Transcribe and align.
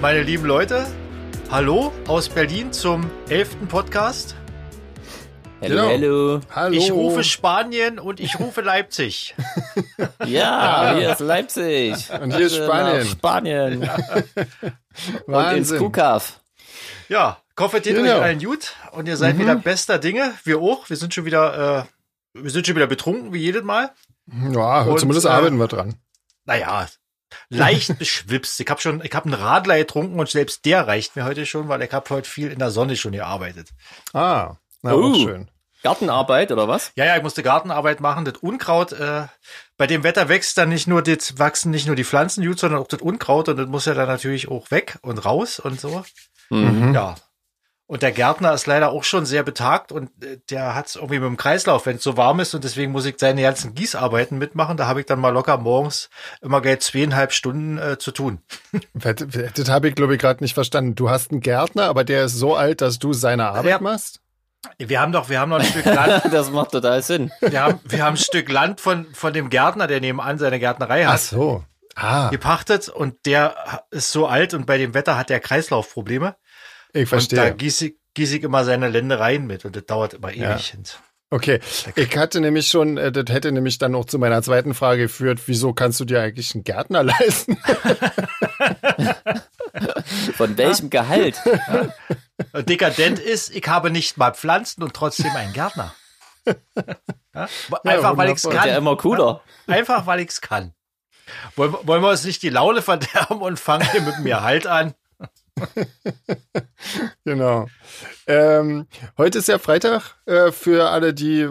meine 0.00 0.22
lieben 0.22 0.46
Leute. 0.46 0.86
Hallo 1.50 1.92
aus 2.08 2.30
Berlin 2.30 2.72
zum 2.72 3.10
elften 3.28 3.68
Podcast. 3.68 4.34
Hallo, 5.60 5.74
genau. 5.74 5.88
hallo. 5.88 6.40
Hallo. 6.54 6.74
Ich 6.74 6.90
rufe 6.90 7.22
Spanien 7.22 7.98
und 7.98 8.18
ich 8.18 8.40
rufe 8.40 8.62
Leipzig. 8.62 9.34
ja, 10.24 10.94
hier 10.96 11.12
ist 11.12 11.20
Leipzig. 11.20 12.10
Und 12.18 12.34
hier 12.34 12.46
ist 12.46 12.56
Spanien. 12.56 13.06
Spanien. 13.06 13.82
Ja. 13.82 13.98
und 15.26 15.56
ins 15.56 15.76
Kukav. 15.76 16.40
Ja, 17.08 17.36
koffetiert 17.54 17.96
genau. 17.96 18.16
euch 18.16 18.22
allen 18.22 18.38
gut 18.38 18.74
und 18.92 19.06
ihr 19.06 19.18
seid 19.18 19.34
mhm. 19.36 19.40
wieder 19.40 19.56
bester 19.56 19.98
Dinge. 19.98 20.32
Wir 20.44 20.60
auch. 20.60 20.88
Wir 20.88 20.96
sind 20.96 21.12
schon 21.12 21.26
wieder, 21.26 21.86
äh, 22.34 22.40
wir 22.40 22.50
sind 22.50 22.66
schon 22.66 22.76
wieder 22.76 22.86
betrunken, 22.86 23.34
wie 23.34 23.40
jedes 23.40 23.64
Mal. 23.64 23.90
Ja, 24.50 24.82
und, 24.82 24.98
zumindest 24.98 25.26
äh, 25.26 25.30
arbeiten 25.30 25.58
wir 25.58 25.68
dran. 25.68 25.96
Naja, 26.46 26.86
leicht 27.48 27.98
beschwipst. 27.98 28.60
Ich 28.60 28.68
habe 28.68 28.80
schon, 28.80 29.04
ich 29.04 29.14
habe 29.14 29.26
einen 29.26 29.34
Radler 29.34 29.78
getrunken 29.78 30.18
und 30.18 30.28
selbst 30.28 30.64
der 30.64 30.86
reicht 30.86 31.16
mir 31.16 31.24
heute 31.24 31.46
schon, 31.46 31.68
weil 31.68 31.82
ich 31.82 31.92
habe 31.92 32.08
heute 32.10 32.28
viel 32.28 32.50
in 32.50 32.58
der 32.58 32.70
Sonne 32.70 32.96
schon 32.96 33.12
gearbeitet. 33.12 33.68
Ah, 34.12 34.56
na 34.82 34.94
uh, 34.94 35.14
schön. 35.14 35.50
Gartenarbeit 35.82 36.52
oder 36.52 36.68
was? 36.68 36.92
Ja, 36.94 37.06
ja, 37.06 37.16
ich 37.16 37.22
musste 37.22 37.42
Gartenarbeit 37.42 38.00
machen. 38.00 38.24
Das 38.24 38.36
Unkraut, 38.36 38.92
äh, 38.92 39.26
bei 39.78 39.86
dem 39.86 40.02
Wetter 40.02 40.28
wächst 40.28 40.58
dann 40.58 40.68
nicht 40.68 40.86
nur, 40.86 41.02
das 41.02 41.38
wachsen 41.38 41.70
nicht 41.70 41.86
nur 41.86 41.96
die 41.96 42.04
Pflanzen 42.04 42.44
gut, 42.44 42.58
sondern 42.58 42.80
auch 42.80 42.88
das 42.88 43.00
Unkraut 43.00 43.48
und 43.48 43.56
das 43.56 43.66
muss 43.66 43.86
ja 43.86 43.94
dann 43.94 44.08
natürlich 44.08 44.48
auch 44.48 44.70
weg 44.70 44.98
und 45.02 45.24
raus 45.24 45.58
und 45.58 45.80
so. 45.80 46.04
Mhm. 46.50 46.92
Ja, 46.92 47.14
und 47.90 48.02
der 48.02 48.12
Gärtner 48.12 48.54
ist 48.54 48.68
leider 48.68 48.92
auch 48.92 49.02
schon 49.02 49.26
sehr 49.26 49.42
betagt 49.42 49.90
und 49.90 50.10
äh, 50.22 50.38
der 50.48 50.76
hat 50.76 50.86
es 50.86 50.94
irgendwie 50.94 51.18
mit 51.18 51.26
dem 51.26 51.36
Kreislauf, 51.36 51.86
wenn 51.86 51.96
es 51.96 52.04
so 52.04 52.16
warm 52.16 52.38
ist 52.38 52.54
und 52.54 52.62
deswegen 52.62 52.92
muss 52.92 53.04
ich 53.04 53.16
seine 53.18 53.42
ganzen 53.42 53.74
Gießarbeiten 53.74 54.38
mitmachen. 54.38 54.76
Da 54.76 54.86
habe 54.86 55.00
ich 55.00 55.06
dann 55.06 55.18
mal 55.18 55.30
locker 55.30 55.58
morgens 55.58 56.08
immer 56.40 56.60
gleich 56.60 56.78
zweieinhalb 56.82 57.32
Stunden 57.32 57.78
äh, 57.78 57.98
zu 57.98 58.12
tun. 58.12 58.42
Das 58.94 59.68
habe 59.68 59.88
ich, 59.88 59.96
glaube 59.96 60.14
ich, 60.14 60.20
gerade 60.20 60.42
nicht 60.44 60.54
verstanden. 60.54 60.94
Du 60.94 61.10
hast 61.10 61.32
einen 61.32 61.40
Gärtner, 61.40 61.88
aber 61.88 62.04
der 62.04 62.26
ist 62.26 62.34
so 62.34 62.54
alt, 62.54 62.80
dass 62.80 63.00
du 63.00 63.12
seine 63.12 63.48
Arbeit 63.48 63.64
ja. 63.64 63.80
machst? 63.80 64.20
Wir 64.78 65.00
haben 65.00 65.10
doch, 65.10 65.28
wir 65.28 65.40
haben 65.40 65.48
noch 65.48 65.58
ein 65.58 65.64
Stück 65.64 65.86
Land. 65.86 66.22
das 66.32 66.50
macht 66.50 66.70
total 66.70 67.02
Sinn. 67.02 67.32
Wir 67.40 67.60
haben, 67.60 67.80
wir 67.82 68.04
haben 68.04 68.14
ein 68.14 68.18
Stück 68.18 68.48
Land 68.50 68.80
von, 68.80 69.06
von 69.14 69.32
dem 69.32 69.50
Gärtner, 69.50 69.88
der 69.88 70.00
nebenan 70.00 70.38
seine 70.38 70.60
Gärtnerei 70.60 71.06
hat. 71.06 71.14
Ach 71.14 71.18
so. 71.18 71.64
Ah. 71.96 72.28
Gepachtet 72.28 72.88
und 72.88 73.26
der 73.26 73.82
ist 73.90 74.12
so 74.12 74.28
alt 74.28 74.54
und 74.54 74.64
bei 74.64 74.78
dem 74.78 74.94
Wetter 74.94 75.18
hat 75.18 75.28
der 75.28 75.40
Kreislaufprobleme. 75.40 76.36
Ich 76.92 77.08
verstehe. 77.08 77.40
Und 77.40 77.46
da 77.46 77.50
gieße 77.50 77.86
ich, 77.86 77.94
gieße 78.14 78.38
ich 78.38 78.42
immer 78.42 78.64
seine 78.64 78.88
Ländereien 78.88 79.46
mit 79.46 79.64
und 79.64 79.76
das 79.76 79.86
dauert 79.86 80.14
immer 80.14 80.32
ewig. 80.32 80.74
Ja. 80.74 80.78
Okay, 81.32 81.60
ich 81.94 82.16
hatte 82.16 82.40
nämlich 82.40 82.66
schon, 82.66 82.96
äh, 82.96 83.12
das 83.12 83.32
hätte 83.32 83.52
nämlich 83.52 83.78
dann 83.78 83.92
noch 83.92 84.04
zu 84.04 84.18
meiner 84.18 84.42
zweiten 84.42 84.74
Frage 84.74 85.02
geführt, 85.02 85.40
wieso 85.46 85.72
kannst 85.72 86.00
du 86.00 86.04
dir 86.04 86.20
eigentlich 86.20 86.56
einen 86.56 86.64
Gärtner 86.64 87.02
leisten? 87.04 87.56
Von 90.34 90.58
welchem 90.58 90.90
Gehalt? 90.90 91.40
Ja. 92.52 92.62
Dekadent 92.62 93.20
ist, 93.20 93.54
ich 93.54 93.68
habe 93.68 93.92
nicht 93.92 94.16
mal 94.16 94.34
Pflanzen 94.34 94.82
und 94.82 94.92
trotzdem 94.92 95.30
einen 95.36 95.52
Gärtner. 95.52 95.94
Ja? 97.32 97.48
Einfach, 97.84 98.16
weil 98.16 98.30
ich 98.30 98.36
es 98.36 98.42
kann. 98.42 98.68
Ja 98.68 98.76
immer 98.76 98.96
cooler. 98.96 99.42
Einfach, 99.68 100.06
weil 100.06 100.18
ich 100.18 100.30
es 100.30 100.40
kann. 100.40 100.74
Wollen, 101.54 101.74
wollen 101.84 102.02
wir 102.02 102.08
uns 102.08 102.24
nicht 102.24 102.42
die 102.42 102.48
Laune 102.48 102.82
verderben 102.82 103.40
und 103.40 103.60
fangen 103.60 103.88
hier 103.92 104.02
mit 104.02 104.18
mir 104.18 104.42
Halt 104.42 104.66
an? 104.66 104.94
genau. 107.24 107.66
Ähm, 108.26 108.86
heute 109.18 109.38
ist 109.38 109.48
ja 109.48 109.58
Freitag 109.58 110.16
äh, 110.26 110.52
für 110.52 110.90
alle, 110.90 111.14
die, 111.14 111.48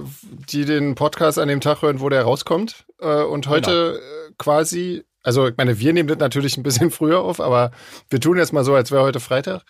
die 0.49 0.65
den 0.65 0.95
Podcast 0.95 1.39
an 1.39 1.47
dem 1.47 1.61
Tag 1.61 1.81
hören, 1.81 1.99
wo 1.99 2.09
der 2.09 2.23
rauskommt. 2.23 2.85
Äh, 2.99 3.23
und 3.23 3.47
heute 3.47 3.93
genau. 3.93 4.29
Äh, 4.29 4.33
quasi, 4.37 5.05
also 5.23 5.47
ich 5.47 5.57
meine, 5.57 5.79
wir 5.79 5.93
nehmen 5.93 6.07
das 6.07 6.19
natürlich 6.19 6.57
ein 6.57 6.63
bisschen 6.63 6.91
früher 6.91 7.19
auf, 7.19 7.39
aber 7.39 7.71
wir 8.09 8.19
tun 8.19 8.37
jetzt 8.37 8.53
mal 8.53 8.63
so, 8.63 8.75
als 8.75 8.91
wäre 8.91 9.03
heute 9.03 9.19
Freitag. 9.19 9.63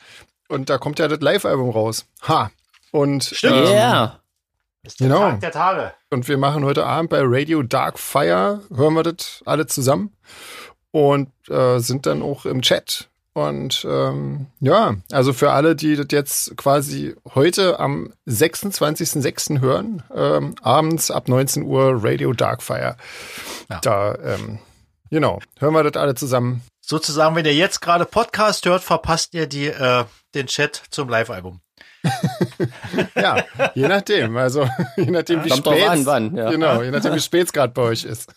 Und 0.48 0.70
da 0.70 0.78
kommt 0.78 1.00
ja 1.00 1.08
das 1.08 1.20
Live-Album 1.20 1.70
raus. 1.70 2.08
Ha. 2.28 2.52
Und 2.92 3.24
Stimmt. 3.24 3.56
Ähm, 3.56 3.64
yeah. 3.66 4.20
Ist 4.84 5.00
der 5.00 5.10
genau. 5.10 5.20
Tag 5.20 5.42
der 5.42 5.52
Tage. 5.52 5.94
Und 6.10 6.28
wir 6.28 6.38
machen 6.38 6.64
heute 6.64 6.86
Abend 6.86 7.10
bei 7.10 7.20
Radio 7.22 7.64
Dark 7.64 8.00
Fire, 8.00 8.62
hören 8.74 8.94
wir 8.94 9.04
das 9.04 9.44
alle 9.46 9.68
zusammen 9.68 10.16
und 10.92 11.30
äh, 11.50 11.80
sind 11.80 12.06
dann 12.06 12.22
auch 12.22 12.46
im 12.46 12.62
Chat 12.62 13.09
und 13.48 13.86
ähm, 13.90 14.48
ja, 14.60 14.96
also 15.12 15.34
für 15.34 15.52
alle, 15.52 15.76
die 15.76 15.96
das 15.96 16.08
jetzt 16.12 16.58
quasi 16.58 17.16
heute 17.34 17.80
am 17.80 18.14
26.06. 18.28 19.62
hören, 19.62 20.04
ähm, 20.14 20.56
abends 20.62 21.12
ab 21.12 21.28
19 21.28 21.64
Uhr 21.64 22.04
Radio 22.04 22.34
Darkfire. 22.34 22.98
Ja. 23.70 23.80
Da, 23.82 24.16
ähm, 24.16 24.60
genau, 25.10 25.40
hören 25.60 25.74
wir 25.74 25.84
das 25.84 26.02
alle 26.02 26.16
zusammen. 26.16 26.62
Sozusagen, 26.82 27.36
wenn 27.36 27.46
ihr 27.46 27.54
jetzt 27.54 27.82
gerade 27.82 28.06
Podcast 28.06 28.66
hört, 28.66 28.84
verpasst 28.84 29.34
ihr 29.34 29.48
die, 29.48 29.68
äh, 29.68 30.06
den 30.34 30.48
Chat 30.48 30.82
zum 30.90 31.08
Live-Album. 31.10 31.62
ja, 33.16 33.44
je 33.76 33.88
nachdem. 33.88 34.38
Also 34.38 34.68
je 34.98 35.12
nachdem, 35.12 35.44
wie 35.44 35.52
spät. 35.52 35.88
An, 35.88 36.06
wann, 36.06 36.36
ja. 36.36 36.50
Genau, 36.50 36.82
je 36.82 36.92
nachdem, 36.92 37.14
wie 37.14 37.20
spät 37.20 37.48
es 37.48 37.54
gerade 37.54 37.74
bei 37.74 37.82
euch 37.82 38.06
ist. 38.06 38.34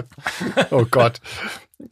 oh 0.70 0.86
Gott. 0.90 1.20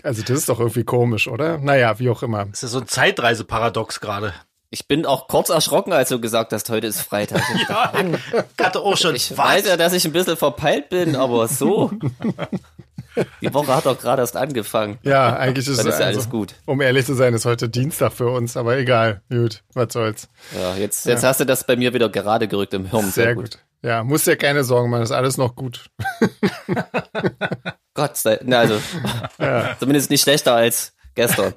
Also 0.02 0.22
das 0.22 0.38
ist 0.38 0.48
doch 0.48 0.60
irgendwie 0.60 0.84
komisch, 0.84 1.28
oder? 1.28 1.58
Naja, 1.58 1.98
wie 1.98 2.10
auch 2.10 2.22
immer. 2.22 2.46
Das 2.46 2.62
ist 2.62 2.72
so 2.72 2.80
ein 2.80 2.88
Zeitreiseparadox 2.88 4.00
gerade. 4.00 4.34
Ich 4.70 4.88
bin 4.88 5.06
auch 5.06 5.28
kurz 5.28 5.48
erschrocken, 5.48 5.92
als 5.92 6.08
du 6.08 6.20
gesagt 6.20 6.52
hast, 6.52 6.68
heute 6.70 6.88
ist 6.88 7.00
Freitag. 7.00 7.40
ja, 7.68 7.92
ich 8.32 8.64
hatte 8.64 8.80
auch 8.80 8.96
schon. 8.96 9.14
Ich 9.14 9.30
was? 9.30 9.38
weiß 9.38 9.66
ja, 9.68 9.76
dass 9.76 9.92
ich 9.92 10.04
ein 10.04 10.12
bisschen 10.12 10.36
verpeilt 10.36 10.88
bin, 10.88 11.14
aber 11.14 11.46
so. 11.48 11.92
Die 13.40 13.54
Woche 13.54 13.74
hat 13.74 13.86
doch 13.86 13.98
gerade 13.98 14.20
erst 14.22 14.36
angefangen. 14.36 14.98
Ja, 15.02 15.36
eigentlich 15.36 15.66
ist, 15.66 15.78
ist 15.78 15.86
ja 15.86 15.92
also, 15.92 16.02
alles 16.02 16.28
gut. 16.28 16.54
Um 16.66 16.80
ehrlich 16.82 17.06
zu 17.06 17.14
sein, 17.14 17.32
ist 17.32 17.46
heute 17.46 17.68
Dienstag 17.68 18.12
für 18.12 18.28
uns, 18.28 18.56
aber 18.56 18.76
egal. 18.76 19.22
Gut, 19.30 19.62
was 19.72 19.92
soll's. 19.92 20.28
Ja, 20.54 20.76
jetzt, 20.76 21.06
jetzt 21.06 21.22
ja. 21.22 21.30
hast 21.30 21.40
du 21.40 21.46
das 21.46 21.64
bei 21.64 21.76
mir 21.76 21.94
wieder 21.94 22.10
gerade 22.10 22.46
gerückt 22.46 22.74
im 22.74 22.86
Hirn. 22.86 23.04
Sehr, 23.04 23.24
Sehr 23.24 23.34
gut. 23.34 23.44
gut. 23.44 23.58
Ja, 23.86 24.02
musst 24.02 24.26
dir 24.26 24.36
keine 24.36 24.64
Sorgen 24.64 24.90
machen, 24.90 25.04
ist 25.04 25.12
alles 25.12 25.36
noch 25.36 25.54
gut. 25.54 25.88
Gott 27.94 28.16
sei 28.16 28.34
Dank, 28.38 28.52
also 28.52 28.82
ja. 29.38 29.78
zumindest 29.78 30.10
nicht 30.10 30.22
schlechter 30.22 30.56
als 30.56 30.92
gestern. 31.14 31.54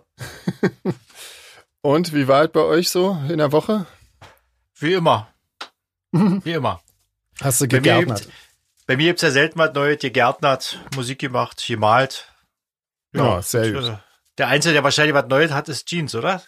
Und 1.81 2.13
wie 2.13 2.27
war 2.27 2.43
es 2.43 2.51
bei 2.51 2.59
euch 2.59 2.91
so 2.91 3.17
in 3.29 3.39
der 3.39 3.51
Woche? 3.51 3.87
Wie 4.75 4.93
immer. 4.93 5.33
Wie 6.11 6.51
immer. 6.51 6.83
Hast 7.41 7.61
du 7.61 7.67
gegärtnert? 7.67 8.27
Bei 8.85 8.95
mir 8.95 9.07
gibt 9.07 9.17
es 9.17 9.23
ja 9.23 9.31
selten 9.31 9.57
was 9.57 9.73
Neues, 9.73 9.97
gegärtnert, 9.97 10.79
Musik 10.95 11.17
gemacht, 11.17 11.63
gemalt. 11.65 12.31
Ja, 13.11 13.23
ja 13.23 13.41
sehr 13.41 13.71
gut. 13.71 13.97
Der 14.37 14.49
Einzige, 14.49 14.73
der 14.73 14.83
wahrscheinlich 14.83 15.15
was 15.15 15.25
Neues 15.29 15.51
hat, 15.51 15.67
ist 15.67 15.87
Jeans, 15.87 16.13
oder? 16.13 16.43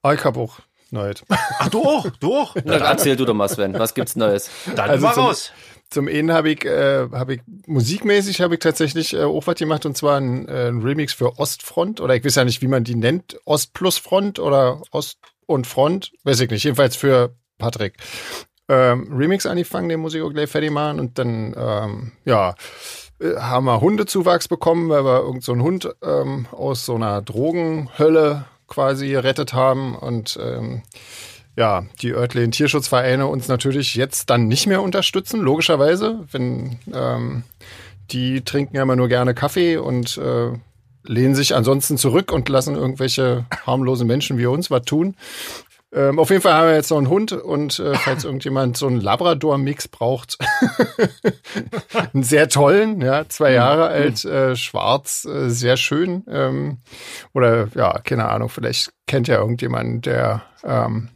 Ah, 0.00 0.14
ich 0.14 0.24
habe 0.24 0.40
auch 0.40 0.60
Neues. 0.90 1.24
Ach, 1.28 1.68
du 1.68 1.82
auch? 1.82 2.06
Du 2.20 2.34
auch? 2.34 2.54
Dann 2.54 2.82
erzähl 2.82 3.16
du 3.16 3.24
doch 3.24 3.34
mal, 3.34 3.48
Sven. 3.48 3.74
Was 3.78 3.94
gibt's 3.94 4.16
Neues? 4.16 4.50
Dann 4.74 4.90
also 4.90 5.06
mal 5.06 5.14
zum, 5.14 5.24
raus. 5.24 5.52
Zum 5.90 6.08
einen 6.08 6.32
habe 6.32 6.50
ich, 6.50 6.64
äh, 6.64 7.08
habe 7.12 7.34
ich 7.34 7.40
musikmäßig 7.66 8.40
habe 8.40 8.54
ich 8.54 8.60
tatsächlich 8.60 9.14
äh, 9.14 9.24
auch 9.24 9.46
was 9.46 9.56
gemacht 9.56 9.86
und 9.86 9.96
zwar 9.96 10.18
ein, 10.18 10.48
äh, 10.48 10.68
ein 10.68 10.82
Remix 10.82 11.14
für 11.14 11.38
Ostfront 11.38 12.00
oder 12.00 12.14
ich 12.14 12.24
weiß 12.24 12.34
ja 12.36 12.44
nicht, 12.44 12.62
wie 12.62 12.68
man 12.68 12.84
die 12.84 12.94
nennt, 12.94 13.38
Ost 13.44 13.72
plus 13.74 13.98
Front 13.98 14.38
oder 14.38 14.82
Ost 14.90 15.18
und 15.46 15.66
Front, 15.66 16.12
weiß 16.24 16.40
ich 16.40 16.50
nicht. 16.50 16.64
Jedenfalls 16.64 16.96
für 16.96 17.34
Patrick 17.58 17.94
ähm, 18.68 19.10
Remix 19.16 19.46
angefangen, 19.46 19.88
den 19.88 20.00
muss 20.00 20.14
ich 20.14 20.22
auch 20.22 20.32
gleich 20.32 20.50
fertig 20.50 20.70
machen 20.70 21.00
und 21.00 21.18
dann, 21.18 21.54
ähm, 21.56 22.12
ja, 22.24 22.54
äh, 23.20 23.36
haben 23.36 23.64
wir 23.64 23.80
Hundezuwachs 23.80 24.48
bekommen, 24.48 24.90
weil 24.90 25.04
wir 25.04 25.20
irgendeinen 25.20 25.40
so 25.40 25.56
Hund 25.56 25.96
ähm, 26.02 26.46
aus 26.52 26.84
so 26.84 26.94
einer 26.94 27.22
Drogenhölle 27.22 28.44
quasi 28.68 29.08
gerettet 29.08 29.52
haben 29.52 29.96
und 29.96 30.38
ähm, 30.40 30.82
ja, 31.56 31.84
die 32.00 32.12
örtlichen 32.12 32.52
Tierschutzvereine 32.52 33.26
uns 33.26 33.48
natürlich 33.48 33.96
jetzt 33.96 34.30
dann 34.30 34.46
nicht 34.46 34.68
mehr 34.68 34.80
unterstützen, 34.80 35.40
logischerweise, 35.40 36.24
wenn 36.30 36.78
ähm, 36.94 37.42
die 38.12 38.42
trinken 38.42 38.76
ja 38.76 38.82
immer 38.82 38.94
nur 38.94 39.08
gerne 39.08 39.34
Kaffee 39.34 39.76
und 39.76 40.16
äh, 40.18 40.52
lehnen 41.02 41.34
sich 41.34 41.54
ansonsten 41.56 41.98
zurück 41.98 42.30
und 42.30 42.48
lassen 42.48 42.76
irgendwelche 42.76 43.46
harmlosen 43.66 44.06
Menschen 44.06 44.38
wie 44.38 44.46
uns 44.46 44.70
was 44.70 44.82
tun. 44.82 45.16
Ähm, 45.90 46.18
auf 46.18 46.28
jeden 46.28 46.42
Fall 46.42 46.52
haben 46.52 46.68
wir 46.68 46.74
jetzt 46.74 46.90
noch 46.90 46.98
einen 46.98 47.08
Hund 47.08 47.32
und 47.32 47.78
äh, 47.78 47.94
falls 47.94 48.24
irgendjemand 48.24 48.76
so 48.76 48.86
einen 48.86 49.00
Labrador-Mix 49.00 49.88
braucht, 49.88 50.36
einen 52.12 52.22
sehr 52.22 52.50
tollen, 52.50 53.00
ja, 53.00 53.26
zwei 53.28 53.52
Jahre 53.52 53.88
mhm. 53.88 53.94
alt, 53.94 54.24
äh, 54.26 54.54
schwarz, 54.54 55.24
äh, 55.24 55.48
sehr 55.48 55.78
schön. 55.78 56.24
Ähm, 56.28 56.78
oder 57.32 57.68
ja, 57.74 58.00
keine 58.00 58.28
Ahnung, 58.28 58.50
vielleicht 58.50 58.92
kennt 59.06 59.28
ja 59.28 59.36
irgendjemand, 59.36 60.04
der 60.04 60.42
ähm, 60.62 61.08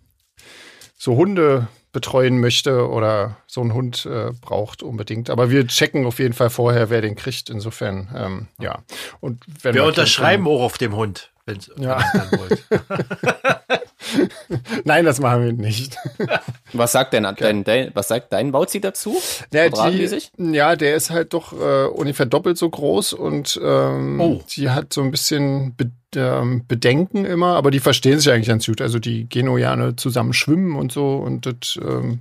so 0.97 1.17
Hunde 1.17 1.69
betreuen 1.93 2.41
möchte 2.41 2.89
oder 2.89 3.37
so 3.47 3.61
einen 3.61 3.75
Hund 3.75 4.07
äh, 4.07 4.31
braucht 4.41 4.83
unbedingt. 4.83 5.29
Aber 5.29 5.51
wir 5.51 5.67
checken 5.67 6.07
auf 6.07 6.19
jeden 6.19 6.33
Fall 6.33 6.49
vorher, 6.49 6.89
wer 6.89 7.03
den 7.03 7.17
kriegt. 7.17 7.51
Insofern, 7.51 8.09
ähm, 8.17 8.49
ja. 8.59 8.79
Und 9.21 9.45
wir 9.63 9.85
unterschreiben 9.85 10.47
auch 10.47 10.63
auf 10.63 10.79
dem 10.79 10.97
Hund, 10.97 11.31
wenn 11.45 11.59
es 11.59 11.71
ja. 11.77 12.03
wollt. 12.31 12.65
Nein, 14.85 15.05
das 15.05 15.21
machen 15.21 15.45
wir 15.45 15.53
nicht. 15.53 15.97
Was 16.73 16.93
sagt 16.93 17.13
denn 17.13 17.27
dein, 17.39 17.65
dein, 17.65 17.91
was 17.95 18.09
sagt 18.09 18.33
dein 18.33 18.51
Bauzi 18.53 18.81
dazu? 18.81 19.17
Ja, 19.53 19.69
die, 19.69 20.19
ja, 20.39 20.75
der 20.77 20.95
ist 20.97 21.11
halt 21.11 21.35
doch 21.35 21.53
äh, 21.53 21.87
ungefähr 21.87 22.27
doppelt 22.27 22.57
so 22.57 22.69
groß 22.71 23.13
und 23.13 23.61
ähm, 23.63 24.21
Oh. 24.21 24.43
die 24.57 24.71
hat 24.71 24.93
so 24.93 25.03
ein 25.03 25.11
bisschen 25.11 25.75
Be 25.77 25.91
ähm, 26.15 26.65
Bedenken 26.69 27.25
immer, 27.25 27.57
aber 27.57 27.71
die 27.71 27.81
verstehen 27.81 28.19
sich 28.19 28.31
eigentlich 28.31 28.49
ganz 28.49 28.67
gut. 28.67 28.81
Also 28.83 28.99
die 28.99 29.29
gerne 29.29 29.97
zusammen 29.97 30.33
schwimmen 30.35 30.77
und 30.77 30.93
so 30.93 31.17
und 31.17 31.47
das 31.47 31.79
ähm, 31.83 32.21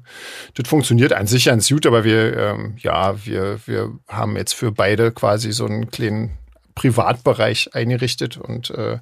das 0.53 0.67
funktioniert 0.67 1.11
an 1.13 1.27
sich 1.27 1.45
ganz 1.45 1.67
gut, 1.67 1.85
aber 1.85 2.03
wir 2.05 2.37
ähm, 2.37 2.75
ja, 2.77 3.15
wir 3.25 3.59
wir 3.65 3.91
haben 4.07 4.37
jetzt 4.37 4.53
für 4.53 4.71
beide 4.71 5.11
quasi 5.11 5.51
so 5.51 5.65
einen 5.65 5.91
kleinen 5.91 6.37
Privatbereich 6.75 7.73
eingerichtet 7.75 8.37
und 8.37 8.69
äh, 8.71 8.99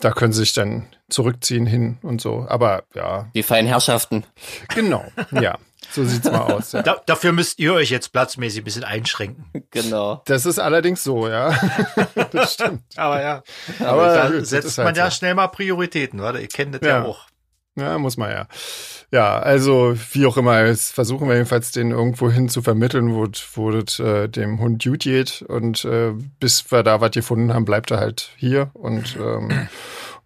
da 0.00 0.10
können 0.12 0.32
sie 0.32 0.40
sich 0.40 0.52
dann 0.52 0.86
zurückziehen 1.08 1.66
hin 1.66 1.98
und 2.02 2.20
so. 2.20 2.46
Aber 2.48 2.84
ja, 2.94 3.30
Die 3.34 3.42
feinen 3.42 3.68
Herrschaften. 3.68 4.24
genau, 4.74 5.04
ja, 5.32 5.58
so 5.90 6.04
sieht's 6.04 6.30
mal 6.30 6.40
aus. 6.52 6.72
Ja. 6.72 6.82
Da, 6.82 7.02
dafür 7.06 7.32
müsst 7.32 7.58
ihr 7.58 7.74
euch 7.74 7.90
jetzt 7.90 8.12
platzmäßig 8.12 8.60
ein 8.62 8.64
bisschen 8.64 8.84
einschränken. 8.84 9.44
Genau. 9.70 10.22
Das 10.26 10.46
ist 10.46 10.58
allerdings 10.58 11.02
so, 11.04 11.28
ja. 11.28 11.54
das 12.32 12.54
stimmt. 12.54 12.82
Aber 12.96 13.20
ja, 13.22 13.42
Aber 13.80 14.14
da 14.14 14.28
gut, 14.30 14.42
das 14.42 14.50
setzt 14.50 14.68
ist 14.68 14.76
man 14.78 14.86
halt 14.86 14.96
ja 14.96 15.10
so. 15.10 15.16
schnell 15.16 15.34
mal 15.34 15.48
Prioritäten, 15.48 16.20
oder? 16.20 16.40
Ihr 16.40 16.48
kennt 16.48 16.74
das 16.74 16.80
ja, 16.82 16.98
Ja. 17.00 17.04
auch. 17.04 17.26
Ja, 17.76 17.96
muss 17.98 18.18
man 18.18 18.30
ja. 18.30 18.48
Ja, 19.10 19.38
also 19.38 19.94
wie 20.12 20.26
auch 20.26 20.36
immer, 20.36 20.66
jetzt 20.66 20.92
versuchen 20.92 21.28
wir 21.28 21.34
jedenfalls 21.34 21.70
den 21.70 21.90
irgendwo 21.90 22.30
hin 22.30 22.48
zu 22.48 22.60
vermitteln, 22.60 23.14
wo, 23.14 23.26
wo 23.54 23.70
das 23.70 23.98
äh, 23.98 24.28
dem 24.28 24.58
Hund 24.58 24.82
gut 24.84 25.00
geht. 25.00 25.42
Und 25.42 25.84
äh, 25.84 26.12
bis 26.38 26.70
wir 26.70 26.82
da 26.82 27.00
was 27.00 27.12
gefunden 27.12 27.54
haben, 27.54 27.64
bleibt 27.64 27.90
er 27.90 27.98
halt 27.98 28.30
hier. 28.36 28.70
Und 28.74 29.16
ähm, 29.16 29.68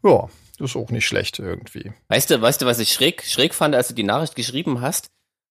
ja, 0.02 0.28
ist 0.58 0.76
auch 0.76 0.90
nicht 0.90 1.06
schlecht 1.06 1.38
irgendwie. 1.38 1.92
Weißt 2.08 2.30
du, 2.30 2.40
weißt 2.40 2.62
du, 2.62 2.66
was 2.66 2.78
ich 2.80 2.92
schräg, 2.92 3.22
schräg 3.24 3.54
fand, 3.54 3.74
als 3.74 3.88
du 3.88 3.94
die 3.94 4.02
Nachricht 4.02 4.34
geschrieben 4.34 4.80
hast? 4.80 5.06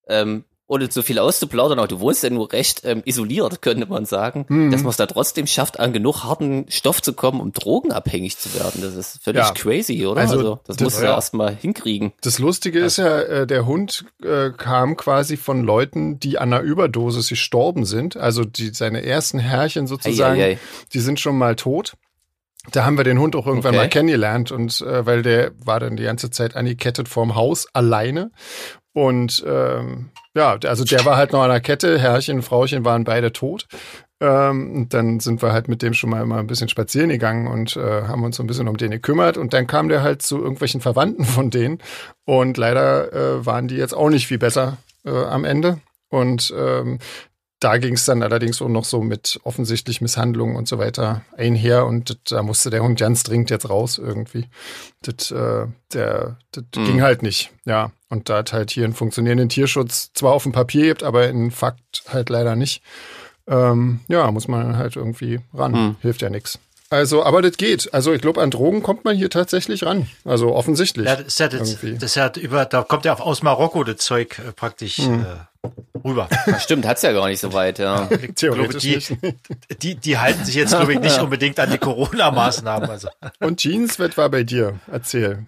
Ähm, 0.08 0.44
ohne 0.68 0.90
so 0.92 1.02
viel 1.04 1.20
auszuplaudern, 1.20 1.78
aber 1.78 1.88
du 1.88 2.00
wohnst 2.00 2.24
ja 2.24 2.30
nur 2.32 2.52
recht 2.52 2.82
ähm, 2.86 3.04
isoliert, 3.06 3.62
könnte 3.62 3.86
man 3.86 4.06
sagen, 4.06 4.46
Mhm. 4.50 4.72
dass 4.72 4.82
man 4.82 4.90
es 4.90 4.98
da 4.98 5.06
trotzdem 5.06 5.46
schafft, 5.48 5.80
an 5.80 5.94
genug 5.94 6.24
harten 6.24 6.66
Stoff 6.70 7.02
zu 7.02 7.14
kommen, 7.14 7.40
um 7.40 7.52
drogenabhängig 7.52 8.38
zu 8.38 8.54
werden. 8.56 8.82
Das 8.82 8.96
ist 8.96 9.22
völlig 9.24 9.44
Ja. 9.44 9.52
crazy, 9.52 10.06
oder? 10.08 10.22
Also, 10.22 10.38
Also, 10.38 10.60
das, 10.66 10.78
das- 10.78 10.84
musst 10.84 10.98
du 11.00 11.04
ja. 11.04 11.10
ja 11.10 11.16
erstmal 11.16 11.56
hinkriegen. 11.56 12.14
Das 12.22 12.40
Lustige 12.40 12.80
ist 12.80 12.98
ja, 12.98 13.20
äh, 13.22 13.48
der 13.48 13.66
Hund 13.68 14.06
äh, 14.24 14.50
kam 14.52 14.98
quasi 14.98 15.38
von 15.38 15.64
Leuten, 15.64 16.20
die 16.20 16.38
an 16.40 16.52
einer 16.52 16.64
Überdosis 16.64 17.30
gestorben 17.30 17.86
sind. 17.86 18.18
Also 18.18 18.44
die 18.44 18.70
seine 18.74 19.04
ersten 19.06 19.38
Herrchen 19.40 19.86
sozusagen, 19.88 20.40
Eieiei. 20.42 20.58
die 20.94 21.00
sind 21.00 21.20
schon 21.20 21.38
mal 21.38 21.56
tot. 21.56 21.94
Da 22.72 22.84
haben 22.84 22.98
wir 22.98 23.04
den 23.04 23.20
Hund 23.20 23.36
auch 23.36 23.46
irgendwann 23.46 23.76
Okay. 23.76 23.84
mal 23.84 23.90
kennengelernt 23.90 24.52
und 24.52 24.82
äh, 24.82 25.06
weil 25.06 25.22
der 25.22 25.52
war 25.64 25.80
dann 25.80 25.96
die 25.96 26.04
ganze 26.04 26.32
Zeit 26.32 26.56
angekettet 26.56 27.08
vorm 27.08 27.36
Haus 27.36 27.68
alleine. 27.74 28.32
Und 28.96 29.44
ähm, 29.46 30.10
ja, 30.36 30.58
also 30.64 30.86
der 30.86 31.04
war 31.04 31.18
halt 31.18 31.34
noch 31.34 31.42
an 31.42 31.50
der 31.50 31.60
Kette, 31.60 32.00
Herrchen 32.00 32.38
und 32.38 32.44
Frauchen 32.44 32.86
waren 32.86 33.04
beide 33.04 33.34
tot. 33.34 33.68
Ähm, 34.22 34.74
und 34.74 34.94
dann 34.94 35.20
sind 35.20 35.42
wir 35.42 35.52
halt 35.52 35.68
mit 35.68 35.82
dem 35.82 35.94
schon 35.94 36.10
mal 36.10 36.22
immer 36.22 36.38
ein 36.38 36.48
bisschen 36.48 36.70
spazieren 36.70 37.10
gegangen 37.10 37.48
und 37.48 37.76
äh, 37.76 38.04
haben 38.04 38.24
uns 38.24 38.38
so 38.38 38.44
ein 38.44 38.48
bisschen 38.48 38.70
um 38.70 38.78
den 38.78 38.92
gekümmert. 38.92 39.38
Und 39.38 39.54
dann 39.54 39.68
kam 39.68 39.90
der 39.90 40.02
halt 40.02 40.22
zu 40.22 40.38
irgendwelchen 40.38 40.80
Verwandten 40.80 41.26
von 41.26 41.50
denen. 41.50 41.80
Und 42.24 42.56
leider 42.56 43.12
äh, 43.12 43.46
waren 43.46 43.68
die 43.68 43.76
jetzt 43.76 43.94
auch 43.94 44.10
nicht 44.10 44.28
viel 44.28 44.38
besser 44.38 44.78
äh, 45.04 45.10
am 45.10 45.44
Ende. 45.44 45.80
Und 46.08 46.54
ähm, 46.58 47.00
da 47.60 47.78
ging 47.78 47.94
es 47.94 48.06
dann 48.06 48.22
allerdings 48.22 48.62
auch 48.62 48.68
noch 48.70 48.84
so 48.86 49.02
mit 49.02 49.40
offensichtlich 49.44 50.02
Misshandlungen 50.02 50.56
und 50.56 50.68
so 50.68 50.78
weiter 50.78 51.22
einher. 51.38 51.86
Und 51.86 52.18
da 52.32 52.44
musste 52.44 52.70
der 52.70 52.84
Hund 52.84 53.00
ganz 53.00 53.24
dringend 53.24 53.50
jetzt 53.50 53.70
raus 53.70 53.98
irgendwie. 53.98 54.48
Das, 55.02 55.32
äh, 55.32 55.66
der, 55.94 56.38
das 56.52 56.64
Mhm. 56.76 56.86
ging 56.86 57.02
halt 57.02 57.24
nicht. 57.24 57.52
Ja. 57.66 57.92
Und 58.10 58.30
da 58.30 58.38
hat 58.40 58.54
halt 58.54 58.72
hier 58.72 58.84
einen 58.84 58.94
funktionierenden 58.94 59.50
Tierschutz 59.50 60.12
zwar 60.14 60.34
auf 60.34 60.44
dem 60.44 60.52
Papier 60.52 60.86
gibt, 60.88 61.04
aber 61.04 61.28
in 61.30 61.50
Fakt 61.52 62.04
halt 62.10 62.30
leider 62.30 62.56
nicht. 62.56 62.82
Ähm, 63.48 64.02
ja, 64.08 64.30
muss 64.32 64.48
man 64.48 64.78
halt 64.78 64.96
irgendwie 64.96 65.40
ran. 65.54 65.72
Mhm. 65.72 65.96
Hilft 66.02 66.22
ja 66.22 66.30
nichts. 66.30 66.60
Also, 66.90 67.24
aber 67.24 67.42
das 67.42 67.58
geht. 67.58 67.94
Also, 67.94 68.14
ich 68.14 68.22
glaube, 68.22 68.42
an 68.42 68.52
Drogen 68.52 68.84
kommt 68.84 69.06
man 69.06 69.16
hier 69.16 69.30
tatsächlich 69.30 69.84
ran. 69.84 70.08
Also 70.24 70.54
offensichtlich. 70.54 71.08
Ja, 71.08 71.16
das 71.16 71.28
ist 71.28 71.40
ja, 71.40 71.48
das, 71.48 71.70
Irgendwie. 71.74 71.94
das 71.96 72.04
ist 72.12 72.16
ja 72.16 72.32
über, 72.40 72.66
da 72.66 72.84
kommt 72.84 73.06
ja 73.06 73.14
auf- 73.14 73.22
aus 73.22 73.42
Marokko 73.44 73.84
das 73.84 73.98
Zeug 73.98 74.40
äh, 74.40 74.52
praktisch 74.52 74.98
Hm. 74.98 75.22
äh, 75.22 75.26
rüber. 76.06 76.30
Ja, 76.46 76.60
Stimmt, 76.60 76.86
hat's 76.86 77.02
ja 77.02 77.12
gar 77.12 77.28
nicht 77.28 77.40
so 77.40 77.52
weit, 77.52 77.80
ja. 77.80 78.04
Ich 78.12 78.20
glaube, 78.20 78.34
Theoretisch 78.36 79.08
die, 79.08 79.76
die, 79.82 79.96
die 79.96 80.18
halten 80.18 80.46
sich 80.46 80.56
jetzt, 80.56 80.70
glaube 80.70 80.94
ich, 80.94 81.00
nicht 81.00 81.20
unbedingt 81.20 81.60
an 81.60 81.72
die 81.72 81.78
Corona-Maßnahmen. 81.78 82.90
Also. 82.90 83.10
Und 83.40 83.60
Jeans, 83.60 84.00
was 84.00 84.16
war 84.18 84.30
bei 84.30 84.44
dir? 84.44 84.80
Erzähl. 84.90 85.46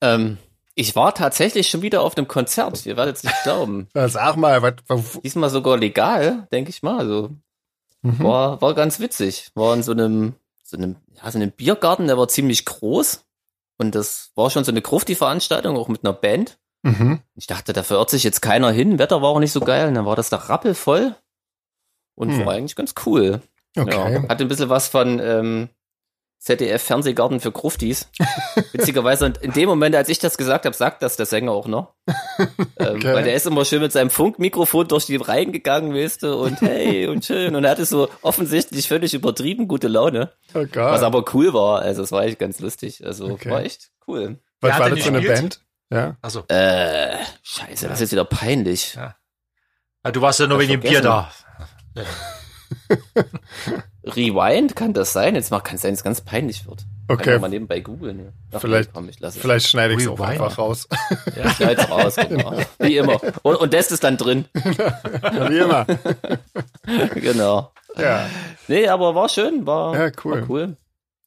ähm, 0.00 0.38
ich 0.74 0.96
war 0.96 1.14
tatsächlich 1.14 1.68
schon 1.68 1.82
wieder 1.82 2.02
auf 2.02 2.16
einem 2.16 2.26
Konzert. 2.26 2.84
Ihr 2.84 2.96
werdet 2.96 3.16
es 3.16 3.22
nicht 3.22 3.42
glauben. 3.44 3.88
Na, 3.94 4.08
Sag 4.08 4.36
mal, 4.36 4.60
was, 4.62 4.74
was 4.88 5.20
Diesmal 5.22 5.50
sogar 5.50 5.78
legal, 5.78 6.48
denke 6.52 6.70
ich 6.70 6.82
mal. 6.82 6.98
Also 6.98 7.30
mhm. 8.02 8.22
war, 8.22 8.60
war 8.60 8.74
ganz 8.74 8.98
witzig. 8.98 9.50
War 9.54 9.74
in 9.74 9.82
so 9.82 9.92
einem, 9.92 10.34
so 10.64 10.76
einem, 10.76 10.96
ja, 11.14 11.30
so 11.30 11.38
einem 11.38 11.52
Biergarten, 11.52 12.08
der 12.08 12.18
war 12.18 12.28
ziemlich 12.28 12.64
groß. 12.64 13.24
Und 13.78 13.94
das 13.94 14.32
war 14.34 14.50
schon 14.50 14.64
so 14.64 14.72
eine 14.72 14.82
Grufti-Veranstaltung, 14.82 15.76
auch 15.76 15.88
mit 15.88 16.04
einer 16.04 16.12
Band. 16.12 16.58
Mhm. 16.84 17.20
Ich 17.34 17.46
dachte, 17.46 17.72
da 17.72 17.82
verirrt 17.82 18.10
sich 18.10 18.22
jetzt 18.24 18.40
keiner 18.42 18.70
hin. 18.70 18.98
Wetter 18.98 19.22
war 19.22 19.30
auch 19.30 19.40
nicht 19.40 19.52
so 19.52 19.60
geil. 19.60 19.88
Und 19.88 19.94
dann 19.94 20.06
war 20.06 20.16
das 20.16 20.28
da 20.30 20.36
rappelvoll. 20.36 21.14
Und 22.14 22.30
Hm. 22.30 22.46
war 22.46 22.52
eigentlich 22.54 22.76
ganz 22.76 22.94
cool. 23.06 23.40
Okay. 23.76 23.90
Ja, 24.14 24.28
hatte 24.28 24.44
ein 24.44 24.48
bisschen 24.48 24.68
was 24.68 24.86
von 24.88 25.18
ähm, 25.18 25.68
ZDF-Fernsehgarten 26.38 27.40
für 27.40 27.50
Gruftis. 27.52 28.08
Witzigerweise, 28.72 29.24
und 29.24 29.38
in 29.38 29.52
dem 29.52 29.68
Moment, 29.68 29.96
als 29.96 30.08
ich 30.10 30.18
das 30.18 30.36
gesagt 30.36 30.66
habe, 30.66 30.76
sagt 30.76 31.02
das 31.02 31.16
der 31.16 31.26
Sänger 31.26 31.52
auch 31.52 31.66
noch. 31.66 31.94
Ähm, 32.38 32.48
Okay. 32.96 33.14
Weil 33.14 33.24
der 33.24 33.34
ist 33.34 33.46
immer 33.46 33.64
schön 33.64 33.80
mit 33.80 33.92
seinem 33.92 34.10
Funkmikrofon 34.10 34.86
durch 34.88 35.06
die 35.06 35.16
Reihen 35.16 35.52
gegangen, 35.52 35.94
weißt 35.94 36.22
du, 36.22 36.34
und 36.36 36.60
hey 36.60 37.06
und 37.06 37.24
schön. 37.24 37.56
Und 37.56 37.64
er 37.64 37.70
hatte 37.70 37.86
so 37.86 38.08
offensichtlich 38.20 38.86
völlig 38.88 39.14
übertrieben 39.14 39.68
gute 39.68 39.88
Laune. 39.88 40.32
Oh 40.54 40.60
Gott. 40.60 40.76
Was 40.76 41.02
aber 41.02 41.24
cool 41.32 41.54
war. 41.54 41.80
Also 41.80 42.02
es 42.02 42.12
war 42.12 42.24
echt 42.24 42.38
ganz 42.38 42.60
lustig. 42.60 43.04
Also 43.04 43.26
Okay. 43.30 43.50
war 43.50 43.62
echt 43.64 43.90
cool. 44.06 44.38
was 44.60 44.78
war 44.78 44.86
denn 44.90 44.96
das 44.98 45.06
für 45.06 45.14
eine? 45.14 45.22
Band? 45.26 45.60
Ja. 45.90 46.16
Also, 46.22 46.44
Äh, 46.48 47.16
scheiße, 47.42 47.86
das 47.88 47.94
ist 47.94 48.00
jetzt 48.00 48.12
wieder 48.12 48.24
peinlich. 48.24 48.98
du 50.04 50.20
warst 50.20 50.40
ja 50.40 50.46
nur 50.46 50.58
wegen 50.58 50.72
dem 50.72 50.80
Bier 50.80 51.00
da. 51.00 51.30
Rewind 54.04 54.76
kann 54.76 54.92
das 54.92 55.12
sein? 55.12 55.34
Jetzt 55.34 55.50
kann 55.50 55.76
es 55.76 55.82
sein, 55.82 55.92
dass 55.92 56.00
es 56.00 56.04
ganz 56.04 56.20
peinlich 56.20 56.66
wird. 56.66 56.84
Kann 57.06 57.18
Okay. 57.18 57.34
ich 57.34 57.40
mal 57.40 57.48
nebenbei 57.50 57.80
googeln. 57.80 58.32
Ja. 58.50 58.58
Vielleicht- 58.58 58.92
komm, 58.94 59.08
ich 59.10 59.20
lasse 59.20 59.36
es. 59.38 59.42
Vielleicht 59.42 59.68
schneide 59.68 59.94
ich 59.94 60.00
es 60.00 60.08
auch 60.08 60.20
einfach 60.20 60.56
raus. 60.58 60.88
Schneid's 61.56 61.88
raus, 61.90 62.16
genau. 62.28 62.58
Wie 62.78 62.96
immer. 62.96 63.20
Und, 63.42 63.56
und 63.56 63.74
das 63.74 63.90
ist 63.92 64.02
dann 64.04 64.16
drin. 64.16 64.46
Wie 64.54 65.58
immer. 65.58 65.86
genau. 67.14 67.72
Ja. 67.96 68.26
Nee, 68.68 68.88
aber 68.88 69.14
war 69.14 69.28
schön, 69.28 69.66
war, 69.66 69.94
Ja, 69.96 70.10
cool. 70.24 70.40
war 70.40 70.50
cool. 70.50 70.76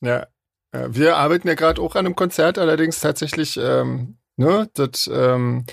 Ja. 0.01 0.27
Ja, 0.73 0.93
Wir 0.93 1.17
arbeiten 1.17 1.47
ja 1.47 1.53
gerade 1.53 1.79
auch 1.81 1.95
an 1.95 2.05
einem 2.07 2.15
Konzert, 2.15 2.57
allerdings 2.57 2.99
tatsächlich, 2.99 3.55
ähm, 3.57 4.17
ne, 4.37 4.69
das, 4.73 5.09
ähm, 5.13 5.65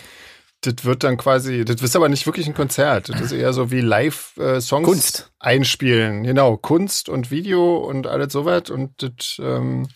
das 0.60 0.84
wird 0.84 1.04
dann 1.04 1.16
quasi, 1.16 1.64
das 1.64 1.80
ist 1.82 1.94
aber 1.94 2.08
nicht 2.08 2.26
wirklich 2.26 2.46
ein 2.46 2.54
Konzert. 2.54 3.10
Das 3.10 3.20
ist 3.20 3.32
eher 3.32 3.52
so 3.52 3.70
wie 3.70 3.80
Live-Songs 3.80 4.86
Kunst. 4.86 5.32
einspielen. 5.38 6.24
Genau, 6.24 6.56
Kunst 6.56 7.08
und 7.08 7.30
Video 7.30 7.76
und 7.76 8.06
alles 8.06 8.32
sowas. 8.32 8.70
Und 8.70 9.02
das, 9.02 9.38
ähm, 9.40 9.88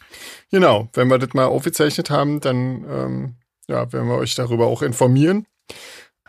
genau, 0.50 0.88
wenn 0.92 1.08
wir 1.08 1.18
das 1.18 1.32
mal 1.32 1.46
aufgezeichnet 1.46 2.10
haben, 2.10 2.40
dann 2.40 2.84
ähm, 2.88 3.36
ja, 3.68 3.90
werden 3.92 4.08
wir 4.08 4.16
euch 4.16 4.34
darüber 4.34 4.66
auch 4.66 4.82
informieren. 4.82 5.46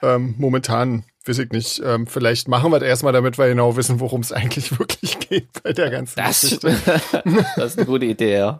Ähm, 0.01 0.36
momentan 0.38 1.03
weiß 1.25 1.39
ich 1.39 1.51
nicht. 1.51 1.81
Ähm, 1.84 2.08
vielleicht 2.08 2.48
machen 2.48 2.72
wir 2.72 2.79
das 2.79 2.88
erstmal, 2.89 3.13
damit 3.13 3.38
wir 3.38 3.48
genau 3.48 3.75
wissen, 3.75 4.00
worum 4.00 4.22
es 4.22 4.31
eigentlich 4.31 4.79
wirklich 4.79 5.19
geht 5.19 5.50
bei 5.63 5.74
der 5.74 5.89
ganzen 5.89 6.15
Das, 6.17 6.41
Geschichte. 6.41 6.75
das 7.55 7.74
ist 7.74 7.77
eine 7.77 7.86
gute 7.86 8.05
Idee, 8.05 8.38
ja. 8.38 8.60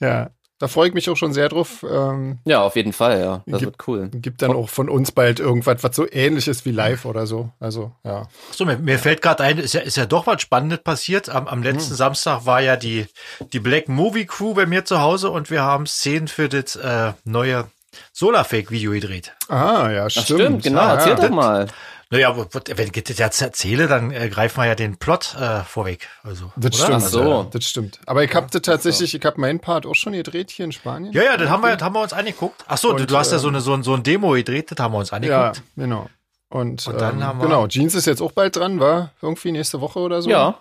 Ja, 0.00 0.30
da 0.60 0.68
freue 0.68 0.86
ich 0.88 0.94
mich 0.94 1.10
auch 1.10 1.16
schon 1.16 1.32
sehr 1.32 1.48
drauf. 1.48 1.84
Ähm, 1.90 2.38
Ja, 2.44 2.60
auf 2.62 2.76
jeden 2.76 2.92
Fall, 2.92 3.18
ja. 3.18 3.42
Das 3.46 3.58
Gibt- 3.60 3.72
wird 3.72 3.88
cool. 3.88 4.08
gibt 4.12 4.42
dann 4.42 4.52
auch 4.52 4.68
von 4.68 4.88
uns 4.88 5.10
bald 5.10 5.40
irgendwas, 5.40 5.82
was 5.82 5.96
so 5.96 6.06
ähnlich 6.08 6.46
ist 6.46 6.64
wie 6.64 6.70
live 6.70 7.04
oder 7.06 7.26
so. 7.26 7.50
Also, 7.58 7.90
ja. 8.04 8.28
So, 8.52 8.64
mir, 8.64 8.76
mir 8.78 8.98
fällt 8.98 9.22
gerade 9.22 9.42
ein, 9.42 9.58
ist 9.58 9.74
ja, 9.74 9.80
ist 9.80 9.96
ja 9.96 10.06
doch 10.06 10.26
was 10.28 10.40
Spannendes 10.42 10.80
passiert. 10.84 11.28
Am, 11.28 11.48
am 11.48 11.62
letzten 11.64 11.94
Samstag 11.94 12.46
war 12.46 12.60
ja 12.60 12.76
die, 12.76 13.06
die 13.52 13.58
Black 13.58 13.88
Movie 13.88 14.26
Crew 14.26 14.54
bei 14.54 14.66
mir 14.66 14.84
zu 14.84 15.00
Hause 15.00 15.30
und 15.30 15.50
wir 15.50 15.62
haben 15.62 15.86
Szenen 15.86 16.28
für 16.28 16.48
das 16.48 16.76
äh, 16.76 17.14
neue 17.24 17.66
Solarfake-Video 18.12 18.92
gedreht. 18.92 19.32
Ah, 19.48 19.90
ja, 19.90 20.04
Ach, 20.06 20.10
stimmt. 20.10 20.26
stimmt, 20.40 20.62
genau, 20.62 20.80
ja, 20.82 20.94
erzähl 20.94 21.12
ja. 21.12 21.16
doch 21.16 21.30
mal. 21.30 21.66
Naja, 22.12 22.28
aber 22.30 22.48
wenn 22.74 22.90
ich 22.92 23.04
das 23.04 23.18
jetzt 23.18 23.40
erzähle, 23.40 23.86
dann 23.86 24.10
äh, 24.10 24.28
greifen 24.28 24.60
wir 24.60 24.66
ja 24.66 24.74
den 24.74 24.96
Plot 24.96 25.36
äh, 25.38 25.60
vorweg. 25.62 26.08
Also, 26.24 26.52
Das 26.56 26.74
oder? 26.80 26.84
stimmt. 26.84 27.02
Ach 27.04 27.08
so. 27.08 27.22
ja, 27.24 27.46
das 27.52 27.64
stimmt. 27.64 28.00
Aber 28.06 28.24
ich 28.24 28.34
habe 28.34 28.48
das 28.50 28.62
tatsächlich, 28.62 29.14
ich 29.14 29.24
habe 29.24 29.40
meinen 29.40 29.60
Part 29.60 29.86
auch 29.86 29.94
schon 29.94 30.12
gedreht 30.14 30.50
hier 30.50 30.64
in 30.64 30.72
Spanien. 30.72 31.12
Ja, 31.12 31.22
ja, 31.22 31.36
das 31.36 31.48
haben 31.48 31.62
wir, 31.62 31.76
das 31.76 31.82
haben 31.84 31.94
wir 31.94 32.02
uns 32.02 32.12
angeguckt. 32.12 32.64
Ach 32.66 32.76
so, 32.78 32.88
du, 32.92 33.02
Und, 33.02 33.10
du 33.10 33.16
hast 33.16 33.30
ja 33.30 33.36
ähm, 33.36 33.42
so 33.42 33.48
eine 33.48 33.60
so 33.60 33.74
ein, 33.74 33.82
so 33.84 33.94
ein 33.94 34.02
Demo 34.02 34.32
gedreht, 34.32 34.72
das 34.72 34.78
haben 34.82 34.92
wir 34.92 34.98
uns 34.98 35.10
Ja, 35.10 35.16
angeguckt. 35.18 35.62
genau. 35.76 36.10
Und, 36.48 36.84
Und 36.88 37.00
dann 37.00 37.18
ähm, 37.18 37.24
haben 37.24 37.38
wir- 37.38 37.46
genau, 37.46 37.68
Jeans 37.68 37.94
ist 37.94 38.06
jetzt 38.06 38.20
auch 38.20 38.32
bald 38.32 38.56
dran, 38.56 38.80
war 38.80 39.12
irgendwie 39.22 39.52
nächste 39.52 39.80
Woche 39.80 40.00
oder 40.00 40.20
so. 40.20 40.30
Ja. 40.30 40.58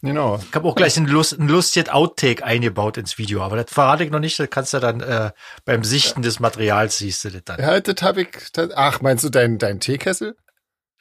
Genau. 0.00 0.40
Ich 0.48 0.54
habe 0.54 0.66
auch 0.66 0.74
gleich 0.74 0.96
ein, 0.96 1.06
Lust, 1.06 1.38
ein 1.38 1.48
lustiges 1.48 1.90
Outtake 1.92 2.42
eingebaut 2.42 2.96
ins 2.96 3.18
Video, 3.18 3.42
aber 3.42 3.56
das 3.62 3.66
verrate 3.72 4.02
ich 4.04 4.10
noch 4.10 4.18
nicht. 4.18 4.36
Das 4.38 4.48
kannst 4.50 4.72
du 4.72 4.80
dann 4.80 5.00
äh, 5.00 5.30
beim 5.64 5.84
Sichten 5.84 6.22
des 6.22 6.40
Materials 6.40 6.98
siehst 6.98 7.24
du 7.24 7.30
das 7.30 7.42
dann. 7.44 7.60
Ja, 7.60 7.78
das 7.78 8.02
habe 8.02 8.22
ich. 8.22 8.28
Das, 8.52 8.70
ach, 8.74 9.00
meinst 9.02 9.22
du 9.22 9.28
deinen 9.28 9.58
dein 9.58 9.78
Teekessel? 9.78 10.34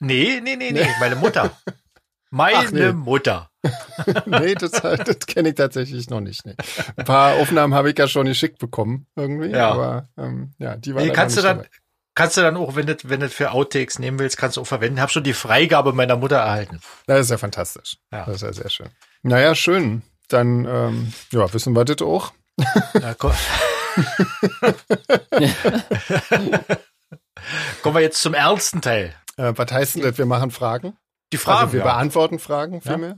Nee, 0.01 0.41
nee, 0.43 0.55
nee, 0.55 0.71
nee, 0.71 0.87
meine 0.99 1.15
Mutter. 1.15 1.51
Meine 2.33 2.59
Ach, 2.59 2.71
nee. 2.71 2.93
Mutter. 2.93 3.49
nee, 4.25 4.55
das, 4.55 4.71
das 4.71 5.19
kenne 5.27 5.49
ich 5.49 5.55
tatsächlich 5.55 6.09
noch 6.09 6.21
nicht. 6.21 6.45
Nee. 6.45 6.55
Ein 6.95 7.03
paar 7.03 7.33
Aufnahmen 7.35 7.73
habe 7.73 7.91
ich 7.91 7.99
ja 7.99 8.07
schon 8.07 8.25
geschickt 8.25 8.57
bekommen 8.57 9.05
irgendwie, 9.17 9.49
Ja. 9.49 9.69
aber 9.71 10.07
ähm, 10.17 10.53
ja, 10.57 10.77
die 10.77 10.95
waren 10.95 11.03
Nee, 11.05 11.11
kannst 11.11 11.35
du 11.37 11.41
dann, 11.41 11.57
dabei. 11.57 11.69
kannst 12.15 12.37
du 12.37 12.41
dann 12.41 12.55
auch, 12.55 12.77
wenn 12.77 12.87
du, 12.87 12.95
wenn 13.03 13.19
du 13.19 13.27
für 13.27 13.51
Outtakes 13.51 13.99
nehmen 13.99 14.17
willst, 14.17 14.37
kannst 14.37 14.55
du 14.55 14.61
auch 14.61 14.65
verwenden. 14.65 15.01
Hab 15.01 15.11
schon 15.11 15.25
die 15.25 15.33
Freigabe 15.33 15.91
meiner 15.91 16.15
Mutter 16.15 16.37
erhalten. 16.37 16.79
Das 17.05 17.19
ist 17.19 17.31
ja 17.31 17.37
fantastisch. 17.37 17.97
Ja. 18.13 18.23
Das 18.25 18.37
ist 18.37 18.43
ja 18.43 18.53
sehr 18.53 18.69
schön. 18.69 18.87
Naja, 19.23 19.53
schön. 19.53 20.01
Dann 20.29 20.63
ähm, 20.63 21.13
ja, 21.33 21.53
wissen 21.53 21.73
wir 21.75 21.83
das 21.83 22.01
auch. 22.01 22.31
Ja, 22.93 23.13
komm. 23.17 23.33
Kommen 27.81 27.95
wir 27.95 28.01
jetzt 28.01 28.21
zum 28.21 28.33
ernsten 28.33 28.81
Teil. 28.81 29.13
Äh, 29.41 29.53
was 29.57 29.71
heißt 29.71 29.95
denn 29.95 30.03
das? 30.03 30.17
Wir 30.17 30.25
machen 30.25 30.51
Fragen? 30.51 30.97
Die 31.33 31.37
Fragen. 31.37 31.59
also 31.61 31.73
wir 31.73 31.79
ja. 31.79 31.85
beantworten 31.85 32.39
Fragen 32.39 32.81
vielmehr. 32.81 33.17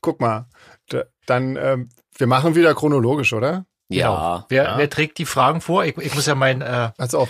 Guck 0.00 0.20
mal, 0.20 0.46
da, 0.88 1.04
dann 1.26 1.56
ähm, 1.56 1.88
wir 2.16 2.26
machen 2.26 2.54
wieder 2.54 2.74
chronologisch, 2.74 3.32
oder? 3.32 3.66
Ja. 3.88 4.46
Wer, 4.48 4.62
Ja. 4.64 4.78
wer 4.78 4.88
trägt 4.90 5.18
die 5.18 5.26
Fragen 5.26 5.60
vor? 5.60 5.84
Ich, 5.84 5.96
ich 5.98 6.14
muss 6.14 6.26
ja 6.26 6.34
mein, 6.34 6.62
äh, 6.62 6.90
Also 6.98 7.18
auf. 7.20 7.28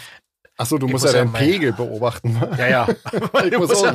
Achso, 0.59 0.79
du 0.79 0.87
Ich 0.87 0.93
musst 0.93 1.05
muss 1.05 1.13
ja 1.13 1.19
ja 1.19 1.25
deinen 1.25 1.33
mein- 1.33 1.43
Pegel 1.43 1.73
beobachten. 1.75 2.41
ja, 2.57 2.67
ja. 2.69 2.89
ich, 3.45 3.59
muss 3.59 3.83
ja 3.83 3.95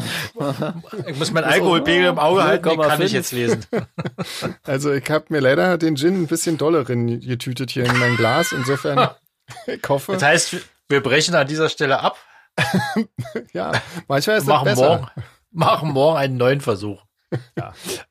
ich 1.07 1.17
muss 1.17 1.31
meinen 1.31 1.45
Alkoholpegel 1.45 2.05
im 2.09 2.19
Auge 2.19 2.43
halten, 2.43 2.69
den 2.69 2.79
kann 2.81 2.99
0,5. 3.01 3.05
ich 3.05 3.11
jetzt 3.13 3.31
lesen. 3.31 3.65
Also 4.63 4.91
ich 4.93 5.09
habe 5.09 5.25
mir 5.29 5.39
leider 5.39 5.77
den 5.79 5.95
Gin 5.97 6.21
ein 6.21 6.27
bisschen 6.27 6.57
dollerin 6.59 7.19
getütet 7.19 7.71
hier 7.71 7.85
in 7.85 7.97
mein 7.97 8.15
Glas. 8.15 8.51
Insofern, 8.51 9.09
ich 9.65 9.81
hoffe, 9.89 10.13
Das 10.13 10.21
heißt, 10.23 10.55
wir 10.87 11.01
brechen 11.01 11.33
an 11.35 11.47
dieser 11.47 11.69
Stelle 11.69 11.99
ab, 12.01 12.17
ja, 13.53 13.71
manchmal 14.07 14.37
ist 14.37 14.47
das 14.47 14.53
machen 14.53 14.65
besser. 14.65 14.87
morgen, 14.87 15.07
machen 15.51 15.89
morgen 15.91 16.17
einen 16.17 16.37
neuen 16.37 16.61
Versuch. 16.61 17.01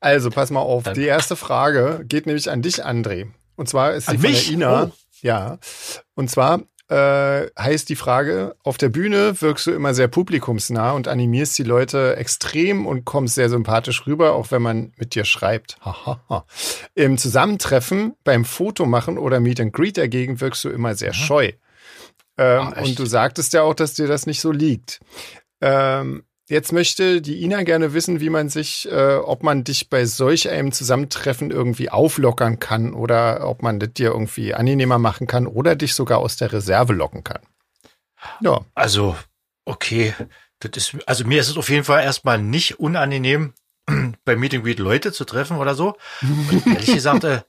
Also 0.01 0.31
pass 0.31 0.51
mal 0.51 0.61
auf, 0.61 0.85
Dann- 0.85 0.95
die 0.95 1.05
erste 1.05 1.37
Frage 1.37 2.05
geht 2.07 2.27
nämlich 2.27 2.51
an 2.51 2.63
dich, 2.63 2.85
André. 2.85 3.29
Und 3.57 3.69
zwar 3.69 3.93
ist 3.93 4.07
sie 4.07 4.13
An 4.13 4.19
von 4.19 4.31
mich? 4.31 4.47
der 4.47 4.55
Ina. 4.55 4.85
Oh. 4.85 4.91
Ja. 5.23 5.59
Und 6.15 6.31
zwar 6.31 6.63
äh, 6.89 7.47
heißt 7.59 7.89
die 7.91 7.97
Frage, 7.97 8.57
auf 8.65 8.79
der 8.79 8.89
Bühne 8.89 9.41
wirkst 9.43 9.67
du 9.67 9.71
immer 9.73 9.93
sehr 9.95 10.09
publikumsnah 10.09 10.93
und 10.93 11.07
animierst 11.07 11.57
die 11.59 11.63
Leute 11.63 12.17
extrem 12.17 12.87
und 12.87 13.05
kommst 13.05 13.35
sehr 13.37 13.49
sympathisch 13.51 14.07
rüber, 14.07 14.33
auch 14.33 14.51
wenn 14.51 14.63
man 14.63 14.93
mit 14.97 15.15
dir 15.15 15.25
schreibt. 15.25 15.79
Im 16.95 17.19
Zusammentreffen, 17.19 18.15
beim 18.25 18.45
Fotomachen 18.45 19.19
oder 19.19 19.39
Meet 19.39 19.61
and 19.61 19.73
Greet 19.73 19.99
dagegen 19.99 20.41
wirkst 20.41 20.65
du 20.65 20.71
immer 20.71 20.95
sehr 20.95 21.13
scheu. 21.13 21.53
Ähm, 22.41 22.73
Ach, 22.75 22.83
und 22.83 22.99
du 22.99 23.05
sagtest 23.05 23.53
ja 23.53 23.61
auch, 23.63 23.75
dass 23.75 23.93
dir 23.93 24.07
das 24.07 24.25
nicht 24.25 24.41
so 24.41 24.51
liegt. 24.51 25.01
Ähm, 25.61 26.25
jetzt 26.49 26.73
möchte 26.73 27.21
die 27.21 27.43
Ina 27.43 27.65
gerne 27.65 27.93
wissen, 27.93 28.21
wie 28.21 28.31
man 28.31 28.49
sich, 28.49 28.91
äh, 28.91 29.17
ob 29.17 29.43
man 29.43 29.63
dich 29.63 29.91
bei 29.91 30.07
solch 30.07 30.49
einem 30.49 30.73
Zusammentreffen 30.73 31.51
irgendwie 31.51 31.91
auflockern 31.91 32.59
kann 32.59 32.95
oder 32.95 33.47
ob 33.47 33.63
man 33.63 33.79
das 33.79 33.93
dir 33.93 34.13
irgendwie 34.13 34.55
angenehmer 34.55 34.99
machen 34.99 35.27
kann 35.27 35.47
oder 35.47 35.77
dich 35.77 35.95
sogar 35.95 36.19
aus 36.19 36.39
der 36.39 36.51
Reserve 36.51 36.95
locken 36.95 37.25
kann. 37.25 37.43
Ja, 38.41 38.61
Also, 38.75 39.17
okay. 39.67 40.15
Das 40.61 40.73
ist, 40.77 40.97
also 41.07 41.27
mir 41.27 41.41
ist 41.41 41.51
es 41.51 41.59
auf 41.59 41.69
jeden 41.69 41.85
Fall 41.85 42.03
erstmal 42.03 42.41
nicht 42.41 42.81
unangenehm, 42.81 43.53
bei 44.25 44.35
Meet 44.35 44.55
and 44.55 44.65
Greet 44.65 44.79
Leute 44.79 45.13
zu 45.13 45.27
treffen 45.27 45.59
oder 45.59 45.75
so. 45.75 45.95
Und 46.23 46.67
ehrlich 46.67 46.95
gesagt, 46.95 47.25
äh, 47.25 47.43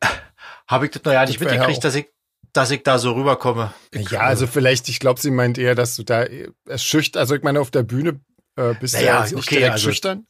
habe 0.68 0.86
ich 0.86 0.90
das 0.90 1.04
noch 1.04 1.12
ja 1.12 1.24
nicht 1.24 1.38
mitgekriegt, 1.38 1.84
dass 1.84 1.94
ich, 1.94 2.08
dass 2.52 2.70
ich 2.70 2.82
da 2.82 2.98
so 2.98 3.12
rüberkomme. 3.12 3.72
Ja, 3.94 4.20
also 4.20 4.46
vielleicht, 4.46 4.88
ich 4.88 5.00
glaube, 5.00 5.20
sie 5.20 5.30
meint 5.30 5.58
eher, 5.58 5.74
dass 5.74 5.96
du 5.96 6.02
da 6.02 6.22
äh, 6.24 6.48
es 6.66 6.84
schüchtern, 6.84 7.20
also 7.20 7.34
ich 7.34 7.42
meine, 7.42 7.60
auf 7.60 7.70
der 7.70 7.82
Bühne 7.82 8.20
äh, 8.56 8.74
bist 8.74 8.94
du 8.94 8.98
Naja, 8.98 9.14
ja 9.14 9.20
jetzt 9.22 9.34
nicht 9.34 9.46
okay, 9.46 9.56
direkt 9.56 9.72
also- 9.72 9.88
schüchtern. 9.88 10.26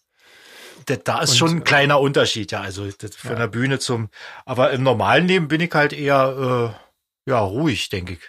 Da, 0.87 0.97
da 0.97 1.21
ist 1.23 1.31
Und, 1.33 1.37
schon 1.37 1.49
äh, 1.51 1.53
ein 1.61 1.65
kleiner 1.65 2.01
Unterschied, 2.01 2.51
ja. 2.51 2.61
Also 2.61 2.91
das 2.91 3.15
von 3.15 3.33
Ja. 3.33 3.37
der 3.39 3.47
Bühne 3.47 3.79
zum. 3.79 4.09
Aber 4.45 4.73
im 4.73 4.83
normalen 4.83 5.29
Leben 5.29 5.47
bin 5.47 5.61
ich 5.61 5.73
halt 5.73 5.93
eher 5.93 6.75
äh, 7.27 7.31
ja 7.31 7.39
ruhig, 7.39 7.89
denke 7.89 8.15
ich. 8.15 8.21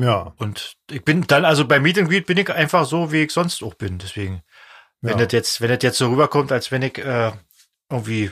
Ja, 0.00 0.32
Und 0.36 0.76
ich 0.92 1.04
bin 1.04 1.26
dann 1.26 1.44
also 1.44 1.66
bei 1.66 1.80
Meet 1.80 1.98
and 1.98 2.08
Greet 2.08 2.26
bin 2.26 2.38
ich 2.38 2.48
einfach 2.50 2.86
so, 2.86 3.10
wie 3.10 3.22
ich 3.24 3.32
sonst 3.32 3.64
auch 3.64 3.74
bin. 3.74 3.98
Deswegen, 3.98 4.42
wenn 5.00 5.18
ja. 5.18 5.24
das 5.24 5.32
jetzt, 5.32 5.60
wenn 5.60 5.70
das 5.70 5.82
jetzt 5.82 5.98
so 5.98 6.08
rüberkommt, 6.08 6.52
als 6.52 6.70
wenn 6.70 6.82
ich 6.82 6.98
äh, 6.98 7.32
irgendwie 7.90 8.30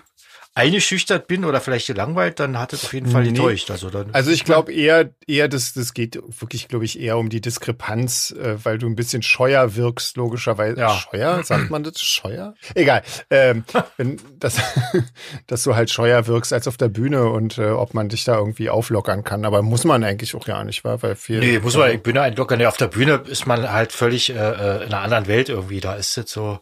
eingeschüchtert 0.56 1.26
bin 1.28 1.44
oder 1.44 1.60
vielleicht 1.60 1.86
gelangweilt, 1.86 2.40
dann 2.40 2.58
hat 2.58 2.72
es 2.72 2.84
auf 2.84 2.94
jeden 2.94 3.10
Fall 3.10 3.24
Nee. 3.24 3.32
getäuscht. 3.32 3.70
Also 3.70 3.90
dann. 3.90 4.08
Also 4.12 4.30
ich 4.30 4.42
glaube 4.44 4.72
eher, 4.72 5.10
eher 5.26 5.48
das, 5.48 5.74
das 5.74 5.92
geht 5.92 6.18
wirklich, 6.40 6.66
glaube 6.68 6.86
ich, 6.86 6.98
eher 6.98 7.18
um 7.18 7.28
die 7.28 7.42
Diskrepanz, 7.42 8.30
äh, 8.32 8.56
weil 8.64 8.78
du 8.78 8.86
ein 8.86 8.96
bisschen 8.96 9.22
scheuer 9.22 9.76
wirkst, 9.76 10.16
logischerweise. 10.16 10.80
Ja. 10.80 10.96
Scheuer? 10.96 11.44
Sagt 11.44 11.68
man 11.70 11.82
das? 11.84 12.00
Scheuer? 12.00 12.54
Egal. 12.74 13.02
Ähm, 13.28 13.64
wenn 13.98 14.18
das, 14.40 14.56
dass 15.46 15.62
du 15.62 15.76
halt 15.76 15.90
scheuer 15.90 16.26
wirkst 16.26 16.54
als 16.54 16.66
auf 16.66 16.78
der 16.78 16.88
Bühne 16.88 17.26
und 17.26 17.58
äh, 17.58 17.66
ob 17.66 17.92
man 17.92 18.08
dich 18.08 18.24
da 18.24 18.36
irgendwie 18.38 18.70
auflockern 18.70 19.24
kann. 19.24 19.44
Aber 19.44 19.60
muss 19.60 19.84
man 19.84 20.02
eigentlich 20.04 20.34
auch 20.34 20.46
gar 20.46 20.64
nicht, 20.64 20.84
weil 20.84 21.16
viel. 21.16 21.40
Nee, 21.40 21.58
muss 21.58 21.76
man, 21.76 21.90
ich 21.90 22.02
bin 22.02 22.16
ja 22.16 22.22
ein 22.22 22.34
Locker. 22.34 22.56
Nee, 22.56 22.64
auf 22.66 22.78
der 22.78 22.88
Bühne 22.88 23.22
ist 23.28 23.46
man 23.46 23.70
halt 23.70 23.92
völlig 23.92 24.30
äh, 24.30 24.32
äh, 24.34 24.76
in 24.84 24.94
einer 24.94 25.00
anderen 25.02 25.26
Welt 25.26 25.50
irgendwie. 25.50 25.80
Da 25.80 25.96
ist 25.96 26.16
jetzt 26.16 26.32
so, 26.32 26.60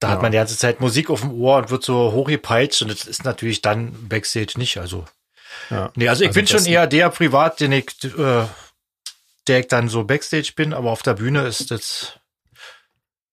da 0.00 0.08
Ja. 0.08 0.14
hat 0.14 0.22
man 0.22 0.32
die 0.32 0.38
ganze 0.38 0.56
Zeit 0.58 0.80
Musik 0.80 1.08
auf 1.10 1.20
dem 1.22 1.32
Ohr 1.32 1.56
und 1.58 1.70
wird 1.70 1.84
so 1.84 2.12
hochgepeitscht 2.12 2.82
und 2.82 2.90
das 2.90 3.04
ist 3.06 3.24
natürlich 3.24 3.62
dann 3.62 4.08
Backstage 4.08 4.54
nicht. 4.56 4.76
Also, 4.78 5.04
Ja. 5.70 5.90
nee, 5.96 6.08
also 6.08 6.22
ich 6.22 6.28
Also 6.28 6.38
bin 6.40 6.46
schon 6.46 6.58
das- 6.58 6.66
eher 6.66 6.86
der 6.86 7.08
Privat, 7.10 7.60
den 7.60 7.72
ich, 7.72 7.86
äh, 8.04 8.44
der 9.46 9.60
ich 9.60 9.68
dann 9.68 9.88
so 9.88 10.04
Backstage 10.04 10.52
bin, 10.56 10.74
aber 10.74 10.90
auf 10.90 11.02
der 11.02 11.14
Bühne 11.14 11.46
ist 11.46 11.70
das, 11.70 12.18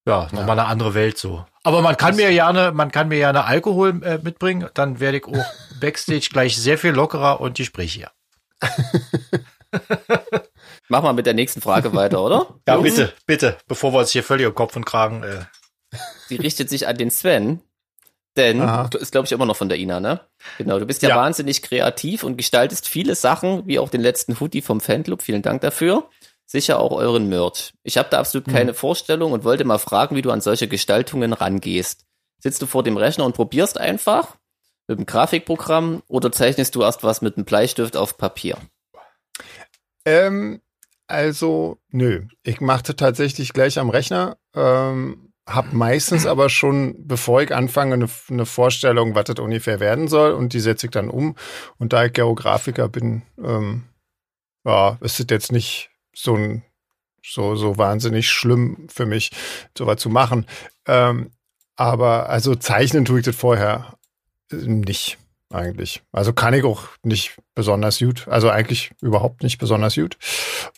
ja, 0.06 0.28
nochmal 0.32 0.58
eine 0.58 0.66
andere 0.66 0.94
Welt 0.94 1.18
so. 1.18 1.44
Aber 1.64 1.80
man 1.82 1.96
kann 1.96 2.16
mir 2.16 2.30
gerne, 2.30 2.72
man 2.72 2.90
kann 2.92 3.08
mir 3.08 3.16
gerne 3.18 3.44
Alkohol 3.44 4.02
äh, 4.04 4.18
mitbringen, 4.22 4.68
dann 4.74 5.00
werde 5.00 5.18
ich 5.18 5.24
auch 5.26 5.32
Backstage 5.80 6.28
gleich 6.32 6.56
sehr 6.56 6.78
viel 6.78 6.92
lockerer 6.92 7.40
und 7.40 7.56
gesprächiger. 7.56 8.10
Mach 10.88 11.02
mal 11.02 11.12
mit 11.14 11.26
der 11.26 11.34
nächsten 11.34 11.60
Frage 11.60 11.92
weiter, 11.94 12.22
oder? 12.22 12.46
Ja, 12.68 12.76
bitte, 12.76 13.12
bitte, 13.26 13.56
bevor 13.66 13.92
wir 13.92 13.98
uns 14.00 14.10
hier 14.12 14.22
völlig 14.22 14.46
um 14.46 14.54
Kopf 14.54 14.76
und 14.76 14.84
Kragen 14.84 15.22
äh, 15.24 15.40
Die 16.30 16.36
richtet 16.36 16.68
sich 16.70 16.86
an 16.86 16.96
den 16.96 17.10
Sven. 17.10 17.60
Denn, 18.36 18.60
Aha. 18.60 18.88
du 18.88 18.98
ist 18.98 19.12
glaube 19.12 19.26
ich 19.26 19.32
immer 19.32 19.46
noch 19.46 19.56
von 19.56 19.68
der 19.68 19.78
Ina, 19.78 20.00
ne? 20.00 20.20
Genau, 20.58 20.78
du 20.80 20.86
bist 20.86 21.02
ja, 21.02 21.10
Ja. 21.10 21.16
wahnsinnig 21.16 21.62
kreativ 21.62 22.24
und 22.24 22.36
gestaltest 22.36 22.88
viele 22.88 23.14
Sachen, 23.14 23.66
wie 23.66 23.78
auch 23.78 23.88
den 23.90 24.00
letzten 24.00 24.40
Hoodie 24.40 24.60
vom 24.62 24.80
Fanclub. 24.80 25.22
Vielen 25.22 25.42
Dank 25.42 25.60
dafür. 25.60 26.08
Sicher 26.46 26.80
auch 26.80 26.92
euren 26.92 27.28
Merch. 27.28 27.72
Ich 27.84 27.96
habe 27.96 28.08
da 28.10 28.18
absolut 28.18 28.48
keine 28.48 28.74
Vorstellung 28.74 29.32
und 29.32 29.44
wollte 29.44 29.64
mal 29.64 29.78
fragen, 29.78 30.16
wie 30.16 30.22
du 30.22 30.30
an 30.30 30.40
solche 30.40 30.66
Gestaltungen 30.68 31.32
rangehst. 31.32 32.04
Sitzt 32.38 32.60
du 32.60 32.66
vor 32.66 32.82
dem 32.82 32.96
Rechner 32.96 33.24
und 33.24 33.34
probierst 33.34 33.78
einfach 33.78 34.36
mit 34.88 34.98
dem 34.98 35.06
Grafikprogramm 35.06 36.02
oder 36.08 36.30
zeichnest 36.32 36.74
du 36.74 36.82
erst 36.82 37.02
was 37.04 37.22
mit 37.22 37.36
einem 37.36 37.46
Bleistift 37.46 37.96
auf 37.96 38.18
Papier? 38.18 38.58
Ähm, 40.04 40.60
also, 41.06 41.78
nö. 41.90 42.26
Ich 42.42 42.60
machte 42.60 42.96
tatsächlich 42.96 43.52
gleich 43.52 43.78
am 43.78 43.90
Rechner. 43.90 44.36
Ähm, 44.54 45.32
hab 45.46 45.72
meistens 45.72 46.26
aber 46.26 46.48
schon, 46.48 46.94
bevor 47.06 47.42
ich 47.42 47.54
anfange, 47.54 47.94
eine, 47.94 48.08
eine 48.30 48.46
Vorstellung, 48.46 49.14
was 49.14 49.24
das 49.24 49.38
ungefähr 49.38 49.78
werden 49.78 50.08
soll. 50.08 50.32
Und 50.32 50.52
die 50.52 50.60
setze 50.60 50.86
ich 50.86 50.92
dann 50.92 51.10
um. 51.10 51.36
Und 51.78 51.92
da 51.92 52.06
ich 52.06 52.12
Geografiker 52.12 52.88
bin, 52.88 53.22
ähm, 53.42 53.84
ja, 54.64 54.98
ist 55.00 55.20
es 55.20 55.26
jetzt 55.28 55.52
nicht 55.52 55.90
so 56.14 56.34
ein 56.34 56.62
so, 57.26 57.56
so 57.56 57.78
wahnsinnig 57.78 58.28
schlimm 58.28 58.86
für 58.92 59.06
mich, 59.06 59.30
sowas 59.76 59.98
zu 59.98 60.10
machen. 60.10 60.46
Ähm, 60.86 61.30
aber 61.76 62.28
also 62.28 62.54
zeichnen 62.54 63.04
tue 63.04 63.20
ich 63.20 63.24
das 63.24 63.36
vorher 63.36 63.96
äh, 64.52 64.56
nicht 64.56 65.18
eigentlich. 65.50 66.02
Also 66.12 66.32
kann 66.32 66.54
ich 66.54 66.64
auch 66.64 66.88
nicht 67.02 67.36
besonders 67.54 67.98
gut. 67.98 68.28
Also 68.28 68.50
eigentlich 68.50 68.92
überhaupt 69.00 69.42
nicht 69.42 69.58
besonders 69.58 69.94
gut. 69.94 70.18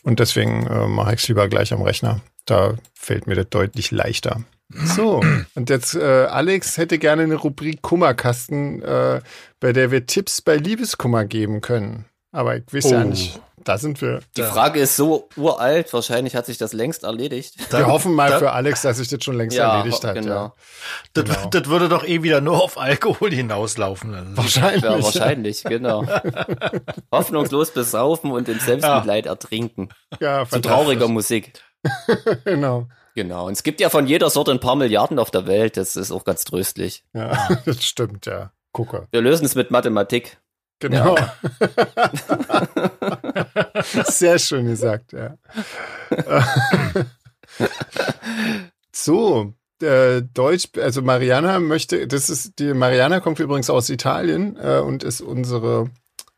Und 0.03 0.19
deswegen 0.19 0.67
äh, 0.67 0.87
mache 0.87 1.15
ich 1.15 1.21
es 1.21 1.27
lieber 1.27 1.47
gleich 1.47 1.73
am 1.73 1.81
Rechner. 1.81 2.21
Da 2.45 2.75
fällt 2.93 3.27
mir 3.27 3.35
das 3.35 3.49
deutlich 3.49 3.91
leichter. 3.91 4.43
So, 4.69 5.21
und 5.55 5.69
jetzt 5.69 5.95
äh, 5.95 6.25
Alex 6.25 6.77
hätte 6.77 6.97
gerne 6.97 7.23
eine 7.23 7.35
Rubrik 7.35 7.81
Kummerkasten, 7.81 8.81
äh, 8.81 9.21
bei 9.61 9.71
der 9.73 9.91
wir 9.91 10.05
Tipps 10.05 10.41
bei 10.41 10.57
Liebeskummer 10.57 11.23
geben 11.25 11.61
können. 11.61 12.05
Aber 12.33 12.57
ich 12.57 12.63
weiß 12.71 12.89
ja 12.91 13.01
Oh. 13.01 13.05
nicht, 13.05 13.39
da 13.63 13.77
sind 13.77 14.01
wir. 14.01 14.19
Die 14.35 14.41
Ja. 14.41 14.47
Frage 14.51 14.81
ist 14.81 14.97
so 14.97 15.29
uralt, 15.37 15.91
wahrscheinlich 15.93 16.35
hat 16.35 16.45
sich 16.45 16.57
das 16.57 16.73
längst 16.73 17.03
erledigt. 17.03 17.55
Wir 17.71 17.87
hoffen 17.87 18.13
mal 18.13 18.29
da- 18.29 18.39
für 18.39 18.51
Alex, 18.51 18.81
dass 18.81 18.97
sich 18.97 19.07
das 19.07 19.23
schon 19.23 19.37
längst 19.37 19.57
erledigt 19.57 20.03
hat. 20.03 20.15
genau. 20.15 20.29
Ja. 20.35 20.53
Das, 21.13 21.23
Genau. 21.23 21.49
das 21.49 21.65
würde 21.67 21.87
doch 21.87 22.03
eh 22.05 22.21
wieder 22.23 22.41
nur 22.41 22.61
auf 22.61 22.77
Alkohol 22.77 23.31
hinauslaufen. 23.31 24.13
Also, 24.13 24.35
Wahrscheinlich. 24.37 24.83
Ja, 24.83 25.01
wahrscheinlich, 25.01 25.63
genau. 25.63 26.05
Hoffnungslos 27.11 27.71
besaufen 27.71 28.31
und 28.31 28.49
im 28.49 28.59
Selbstmitleid 28.59 29.25
ertrinken. 29.27 29.89
Ja, 30.19 30.45
Zu 30.47 30.59
trauriger 30.59 31.07
Musik. 31.07 31.53
Genau. 32.43 32.87
Genau. 33.17 33.47
Und 33.47 33.53
es 33.53 33.63
gibt 33.63 33.81
ja 33.81 33.89
von 33.89 34.05
jeder 34.05 34.29
Sorte 34.29 34.51
ein 34.51 34.59
paar 34.59 34.75
Milliarden 34.75 35.17
auf 35.17 35.31
der 35.31 35.47
Welt. 35.47 35.75
Das 35.75 35.95
ist 35.95 36.11
auch 36.11 36.23
ganz 36.23 36.43
tröstlich. 36.43 37.03
Ja, 37.15 37.59
das 37.65 37.83
stimmt, 37.83 38.27
ja. 38.27 38.51
Gucke. 38.73 39.07
Wir 39.09 39.21
lösen 39.21 39.43
es 39.43 39.55
mit 39.55 39.71
Mathematik. 39.71 40.37
Genau. 40.77 41.17
Sehr 44.05 44.37
schön 44.37 44.67
gesagt, 44.67 45.13
ja. 45.13 45.35
so, 48.91 49.51
äh, 49.81 50.21
Deutsch, 50.21 50.67
also 50.77 51.01
Mariana 51.01 51.59
möchte, 51.59 52.05
das 52.05 52.29
ist, 52.29 52.59
die 52.59 52.75
Mariana 52.75 53.19
kommt 53.19 53.39
übrigens 53.39 53.71
aus 53.71 53.89
Italien 53.89 54.57
äh, 54.57 54.77
und 54.77 55.03
ist 55.03 55.21
unsere 55.21 55.89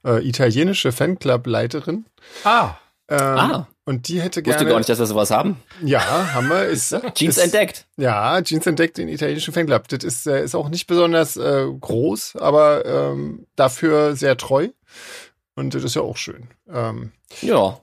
äh, 0.05 0.25
italienische 0.25 0.93
Fanclub-Leiterin. 0.93 2.05
Ah. 2.45 2.75
Ähm, 3.09 3.19
ah. 3.19 3.67
Und 3.85 4.07
die 4.07 4.21
hätte 4.21 4.43
gerne. 4.43 4.59
Wusste 4.59 4.69
gar 4.69 4.77
nicht, 4.77 4.89
dass 4.89 4.99
wir 4.99 5.07
sowas 5.07 5.31
haben. 5.31 5.57
Ja, 5.83 6.33
haben 6.33 6.47
wir. 6.47 6.65
Ist, 6.69 6.95
Jeans 7.15 7.37
ist, 7.37 7.43
entdeckt. 7.43 7.87
Ja, 7.97 8.39
Jeans 8.43 8.67
entdeckt 8.67 8.99
den 8.99 9.09
italienischen 9.09 9.51
Fanclub. 9.51 9.87
Das 9.87 10.03
ist, 10.03 10.27
äh, 10.27 10.43
ist 10.43 10.53
auch 10.53 10.69
nicht 10.69 10.85
besonders 10.85 11.37
äh, 11.37 11.65
groß, 11.79 12.35
aber 12.35 12.85
ähm, 12.85 13.47
dafür 13.55 14.15
sehr 14.15 14.37
treu. 14.37 14.69
Und 15.55 15.73
das 15.73 15.83
ist 15.83 15.95
ja 15.95 16.03
auch 16.03 16.17
schön. 16.17 16.49
Ähm, 16.71 17.11
ja. 17.41 17.79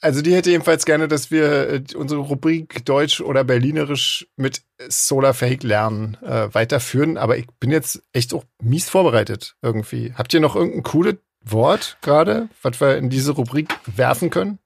Also 0.00 0.22
die 0.22 0.34
hätte 0.34 0.50
jedenfalls 0.50 0.86
gerne, 0.86 1.08
dass 1.08 1.30
wir 1.30 1.68
äh, 1.68 1.82
unsere 1.94 2.22
Rubrik 2.22 2.86
Deutsch 2.86 3.20
oder 3.20 3.44
Berlinerisch 3.44 4.26
mit 4.36 4.62
Solar 4.88 5.34
Fake 5.34 5.62
lernen 5.62 6.16
äh, 6.22 6.48
weiterführen. 6.54 7.18
Aber 7.18 7.36
ich 7.36 7.46
bin 7.60 7.70
jetzt 7.70 8.02
echt 8.14 8.32
auch 8.32 8.44
mies 8.62 8.88
vorbereitet 8.88 9.56
irgendwie. 9.60 10.14
Habt 10.16 10.32
ihr 10.32 10.40
noch 10.40 10.56
irgendein 10.56 10.84
cooles 10.84 11.16
Wort 11.44 11.98
gerade, 12.00 12.48
was 12.62 12.80
wir 12.80 12.96
in 12.96 13.10
diese 13.10 13.32
Rubrik 13.32 13.68
werfen 13.84 14.30
können? 14.30 14.58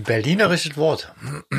Berlinerisches 0.00 0.76
Wort. 0.76 1.12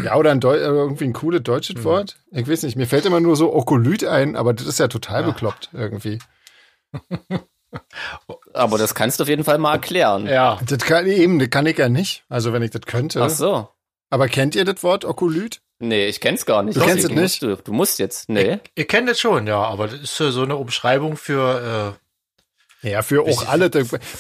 Ja, 0.04 0.16
oder 0.16 0.32
ein 0.32 0.40
Deu 0.40 0.56
äh, 0.56 0.62
irgendwie 0.62 1.06
ein 1.06 1.14
cooles 1.14 1.44
deutsches 1.44 1.78
mhm. 1.78 1.84
Wort. 1.84 2.18
Ich 2.32 2.48
weiß 2.48 2.64
nicht, 2.64 2.76
mir 2.76 2.88
fällt 2.88 3.06
immer 3.06 3.20
nur 3.20 3.36
so 3.36 3.54
Okolyt 3.54 4.04
ein, 4.04 4.36
aber 4.36 4.54
das 4.54 4.68
ist 4.68 4.80
ja 4.80 4.88
total 4.88 5.22
ja. 5.22 5.28
bekloppt 5.28 5.70
irgendwie. 5.74 6.20
aber 8.54 8.78
das 8.78 8.96
kannst 8.96 9.20
du 9.20 9.24
auf 9.24 9.30
jeden 9.30 9.44
Fall 9.44 9.58
mal 9.58 9.74
erklären. 9.74 10.28
Ja. 10.28 10.60
Das 10.66 10.80
kann 10.80 11.08
eben, 11.08 11.40
das 11.40 11.50
kann 11.50 11.66
ich 11.66 11.78
ja 11.78 11.90
nicht. 11.90 12.24
Also 12.30 12.54
wenn 12.54 12.64
ich 12.64 12.72
das 12.72 12.82
könnte. 12.82 13.22
Ach 13.22 13.30
so. 13.30 13.70
Aber 14.10 14.28
kennt 14.28 14.56
ihr 14.56 14.66
das 14.66 14.84
Wort 14.84 15.06
Okolyt? 15.06 15.62
Nee, 15.80 16.08
ich 16.08 16.20
kenn's 16.20 16.46
gar 16.46 16.62
nicht. 16.62 16.78
Du 16.78 16.82
kennst 16.82 17.06
es 17.06 17.12
nicht? 17.12 17.42
Du, 17.42 17.56
du, 17.56 17.74
musst 17.74 17.98
jetzt. 17.98 18.30
Nee. 18.30 18.54
Ich, 18.54 18.72
ihr 18.76 18.88
kennt 18.88 19.10
es 19.10 19.20
schon, 19.20 19.48
ja, 19.48 19.64
aber 19.64 19.88
das 19.88 20.02
ist 20.02 20.16
so 20.16 20.44
eine 20.44 20.56
Umschreibung 20.58 21.18
für 21.18 21.96
äh, 21.98 22.11
ja, 22.82 23.02
für 23.02 23.22
auch 23.24 23.48
alle. 23.48 23.70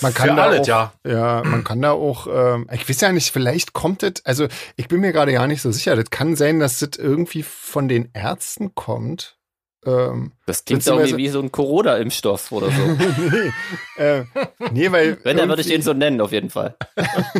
Man 0.01 0.13
kann 0.13 0.29
für 0.29 0.35
da 0.35 0.43
alle, 0.43 0.61
auch, 0.61 0.67
ja. 0.67 0.93
Ja, 1.05 1.43
man 1.43 1.63
kann 1.63 1.81
da 1.81 1.91
auch, 1.91 2.27
ähm, 2.27 2.67
ich 2.71 2.87
weiß 2.87 3.01
ja 3.01 3.11
nicht, 3.11 3.31
vielleicht 3.31 3.73
kommt 3.73 4.03
das, 4.03 4.23
also 4.23 4.47
ich 4.75 4.87
bin 4.87 5.01
mir 5.01 5.11
gerade 5.11 5.31
ja 5.31 5.47
nicht 5.47 5.61
so 5.61 5.71
sicher. 5.71 5.95
Das 5.95 6.09
kann 6.09 6.35
sein, 6.35 6.59
dass 6.59 6.79
das 6.79 6.91
irgendwie 6.97 7.43
von 7.43 7.87
den 7.87 8.09
Ärzten 8.13 8.75
kommt. 8.75 9.37
Ähm, 9.83 10.33
das 10.45 10.63
klingt 10.63 10.85
irgendwie 10.85 11.17
wie 11.17 11.29
so 11.29 11.41
ein 11.41 11.51
Corona-Impfstoff 11.51 12.51
oder 12.51 12.69
so. 12.69 12.81
nee, 13.97 14.03
äh, 14.03 14.25
nee, 14.71 14.91
weil. 14.91 15.17
Wenn, 15.23 15.37
dann 15.37 15.49
würde 15.49 15.63
ich 15.63 15.67
den 15.67 15.81
so 15.81 15.93
nennen, 15.93 16.21
auf 16.21 16.31
jeden 16.31 16.51
Fall. 16.51 16.75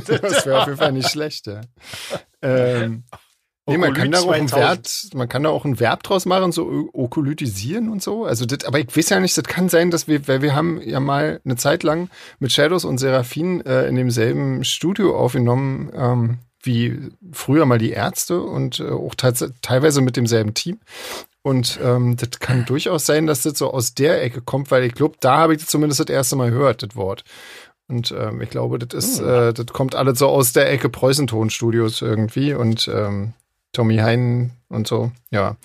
das 0.05 0.45
wäre 0.45 0.61
auf 0.61 0.65
jeden 0.65 0.77
Fall 0.77 0.91
nicht 0.91 1.09
schlecht, 1.09 1.45
ja. 1.45 1.61
Ähm, 2.41 3.03
Nee, 3.67 3.77
man 3.77 3.93
kann 3.93 4.11
da 4.11 4.21
auch 4.21 4.31
einen 4.31 4.51
Wert, 4.51 5.09
man 5.13 5.29
kann 5.29 5.43
da 5.43 5.49
auch 5.49 5.65
ein 5.65 5.79
Verb 5.79 6.01
draus 6.01 6.25
machen, 6.25 6.51
so 6.51 6.89
okolytisieren 6.93 7.89
und 7.89 8.01
so. 8.01 8.25
Also 8.25 8.45
das, 8.45 8.65
aber 8.65 8.79
ich 8.79 8.95
weiß 8.95 9.09
ja 9.09 9.19
nicht, 9.19 9.37
das 9.37 9.43
kann 9.43 9.69
sein, 9.69 9.91
dass 9.91 10.07
wir, 10.07 10.27
weil 10.27 10.41
wir 10.41 10.55
haben 10.55 10.81
ja 10.81 10.99
mal 10.99 11.39
eine 11.45 11.57
Zeit 11.57 11.83
lang 11.83 12.09
mit 12.39 12.51
Shadows 12.51 12.85
und 12.85 12.97
Seraphin 12.97 13.61
äh, 13.61 13.87
in 13.87 13.95
demselben 13.95 14.63
Studio 14.63 15.15
aufgenommen, 15.15 15.91
ähm, 15.93 16.37
wie 16.63 17.11
früher 17.31 17.65
mal 17.65 17.77
die 17.77 17.91
Ärzte 17.91 18.41
und 18.41 18.79
äh, 18.79 18.89
auch 18.89 19.13
teilweise 19.15 20.01
mit 20.01 20.17
demselben 20.17 20.55
Team. 20.55 20.79
Und 21.43 21.79
ähm, 21.83 22.17
das 22.17 22.39
kann 22.39 22.65
durchaus 22.65 23.05
sein, 23.05 23.27
dass 23.27 23.43
das 23.43 23.57
so 23.57 23.71
aus 23.71 23.93
der 23.93 24.23
Ecke 24.23 24.41
kommt, 24.41 24.71
weil 24.71 24.83
ich 24.83 24.93
glaube, 24.93 25.17
da 25.19 25.37
habe 25.37 25.53
ich 25.53 25.59
das 25.59 25.69
zumindest 25.69 25.99
das 25.99 26.09
erste 26.09 26.35
Mal 26.35 26.51
gehört, 26.51 26.83
das 26.83 26.95
Wort. 26.95 27.23
Und 27.87 28.11
ähm, 28.11 28.41
ich 28.41 28.49
glaube, 28.49 28.79
das 28.79 29.05
ist, 29.05 29.19
hm. 29.19 29.27
äh, 29.27 29.53
das 29.53 29.67
kommt 29.67 29.95
alles 29.95 30.19
so 30.19 30.27
aus 30.27 30.53
der 30.53 30.71
Ecke 30.71 30.89
Preußentonstudios 30.89 32.01
irgendwie. 32.01 32.53
Und 32.53 32.87
ähm, 32.93 33.33
Tommy 33.71 33.97
Hein 33.97 34.51
und 34.69 34.87
so. 34.87 35.11
Ja. 35.29 35.57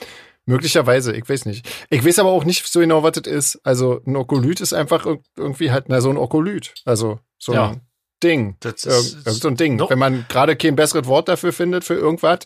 Möglicherweise, 0.44 1.12
ich 1.14 1.28
weiß 1.28 1.44
nicht. 1.46 1.68
Ich 1.90 2.04
weiß 2.04 2.20
aber 2.20 2.30
auch 2.30 2.44
nicht 2.44 2.66
so 2.66 2.78
genau, 2.78 3.02
was 3.02 3.12
das 3.12 3.26
ist. 3.26 3.60
Also 3.64 4.00
ein 4.06 4.14
Okolyt 4.14 4.60
ist 4.60 4.72
einfach 4.72 5.06
irgendwie 5.36 5.72
halt 5.72 5.86
na, 5.88 6.00
so 6.00 6.10
ein 6.10 6.16
Okolyt. 6.16 6.72
Also 6.84 7.18
so 7.36 7.52
ja. 7.52 7.70
ein 7.70 7.80
Ding. 8.22 8.56
Das 8.60 8.84
ist, 8.84 9.14
Irgend 9.26 9.42
so 9.42 9.48
ein 9.48 9.56
Ding. 9.56 9.76
No. 9.76 9.90
Wenn 9.90 9.98
man 9.98 10.24
gerade 10.28 10.54
kein 10.56 10.76
besseres 10.76 11.06
Wort 11.06 11.28
dafür 11.28 11.52
findet 11.52 11.84
für 11.84 11.94
irgendwas, 11.94 12.40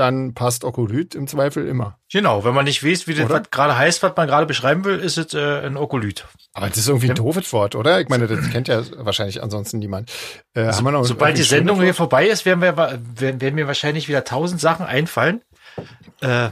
dann 0.00 0.34
passt 0.34 0.64
Okolyt 0.64 1.14
im 1.14 1.26
Zweifel 1.26 1.68
immer. 1.68 1.98
Genau, 2.10 2.44
wenn 2.44 2.54
man 2.54 2.64
nicht 2.64 2.84
weiß, 2.84 3.06
wie 3.06 3.14
das 3.14 3.28
gerade 3.50 3.76
heißt, 3.76 4.02
was 4.02 4.16
man 4.16 4.26
gerade 4.26 4.46
beschreiben 4.46 4.84
will, 4.84 4.98
ist 4.98 5.18
es 5.18 5.34
äh, 5.34 5.66
ein 5.66 5.76
Okolyt. 5.76 6.26
Aber 6.54 6.68
das 6.68 6.78
ist 6.78 6.88
irgendwie 6.88 7.10
ein 7.10 7.14
doofes 7.14 7.52
Wort, 7.52 7.74
oder? 7.74 8.00
Ich 8.00 8.08
meine, 8.08 8.26
das 8.26 8.50
kennt 8.50 8.68
ja 8.68 8.82
wahrscheinlich 8.96 9.42
ansonsten 9.42 9.78
niemand. 9.78 10.10
Äh, 10.54 10.62
also, 10.62 10.82
noch 10.82 11.04
sobald 11.04 11.38
die 11.38 11.42
Sendung 11.42 11.80
hier 11.80 11.94
vorbei 11.94 12.26
ist, 12.26 12.44
werden, 12.46 12.62
wir, 12.62 12.76
werden, 12.76 13.40
werden 13.40 13.54
mir 13.54 13.66
wahrscheinlich 13.66 14.08
wieder 14.08 14.24
tausend 14.24 14.60
Sachen 14.60 14.86
einfallen. 14.86 15.42
Äh, 16.20 16.50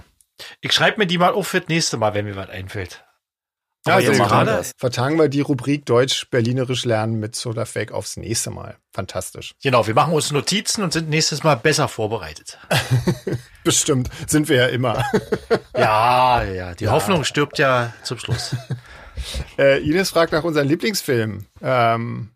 ich 0.60 0.72
schreibe 0.72 0.98
mir 0.98 1.06
die 1.06 1.18
mal 1.18 1.32
auf 1.32 1.48
für 1.48 1.60
das 1.60 1.68
nächste 1.68 1.96
Mal, 1.96 2.14
wenn 2.14 2.26
mir 2.26 2.36
was 2.36 2.50
einfällt. 2.50 3.04
Ja, 3.86 3.94
also 3.94 4.12
gerade 4.12 4.64
vertagen 4.76 5.18
wir 5.18 5.28
die 5.28 5.40
Rubrik 5.40 5.86
Deutsch-Berlinerisch 5.86 6.84
lernen 6.84 7.18
mit 7.18 7.36
Solarfake 7.36 7.92
aufs 7.92 8.16
nächste 8.16 8.50
Mal. 8.50 8.76
Fantastisch. 8.92 9.54
Genau, 9.62 9.86
wir 9.86 9.94
machen 9.94 10.12
uns 10.12 10.30
Notizen 10.30 10.82
und 10.82 10.92
sind 10.92 11.08
nächstes 11.08 11.44
Mal 11.44 11.54
besser 11.54 11.88
vorbereitet. 11.88 12.58
Bestimmt, 13.64 14.10
sind 14.26 14.48
wir 14.48 14.56
ja 14.56 14.66
immer. 14.66 15.04
ja, 15.76 16.42
ja, 16.42 16.74
die 16.74 16.84
ja. 16.84 16.90
Hoffnung 16.90 17.24
stirbt 17.24 17.58
ja 17.58 17.94
zum 18.02 18.18
Schluss. 18.18 18.56
äh, 19.58 19.82
Ines 19.82 20.10
fragt 20.10 20.32
nach 20.32 20.44
unserem 20.44 20.68
Lieblingsfilm. 20.68 21.46
Ähm, 21.62 22.32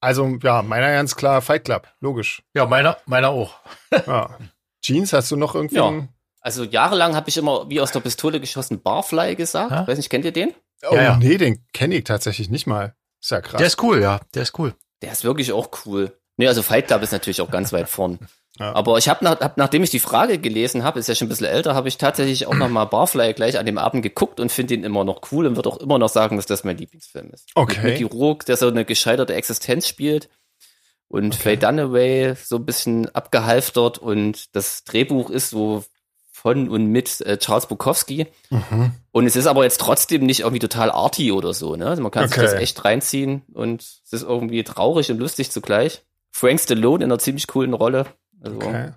also, 0.00 0.38
ja, 0.42 0.62
meiner 0.62 0.92
ganz 0.92 1.16
klar 1.16 1.42
Fight 1.42 1.64
Club, 1.64 1.88
logisch. 2.00 2.42
Ja, 2.54 2.66
meiner, 2.66 2.96
meiner 3.06 3.30
auch. 3.30 3.58
ja. 4.06 4.38
Jeans, 4.82 5.12
hast 5.12 5.30
du 5.32 5.36
noch 5.36 5.54
irgendwie 5.54 5.76
ja. 5.76 6.08
Also 6.40 6.62
jahrelang 6.62 7.16
habe 7.16 7.28
ich 7.28 7.36
immer 7.38 7.68
wie 7.68 7.80
aus 7.80 7.90
der 7.90 7.98
Pistole 7.98 8.38
geschossen 8.38 8.80
Barfly 8.80 9.34
gesagt. 9.34 9.72
Ja? 9.72 9.88
Weiß 9.88 9.96
nicht, 9.96 10.10
kennt 10.10 10.24
ihr 10.24 10.32
den? 10.32 10.54
Oh, 10.90 10.94
ja, 10.94 11.02
ja. 11.02 11.16
nee, 11.16 11.36
den 11.38 11.64
kenne 11.72 11.96
ich 11.96 12.04
tatsächlich 12.04 12.50
nicht 12.50 12.66
mal. 12.66 12.94
Ist 13.20 13.30
ja 13.30 13.40
krass. 13.40 13.58
Der 13.58 13.66
ist 13.66 13.82
cool, 13.82 14.00
ja. 14.00 14.20
Der 14.34 14.42
ist 14.42 14.58
cool. 14.58 14.74
Der 15.02 15.12
ist 15.12 15.24
wirklich 15.24 15.52
auch 15.52 15.68
cool. 15.84 16.16
Nee, 16.36 16.48
also 16.48 16.62
Fight 16.62 16.86
Club 16.86 17.02
ist 17.02 17.12
natürlich 17.12 17.40
auch 17.40 17.50
ganz 17.50 17.72
weit 17.72 17.88
vorn. 17.88 18.18
Ja. 18.58 18.74
Aber 18.74 18.96
ich 18.96 19.10
habe, 19.10 19.22
nach, 19.22 19.38
hab, 19.38 19.58
nachdem 19.58 19.82
ich 19.82 19.90
die 19.90 20.00
Frage 20.00 20.38
gelesen 20.38 20.82
habe, 20.82 20.98
ist 20.98 21.08
ja 21.08 21.14
schon 21.14 21.26
ein 21.26 21.28
bisschen 21.28 21.46
älter, 21.46 21.74
habe 21.74 21.88
ich 21.88 21.98
tatsächlich 21.98 22.46
auch 22.46 22.54
noch 22.54 22.70
mal 22.70 22.86
Barfly 22.86 23.34
gleich 23.34 23.58
an 23.58 23.66
dem 23.66 23.76
Abend 23.76 24.02
geguckt 24.02 24.40
und 24.40 24.50
finde 24.50 24.72
ihn 24.72 24.82
immer 24.82 25.04
noch 25.04 25.20
cool 25.30 25.46
und 25.46 25.56
würde 25.56 25.68
auch 25.68 25.76
immer 25.76 25.98
noch 25.98 26.08
sagen, 26.08 26.36
dass 26.36 26.46
das 26.46 26.64
mein 26.64 26.78
Lieblingsfilm 26.78 27.28
ist. 27.34 27.50
Okay. 27.54 27.82
Mit 27.82 27.84
Mickey 27.84 28.04
Rourke, 28.04 28.46
der 28.46 28.56
so 28.56 28.68
eine 28.68 28.86
gescheiterte 28.86 29.34
Existenz 29.34 29.86
spielt 29.86 30.30
und 31.08 31.34
okay. 31.34 31.42
Faye 31.42 31.56
Dunaway 31.58 32.34
so 32.34 32.56
ein 32.56 32.64
bisschen 32.64 33.14
abgehalftert 33.14 33.98
und 33.98 34.56
das 34.56 34.84
Drehbuch 34.84 35.28
ist 35.28 35.50
so 35.50 35.84
von 36.46 36.68
und 36.68 36.86
mit 36.86 37.20
äh, 37.22 37.38
Charles 37.38 37.66
Bukowski. 37.66 38.28
Mhm. 38.50 38.92
Und 39.10 39.26
es 39.26 39.34
ist 39.34 39.48
aber 39.48 39.64
jetzt 39.64 39.80
trotzdem 39.80 40.24
nicht 40.24 40.40
irgendwie 40.40 40.60
total 40.60 40.92
arty 40.92 41.32
oder 41.32 41.52
so. 41.52 41.74
Ne? 41.74 41.88
Also 41.88 42.02
man 42.02 42.12
kann 42.12 42.26
okay. 42.26 42.34
sich 42.34 42.50
das 42.50 42.52
echt 42.52 42.84
reinziehen 42.84 43.42
und 43.52 43.82
es 43.82 44.12
ist 44.12 44.22
irgendwie 44.22 44.62
traurig 44.62 45.10
und 45.10 45.18
lustig 45.18 45.50
zugleich. 45.50 46.02
Frank 46.30 46.60
Stallone 46.60 47.02
in 47.02 47.10
einer 47.10 47.18
ziemlich 47.18 47.48
coolen 47.48 47.74
Rolle. 47.74 48.06
Also, 48.40 48.58
okay. 48.58 48.90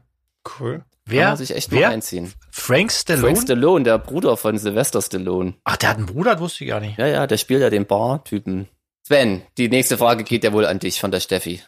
Cool. 0.60 0.84
Wer? 1.06 1.22
Kann 1.22 1.30
man 1.30 1.38
sich 1.38 1.56
echt 1.56 1.72
wer? 1.72 1.80
mal 1.82 1.88
reinziehen. 1.88 2.32
Frank 2.52 2.92
Stallone? 2.92 3.26
Frank 3.26 3.42
Stallone, 3.42 3.84
der 3.84 3.98
Bruder 3.98 4.38
von 4.38 4.56
Sylvester 4.60 5.02
Stallone. 5.02 5.56
Ach, 5.64 5.78
der 5.78 5.90
hat 5.90 5.98
einen 5.98 6.06
Bruder, 6.06 6.34
das 6.34 6.42
wusste 6.42 6.66
ich 6.66 6.70
gar 6.70 6.80
nicht. 6.80 7.00
Ja, 7.00 7.08
ja, 7.08 7.26
der 7.26 7.38
spielt 7.38 7.62
ja 7.62 7.72
den 7.72 7.88
Bar-Typen. 7.88 8.68
Sven, 9.02 9.42
die 9.58 9.70
nächste 9.70 9.98
Frage 9.98 10.24
geht 10.24 10.44
ja 10.44 10.54
wohl 10.54 10.68
an 10.68 10.78
dich 10.78 11.00
von 11.00 11.10
der 11.10 11.20
Steffi. 11.20 11.64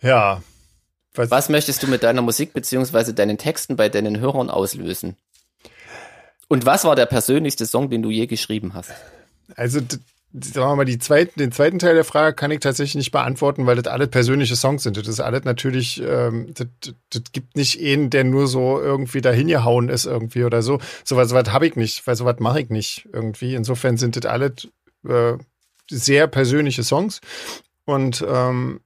Ja, 0.00 0.42
was, 1.18 1.30
Was 1.30 1.48
möchtest 1.48 1.82
du 1.82 1.88
mit 1.88 2.02
deiner 2.02 2.22
Musik 2.22 2.52
beziehungsweise 2.52 3.12
deinen 3.12 3.38
Texten 3.38 3.76
bei 3.76 3.88
deinen 3.88 4.20
Hörern 4.20 4.50
auslösen? 4.50 5.16
Und 6.48 6.64
was 6.64 6.84
war 6.84 6.96
der 6.96 7.06
persönlichste 7.06 7.66
Song, 7.66 7.90
den 7.90 8.02
du 8.02 8.10
je 8.10 8.26
geschrieben 8.26 8.72
hast? 8.72 8.92
Also, 9.56 9.80
sagen 9.80 10.70
wir 10.70 10.76
mal, 10.76 10.84
die 10.84 10.98
zweiten, 10.98 11.38
den 11.38 11.52
zweiten 11.52 11.78
Teil 11.78 11.94
der 11.94 12.04
Frage 12.04 12.34
kann 12.34 12.50
ich 12.50 12.60
tatsächlich 12.60 12.94
nicht 12.94 13.10
beantworten, 13.10 13.66
weil 13.66 13.76
das 13.76 13.92
alles 13.92 14.08
persönliche 14.08 14.56
Songs 14.56 14.82
sind. 14.82 14.96
Das 14.96 15.08
ist 15.08 15.20
alles 15.20 15.44
natürlich, 15.44 16.02
ähm, 16.02 16.54
das, 16.54 16.68
das 17.10 17.22
gibt 17.32 17.56
nicht 17.56 17.80
einen, 17.80 18.10
der 18.10 18.24
nur 18.24 18.46
so 18.46 18.80
irgendwie 18.80 19.20
dahin 19.20 19.48
gehauen 19.48 19.88
ist 19.88 20.06
irgendwie 20.06 20.44
oder 20.44 20.62
so. 20.62 20.78
Sowas, 21.04 21.28
sowas 21.28 21.50
habe 21.52 21.66
ich 21.66 21.76
nicht, 21.76 22.06
weil 22.06 22.16
sowas 22.16 22.36
mache 22.38 22.62
ich 22.62 22.70
nicht 22.70 23.08
irgendwie. 23.12 23.54
Insofern 23.54 23.96
sind 23.96 24.16
das 24.16 24.24
alles 24.24 24.68
äh, 25.06 25.34
sehr 25.90 26.26
persönliche 26.28 26.82
Songs. 26.82 27.20
Und 27.84 28.24
ähm, 28.26 28.80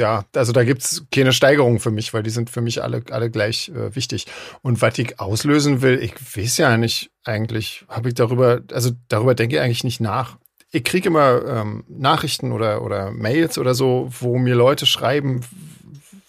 ja, 0.00 0.24
also 0.34 0.52
da 0.52 0.64
gibt's 0.64 1.04
keine 1.12 1.34
Steigerung 1.34 1.78
für 1.78 1.90
mich, 1.90 2.14
weil 2.14 2.22
die 2.22 2.30
sind 2.30 2.48
für 2.48 2.62
mich 2.62 2.82
alle, 2.82 3.02
alle 3.10 3.30
gleich 3.30 3.68
äh, 3.68 3.94
wichtig. 3.94 4.26
Und 4.62 4.80
was 4.80 4.98
ich 4.98 5.20
auslösen 5.20 5.82
will, 5.82 5.98
ich 6.02 6.14
weiß 6.14 6.56
ja 6.56 6.78
nicht 6.78 7.10
eigentlich, 7.22 7.84
habe 7.86 8.08
ich 8.08 8.14
darüber, 8.14 8.62
also 8.72 8.92
darüber 9.08 9.34
denke 9.34 9.56
ich 9.56 9.60
eigentlich 9.60 9.84
nicht 9.84 10.00
nach. 10.00 10.38
Ich 10.72 10.84
kriege 10.84 11.08
immer 11.08 11.44
ähm, 11.46 11.84
Nachrichten 11.86 12.52
oder, 12.52 12.82
oder 12.82 13.10
Mails 13.10 13.58
oder 13.58 13.74
so, 13.74 14.08
wo 14.20 14.38
mir 14.38 14.54
Leute 14.54 14.86
schreiben, 14.86 15.42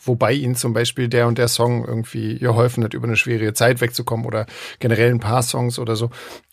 wobei 0.03 0.33
ihnen 0.33 0.55
zum 0.55 0.73
Beispiel 0.73 1.07
der 1.07 1.27
und 1.27 1.37
der 1.37 1.47
Song 1.47 1.85
irgendwie 1.85 2.39
geholfen 2.39 2.83
hat, 2.83 2.93
über 2.93 3.07
eine 3.07 3.15
schwierige 3.15 3.53
Zeit 3.53 3.79
wegzukommen 3.79 4.25
oder 4.25 4.47
generell 4.79 5.11
ein 5.11 5.21
paar 5.21 5.43
Songs 5.43 5.79
oder 5.79 5.95
so. 5.95 6.09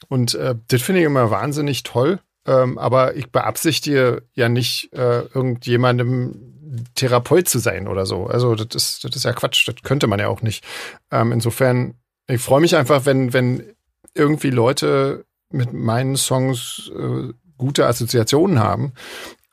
Und 0.07 0.35
äh, 0.35 0.55
das 0.69 0.83
finde 0.83 1.01
ich 1.01 1.07
immer 1.07 1.33
wahnsinnig 1.33 1.83
toll. 1.83 2.21
Ähm, 2.47 2.79
aber 2.79 3.17
ich 3.17 3.33
beabsichtige 3.33 4.23
ja 4.35 4.49
nicht, 4.49 4.93
äh, 4.93 5.23
irgendjemandem 5.35 6.58
Therapeut 6.95 7.49
zu 7.49 7.59
sein 7.59 7.89
oder 7.89 8.07
so. 8.07 8.27
Also 8.27 8.55
das 8.55 8.75
ist, 8.75 9.05
das 9.05 9.17
ist 9.17 9.25
ja 9.25 9.33
Quatsch, 9.33 9.67
das 9.67 9.77
könnte 9.83 10.07
man 10.07 10.19
ja 10.19 10.29
auch 10.29 10.43
nicht. 10.43 10.65
Ähm, 11.11 11.33
insofern, 11.33 11.95
ich 12.27 12.41
freue 12.41 12.61
mich 12.61 12.77
einfach, 12.77 13.07
wenn, 13.07 13.33
wenn 13.33 13.75
irgendwie 14.15 14.51
Leute 14.51 15.25
mit 15.51 15.73
meinen 15.73 16.17
Songs 16.17 16.91
äh, 16.95 17.33
gute 17.57 17.87
Assoziationen 17.87 18.59
haben. 18.59 18.93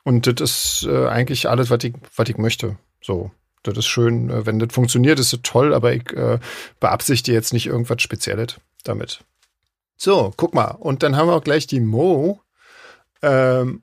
Und 0.04 0.26
das 0.26 0.40
ist 0.40 0.88
äh, 0.88 1.08
eigentlich 1.08 1.48
alles, 1.48 1.70
was 1.70 1.82
ich, 1.84 1.94
was 2.14 2.28
ich 2.28 2.38
möchte. 2.38 2.76
So, 3.02 3.30
das 3.62 3.78
ist 3.78 3.86
schön. 3.86 4.30
Äh, 4.30 4.46
wenn 4.46 4.58
das 4.58 4.72
funktioniert, 4.72 5.18
ist 5.18 5.32
es 5.32 5.40
toll, 5.42 5.74
aber 5.74 5.92
ich 5.92 6.12
äh, 6.12 6.38
beabsichtige 6.80 7.36
jetzt 7.36 7.52
nicht 7.52 7.66
irgendwas 7.66 8.02
Spezielles 8.02 8.56
damit. 8.84 9.24
So, 9.96 10.32
guck 10.36 10.54
mal. 10.54 10.72
Und 10.72 11.02
dann 11.02 11.16
haben 11.16 11.28
wir 11.28 11.34
auch 11.34 11.44
gleich 11.44 11.66
die 11.66 11.80
Mo. 11.80 12.40
Ähm, 13.22 13.82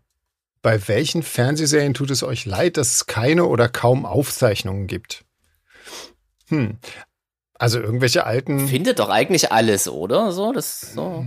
bei 0.64 0.88
welchen 0.88 1.22
Fernsehserien 1.22 1.94
tut 1.94 2.10
es 2.10 2.24
euch 2.24 2.46
leid, 2.46 2.78
dass 2.78 2.96
es 2.96 3.06
keine 3.06 3.46
oder 3.46 3.70
kaum 3.70 4.08
Aufzeichnungen 4.08 4.88
gibt? 4.88 5.26
Hm. 6.48 6.80
Also 7.60 7.80
irgendwelche 7.80 8.26
alten. 8.26 8.68
Findet 8.68 9.00
doch 9.00 9.10
eigentlich 9.10 9.52
alles, 9.52 9.88
oder? 9.88 10.32
So, 10.32 10.52
das 10.52 10.94
so. 10.94 11.24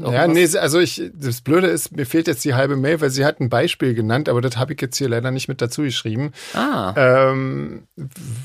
Ja, 0.00 0.26
nee, 0.28 0.48
also 0.56 0.78
ich, 0.78 1.10
das 1.14 1.40
Blöde 1.40 1.66
ist, 1.66 1.96
mir 1.96 2.06
fehlt 2.06 2.26
jetzt 2.26 2.44
die 2.44 2.54
halbe 2.54 2.76
Mail, 2.76 3.00
weil 3.00 3.10
sie 3.10 3.24
hat 3.24 3.40
ein 3.40 3.48
Beispiel 3.48 3.94
genannt, 3.94 4.28
aber 4.28 4.40
das 4.40 4.56
habe 4.56 4.74
ich 4.74 4.80
jetzt 4.80 4.96
hier 4.96 5.08
leider 5.08 5.30
nicht 5.30 5.48
mit 5.48 5.60
dazu 5.60 5.82
geschrieben. 5.82 6.32
Ah. 6.52 6.94
Ähm, 6.96 7.88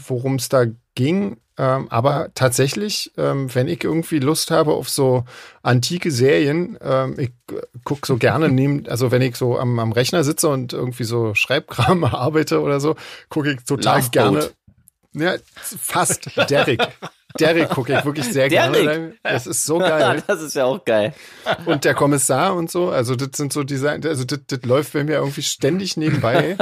Worum 0.08 0.36
es 0.36 0.50
da 0.50 0.66
ging. 0.96 1.38
Ähm, 1.60 1.88
aber 1.90 2.30
tatsächlich, 2.36 3.12
ähm, 3.18 3.54
wenn 3.54 3.68
ich 3.68 3.84
irgendwie 3.84 4.20
Lust 4.20 4.50
habe 4.50 4.72
auf 4.72 4.90
so 4.90 5.26
antike 5.62 6.10
Serien, 6.10 6.80
ähm, 6.82 7.16
ich 7.18 7.32
gucke 7.84 8.08
so 8.08 8.16
gerne 8.16 8.48
neben, 8.50 8.88
also 8.88 9.12
wenn 9.12 9.22
ich 9.22 9.36
so 9.36 9.60
am, 9.60 9.78
am 9.78 9.92
Rechner 9.92 10.24
sitze 10.24 10.48
und 10.48 10.72
irgendwie 10.72 11.04
so 11.04 11.36
Schreibkram 11.36 12.04
arbeite 12.06 12.62
oder 12.62 12.80
so, 12.80 12.96
gucke 13.28 13.52
ich 13.52 13.64
total 13.66 13.98
Loveboat. 13.98 14.12
gerne. 14.12 14.50
Ja, 15.14 15.36
fast. 15.58 16.30
Derek. 16.50 16.80
Derek 17.38 17.70
gucke 17.70 17.96
ich 17.98 18.06
wirklich 18.06 18.26
sehr 18.26 18.50
Derek. 18.50 18.84
gerne. 18.84 19.14
Das 19.24 19.46
ist 19.46 19.66
so 19.66 19.78
geil. 19.78 20.24
das 20.28 20.42
ist 20.42 20.56
ja 20.56 20.66
auch 20.66 20.84
geil. 20.84 21.14
Und 21.66 21.86
der 21.86 21.94
Kommissar 21.94 22.56
und 22.56 22.72
so, 22.72 22.90
also 22.90 23.16
das 23.16 23.30
sind 23.36 23.54
so 23.54 23.64
diese, 23.64 23.92
also 23.92 24.24
das, 24.24 24.40
das 24.48 24.60
läuft 24.64 24.94
bei 24.94 25.04
mir 25.04 25.18
irgendwie 25.18 25.44
ständig 25.44 25.96
nebenbei. 25.98 26.58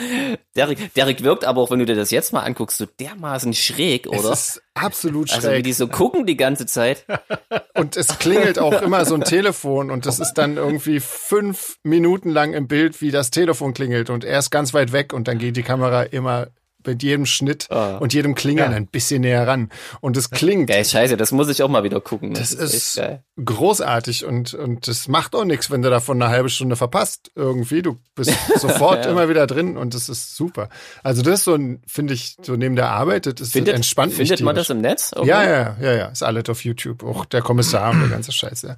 Derek, 0.56 0.92
Derek 0.94 1.22
wirkt 1.22 1.44
aber 1.44 1.60
auch, 1.62 1.70
wenn 1.70 1.78
du 1.78 1.86
dir 1.86 1.96
das 1.96 2.10
jetzt 2.10 2.32
mal 2.32 2.40
anguckst, 2.40 2.78
so 2.78 2.86
dermaßen 3.00 3.54
schräg, 3.54 4.06
Es 4.06 4.20
oder? 4.20 4.32
ist 4.32 4.62
absolut 4.74 5.32
Also 5.32 5.48
wie 5.48 5.52
schräg. 5.54 5.64
die 5.64 5.72
so 5.72 5.88
gucken 5.88 6.26
die 6.26 6.36
ganze 6.36 6.66
Zeit. 6.66 7.04
Und 7.74 7.96
es 7.96 8.18
klingelt 8.18 8.58
auch 8.58 8.82
immer 8.82 9.04
so 9.06 9.14
ein 9.14 9.22
Telefon 9.24 9.90
und 9.90 10.04
das 10.04 10.20
ist 10.20 10.34
dann 10.34 10.56
irgendwie 10.58 11.00
fünf 11.00 11.78
Minuten 11.82 12.28
lang 12.30 12.52
im 12.52 12.68
Bild, 12.68 13.00
wie 13.00 13.10
das 13.10 13.30
Telefon 13.30 13.72
klingelt 13.72 14.10
und 14.10 14.24
er 14.24 14.38
ist 14.38 14.50
ganz 14.50 14.74
weit 14.74 14.92
weg 14.92 15.12
und 15.14 15.26
dann 15.26 15.38
geht 15.38 15.56
die 15.56 15.62
Kamera 15.62 16.02
immer 16.02 16.48
mit 16.86 17.02
jedem 17.02 17.26
Schnitt 17.26 17.66
Ah. 17.70 17.98
und 17.98 18.12
jedem 18.14 18.34
Klingeln 18.34 18.70
Ja. 18.70 18.76
ein 18.76 18.86
bisschen 18.86 19.22
näher 19.22 19.46
ran. 19.46 19.70
Und 20.00 20.16
es 20.16 20.30
klingt 20.30 20.68
Geil, 20.68 20.84
scheiße, 20.84 21.16
das 21.16 21.32
muss 21.32 21.48
ich 21.48 21.62
auch 21.62 21.68
mal 21.68 21.84
wieder 21.84 22.00
gucken. 22.00 22.34
Das 22.34 22.52
ist 22.52 22.74
echt 22.74 22.96
geil. 22.96 23.22
großartig 23.42 24.24
und, 24.24 24.54
und 24.54 24.88
das 24.88 25.08
macht 25.08 25.34
auch 25.34 25.44
nichts, 25.44 25.70
wenn 25.70 25.82
du 25.82 25.90
davon 25.90 26.20
eine 26.22 26.30
halbe 26.32 26.48
Stunde 26.48 26.76
verpasst 26.76 27.30
irgendwie. 27.34 27.82
Du 27.82 27.98
bist 28.14 28.30
sofort 28.60 29.04
Ja. 29.04 29.10
immer 29.10 29.28
wieder 29.28 29.46
drin 29.46 29.76
und 29.76 29.94
das 29.94 30.08
ist 30.08 30.36
super. 30.36 30.68
Also 31.02 31.22
das 31.22 31.40
ist 31.40 31.44
so 31.44 31.54
ein, 31.54 31.82
finde 31.86 32.14
ich, 32.14 32.36
so 32.42 32.54
neben 32.56 32.76
der 32.76 32.90
Arbeit, 32.90 33.26
das 33.26 33.34
ist 33.40 33.52
Findet, 33.52 33.74
entspannt 33.74 34.16
mich 34.18 34.28
findet 34.28 34.44
man 34.44 34.56
das 34.56 34.70
im 34.70 34.80
Netz? 34.80 35.12
Irgendwo? 35.12 35.30
Ja, 35.30 35.42
ja, 35.44 35.76
ja, 35.80 35.92
ja, 35.92 36.06
ist 36.06 36.22
alles 36.22 36.48
auf 36.48 36.64
YouTube. 36.64 37.02
Auch 37.04 37.24
der 37.26 37.42
Kommissar 37.42 37.90
und 37.90 38.00
der 38.00 38.08
ganze 38.08 38.32
Scheiß. 38.32 38.62
Ja. 38.62 38.76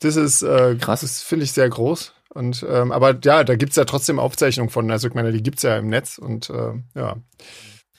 Das 0.00 0.16
ist 0.16 0.42
äh, 0.42 0.76
Krass. 0.80 1.02
Das 1.02 1.20
finde 1.22 1.44
ich 1.44 1.52
sehr 1.52 1.68
groß. 1.68 2.13
Und 2.34 2.66
ähm, 2.68 2.90
aber 2.92 3.16
ja, 3.22 3.44
da 3.44 3.54
gibt's 3.54 3.76
ja 3.76 3.84
trotzdem 3.84 4.18
Aufzeichnungen 4.18 4.70
von. 4.70 4.90
Also 4.90 5.08
ich 5.08 5.14
meine, 5.14 5.32
die 5.32 5.42
gibt's 5.42 5.62
ja 5.62 5.76
im 5.76 5.88
Netz 5.88 6.18
und 6.18 6.50
äh, 6.50 6.72
ja. 6.94 7.16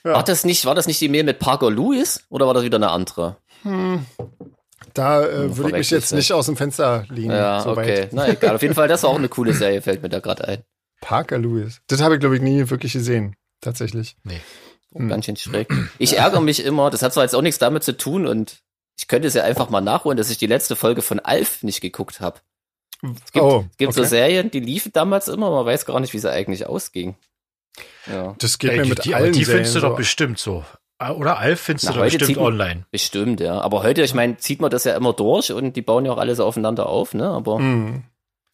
War 0.02 0.22
das 0.22 0.44
nicht, 0.44 0.66
war 0.66 0.74
das 0.74 0.86
nicht 0.86 1.00
die 1.00 1.08
Mail 1.08 1.24
mit 1.24 1.40
Parker 1.40 1.70
Lewis 1.70 2.24
oder 2.28 2.46
war 2.46 2.54
das 2.54 2.62
wieder 2.62 2.76
eine 2.76 2.90
andere? 2.90 3.38
Da 4.94 5.26
äh, 5.26 5.56
würde 5.56 5.70
ich 5.70 5.76
mich 5.76 5.90
jetzt 5.90 6.12
nicht 6.12 6.32
aus 6.32 6.46
dem 6.46 6.56
Fenster 6.56 7.04
lehnen. 7.08 7.34
Ja, 7.36 7.60
so 7.60 7.70
okay. 7.70 8.02
weit. 8.02 8.12
Na 8.12 8.28
egal. 8.28 8.54
Auf 8.54 8.62
jeden 8.62 8.74
Fall, 8.74 8.88
das 8.88 9.02
war 9.02 9.10
auch 9.10 9.18
eine 9.18 9.28
coole 9.28 9.52
Serie, 9.54 9.82
fällt 9.82 10.02
mir 10.02 10.08
da 10.08 10.20
gerade 10.20 10.46
ein. 10.46 10.62
Parker 11.00 11.38
Lewis. 11.38 11.80
Das 11.88 12.00
habe 12.00 12.14
ich, 12.14 12.20
glaube 12.20 12.36
ich, 12.36 12.42
nie 12.42 12.70
wirklich 12.70 12.92
gesehen. 12.92 13.36
Tatsächlich. 13.60 14.16
Nee. 14.22 14.40
Oh, 14.92 15.06
Ganz 15.06 15.24
schön 15.24 15.36
schräg. 15.36 15.68
Ich 15.98 16.16
ärgere 16.16 16.40
mich 16.40 16.64
immer, 16.64 16.90
das 16.90 17.02
hat 17.02 17.12
zwar 17.12 17.24
jetzt 17.24 17.34
auch 17.34 17.42
nichts 17.42 17.58
damit 17.58 17.82
zu 17.82 17.96
tun 17.96 18.26
und 18.26 18.60
ich 18.98 19.08
könnte 19.08 19.28
es 19.28 19.34
ja 19.34 19.42
einfach 19.42 19.68
mal 19.70 19.80
nachholen, 19.80 20.16
dass 20.16 20.30
ich 20.30 20.38
die 20.38 20.46
letzte 20.46 20.76
Folge 20.76 21.02
von 21.02 21.20
Alf 21.20 21.62
nicht 21.62 21.80
geguckt 21.80 22.20
habe. 22.20 22.40
Es 23.02 23.32
gibt, 23.32 23.44
oh, 23.44 23.64
es 23.70 23.76
gibt 23.76 23.92
so 23.92 24.00
okay. 24.00 24.08
Serien, 24.10 24.50
die 24.50 24.60
liefen 24.60 24.92
damals 24.92 25.28
immer, 25.28 25.50
man 25.50 25.66
weiß 25.66 25.86
gar 25.86 26.00
nicht, 26.00 26.12
wie 26.14 26.18
sie 26.18 26.30
eigentlich 26.30 26.66
ausging. 26.66 27.14
Ja. 28.06 28.34
Das 28.38 28.58
geht 28.58 28.70
Ey, 28.70 28.76
mir 28.78 28.82
die, 28.84 28.88
mit 28.90 29.04
die, 29.04 29.14
allen 29.14 29.32
die 29.32 29.44
Serien 29.44 29.64
findest 29.64 29.76
du 29.76 29.80
so. 29.80 29.88
doch 29.88 29.96
bestimmt 29.96 30.38
so. 30.38 30.64
Ah, 30.98 31.10
Oder 31.12 31.38
Alf 31.38 31.60
findest 31.60 31.84
Na, 31.86 31.92
du 31.92 31.98
doch 31.98 32.04
heute 32.06 32.18
bestimmt 32.18 32.38
online. 32.38 32.86
Bestimmt, 32.90 33.40
ja. 33.40 33.60
Aber 33.60 33.82
heute, 33.82 34.02
ich 34.02 34.14
meine, 34.14 34.38
zieht 34.38 34.60
man 34.62 34.70
das 34.70 34.84
ja 34.84 34.96
immer 34.96 35.12
durch 35.12 35.52
und 35.52 35.76
die 35.76 35.82
bauen 35.82 36.06
ja 36.06 36.12
auch 36.12 36.18
alles 36.18 36.40
aufeinander 36.40 36.86
auf, 36.86 37.12
ne? 37.12 37.28
Aber 37.28 37.58
Hm. 37.58 38.04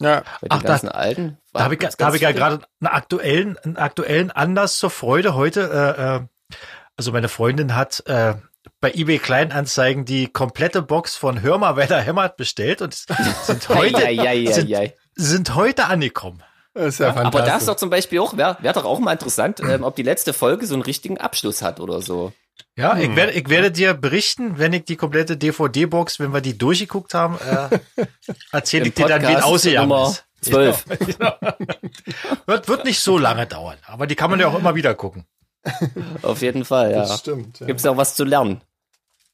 Ja, 0.01 0.23
bei 0.41 0.49
den 0.49 0.51
Ach, 0.51 0.63
da- 0.63 0.69
ganzen 0.69 0.89
alten. 0.89 1.39
Da 1.53 1.63
habe 1.63 1.75
ich, 1.75 1.81
da 1.81 2.07
hab 2.07 2.15
ich 2.15 2.23
ja 2.23 2.33
gerade 2.33 2.65
einen 2.81 2.89
aktuellen, 2.89 3.57
einen 3.59 3.77
aktuellen 3.77 4.33
Anlass 4.33 4.79
zur 4.79 4.91
Freude 4.91 5.35
heute. 5.37 5.61
Äh, 5.97 6.17
äh, 6.17 6.57
also 6.97 7.13
meine 7.13 7.29
Freundin 7.29 7.77
hat 7.77 8.03
äh, 8.07 8.35
bei 8.81 8.93
eBay 8.93 9.19
Kleinanzeigen 9.19 10.05
die 10.05 10.27
komplette 10.29 10.83
Box 10.83 11.15
von 11.17 11.43
Hör 11.43 11.59
mal, 11.59 11.77
wer 11.77 11.87
da 11.87 11.99
hämmert 12.01 12.37
bestellt 12.37 12.83
und 12.83 12.95
sind 13.45 13.69
heute, 13.69 13.97
Ei, 14.07 14.19
ei, 14.21 14.29
ei, 14.49 14.53
sind, 14.53 14.71
sind 15.15 15.55
heute 15.55 15.87
angekommen. 15.87 16.43
das 16.75 16.95
ist 16.95 16.99
ja, 17.01 17.09
Aber 17.11 17.23
fantastisch. 17.23 17.47
das 17.53 17.63
ist 17.63 17.69
doch 17.69 17.77
zum 17.77 17.91
Beispiel 17.91 18.19
auch, 18.21 18.37
wäre 18.37 18.57
wär 18.61 18.73
doch 18.73 18.85
auch 18.85 18.99
mal 19.01 19.13
interessant, 19.13 19.61
ähm, 19.61 19.83
ob 19.85 19.97
die 19.97 20.03
letzte 20.03 20.33
Folge 20.33 20.67
so 20.67 20.75
einen 20.75 20.83
richtigen 20.83 21.19
Abschluss 21.19 21.63
hat 21.63 21.81
oder 21.81 22.03
so. 22.03 22.33
Ja, 22.77 22.95
Hm. 22.95 23.11
ich, 23.11 23.17
werde, 23.17 23.33
ich 23.33 23.49
werde 23.49 23.71
dir 23.71 23.95
berichten, 23.95 24.59
wenn 24.59 24.73
ich 24.73 24.85
die 24.85 24.97
komplette 24.97 25.37
DVD-Box, 25.37 26.21
wenn 26.21 26.33
wir 26.33 26.41
die 26.41 26.57
durchgeguckt 26.57 27.15
haben, 27.15 27.39
äh, 27.39 28.05
erzähle 28.53 28.87
ich 28.89 28.95
dir 28.95 29.07
dann, 29.07 29.23
wie 29.23 29.33
es 29.33 29.43
ausgegangen 29.43 29.89
Nummer 29.89 30.09
ist. 30.11 30.25
12. 30.43 30.85
Ja, 30.89 30.97
genau. 30.97 31.35
wird, 32.47 32.69
wird 32.69 32.85
nicht 32.85 33.01
so 33.01 33.17
lange 33.19 33.47
dauern, 33.47 33.79
aber 33.87 34.07
die 34.07 34.17
kann 34.17 34.31
man 34.31 34.41
ja 34.41 34.49
auch 34.49 34.59
immer 34.59 34.75
wieder 34.75 34.95
gucken. 34.95 35.25
Auf 36.23 36.43
jeden 36.43 36.65
Fall, 36.65 36.91
ja. 36.93 37.01
Das 37.01 37.21
stimmt. 37.21 37.61
Ja. 37.61 37.67
Gibt's 37.67 37.83
ja 37.85 37.91
auch 37.91 37.97
was 37.97 38.15
zu 38.15 38.25
lernen. 38.25 38.61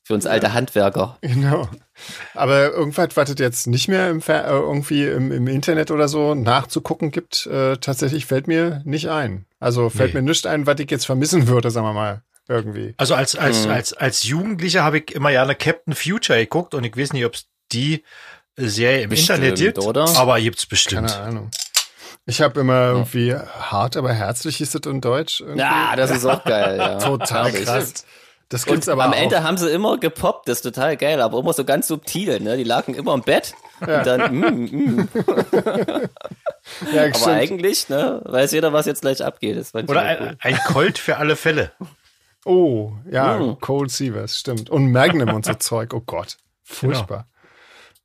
Für 0.04 0.14
uns 0.14 0.24
alte 0.26 0.54
Handwerker. 0.54 1.18
Genau. 1.20 1.68
Aber 2.34 2.70
irgendwas, 2.72 3.10
was 3.14 3.28
es 3.28 3.36
jetzt 3.38 3.66
nicht 3.66 3.88
mehr 3.88 4.08
im 4.08 4.22
Fer 4.22 4.46
äh, 4.46 4.50
irgendwie 4.52 5.04
im, 5.06 5.30
im 5.32 5.46
Internet 5.48 5.90
oder 5.90 6.08
so 6.08 6.34
nachzugucken 6.34 7.10
gibt, 7.10 7.46
äh, 7.46 7.76
tatsächlich 7.76 8.24
fällt 8.24 8.46
mir 8.46 8.80
nicht 8.86 9.10
ein. 9.10 9.44
Also 9.60 9.90
fällt 9.90 10.14
Nee. 10.14 10.22
mir 10.22 10.28
nicht 10.30 10.46
ein, 10.46 10.66
was 10.66 10.80
ich 10.80 10.90
jetzt 10.90 11.04
vermissen 11.04 11.46
würde, 11.48 11.70
sagen 11.70 11.86
wir 11.86 11.92
mal, 11.92 12.22
irgendwie. 12.48 12.94
Also 12.96 13.14
als, 13.14 13.36
als, 13.36 13.66
Mhm. 13.66 13.70
als, 13.72 13.92
als 13.92 14.22
Jugendlicher 14.22 14.82
habe 14.82 14.98
ich 15.00 15.14
immer 15.14 15.30
gerne 15.30 15.54
Captain 15.54 15.94
Future 15.94 16.38
geguckt 16.38 16.72
und 16.74 16.84
ich 16.84 16.96
weiß 16.96 17.12
nicht, 17.12 17.26
ob 17.26 17.34
es 17.34 17.46
die 17.72 18.02
Serie 18.56 19.02
im 19.02 19.10
Bestimmt, 19.10 19.40
Internet 19.40 19.58
gibt, 19.58 19.78
oder? 19.78 20.08
aber 20.16 20.40
gibt's 20.40 20.64
bestimmt. 20.64 21.08
Keine 21.10 21.20
Ahnung. 21.22 21.50
Ich 22.28 22.42
habe 22.42 22.60
immer 22.60 22.88
irgendwie 22.90 23.34
hart, 23.34 23.96
aber 23.96 24.12
herzlich 24.12 24.58
hieß 24.58 24.74
es 24.74 24.86
in 24.86 25.00
Deutsch. 25.00 25.40
Irgendwie. 25.40 25.60
Ja, 25.60 25.96
das 25.96 26.10
ist 26.10 26.26
auch 26.26 26.44
geil, 26.44 26.76
ja. 26.76 26.98
Total 26.98 27.50
krass. 27.50 28.04
Das 28.50 28.64
Und 28.64 28.72
gibt's 28.72 28.88
aber 28.90 29.04
am 29.04 29.12
auch. 29.12 29.16
Ende 29.16 29.42
haben 29.42 29.56
sie 29.56 29.70
immer 29.70 29.96
gepoppt, 29.96 30.46
das 30.46 30.58
ist 30.58 30.62
total 30.62 30.98
geil, 30.98 31.22
aber 31.22 31.38
immer 31.38 31.54
so 31.54 31.64
ganz 31.64 31.88
subtil, 31.88 32.38
ne? 32.40 32.58
Die 32.58 32.64
lagen 32.64 32.92
immer 32.92 33.14
im 33.14 33.22
Bett 33.22 33.54
und 33.80 33.88
dann, 33.88 34.34
mm, 34.34 34.44
mm. 34.44 35.08
ja, 36.92 37.04
aber 37.04 37.14
stimmt. 37.14 37.26
eigentlich, 37.28 37.88
ne, 37.88 38.20
weiß 38.24 38.52
jeder, 38.52 38.74
was 38.74 38.84
jetzt 38.84 39.00
gleich 39.00 39.24
abgeht. 39.24 39.56
Das 39.56 39.74
Oder 39.74 39.86
cool. 39.86 39.96
ein, 39.96 40.36
ein 40.40 40.58
Colt 40.66 40.98
für 40.98 41.16
alle 41.16 41.34
Fälle. 41.34 41.72
Oh, 42.44 42.92
ja, 43.10 43.38
Mm. 43.38 43.58
Cold 43.60 43.90
Seavers, 43.90 44.38
stimmt. 44.38 44.68
Und 44.68 44.92
Magnum 44.92 45.34
und 45.34 45.46
so 45.46 45.54
Zeug. 45.54 45.94
Oh 45.94 46.02
Gott. 46.04 46.36
Furchtbar. 46.62 47.26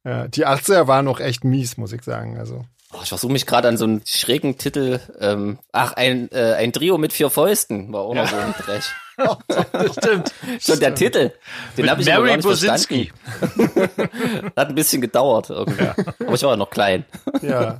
Ja, 0.05 0.29
die 0.29 0.47
80er 0.47 0.87
waren 0.87 1.03
noch 1.05 1.19
echt 1.19 1.43
mies, 1.43 1.75
muss 1.75 1.91
ich 1.91 2.03
sagen. 2.03 2.37
Also. 2.37 2.63
Oh, 2.93 2.99
ich 3.01 3.09
versuche 3.09 3.31
mich 3.31 3.45
gerade 3.45 3.67
an 3.67 3.77
so 3.77 3.85
einen 3.85 4.01
schrägen 4.05 4.57
Titel. 4.57 4.99
Ähm, 5.19 5.57
ach, 5.71 5.93
ein, 5.93 6.31
äh, 6.31 6.53
ein 6.53 6.71
Trio 6.73 6.97
mit 6.97 7.11
vier 7.11 7.29
Fäusten 7.29 7.91
war 7.91 8.01
auch 8.01 8.13
noch 8.13 8.27
so 8.27 8.35
ein 8.35 8.53
Dresch. 8.53 8.93
Stimmt. 9.97 10.31
Schon 10.59 10.79
der 10.79 10.95
Titel. 10.95 11.31
Den 11.77 11.89
habe 11.89 12.01
ich 12.01 12.11
aber 12.13 12.25
gar 12.25 12.37
Mary 12.37 12.37
nicht 12.37 12.47
Bosinski. 12.47 13.11
verstanden. 13.25 14.51
Hat 14.55 14.69
ein 14.69 14.75
bisschen 14.75 15.01
gedauert 15.01 15.49
irgendwie. 15.49 15.87
Aber 15.87 16.33
ich 16.33 16.43
war 16.43 16.51
ja 16.51 16.57
noch 16.57 16.69
klein. 16.69 17.05
Ja. 17.41 17.79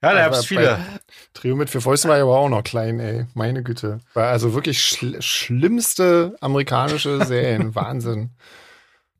Ja, 0.00 0.14
da 0.14 0.26
Aber 0.26 0.36
gab's 0.36 0.46
viele. 0.46 0.78
Trio 1.34 1.56
mit 1.56 1.70
vier 1.70 1.80
Fäusten 1.80 2.08
war 2.08 2.16
ja 2.16 2.22
aber 2.22 2.38
auch 2.38 2.48
noch 2.48 2.62
klein, 2.62 3.00
ey. 3.00 3.26
Meine 3.34 3.62
Güte. 3.62 3.98
War 4.14 4.28
also 4.28 4.54
wirklich 4.54 4.80
schl 4.82 5.20
schlimmste 5.20 6.36
amerikanische 6.40 7.24
Serien. 7.24 7.74
Wahnsinn. 7.74 8.30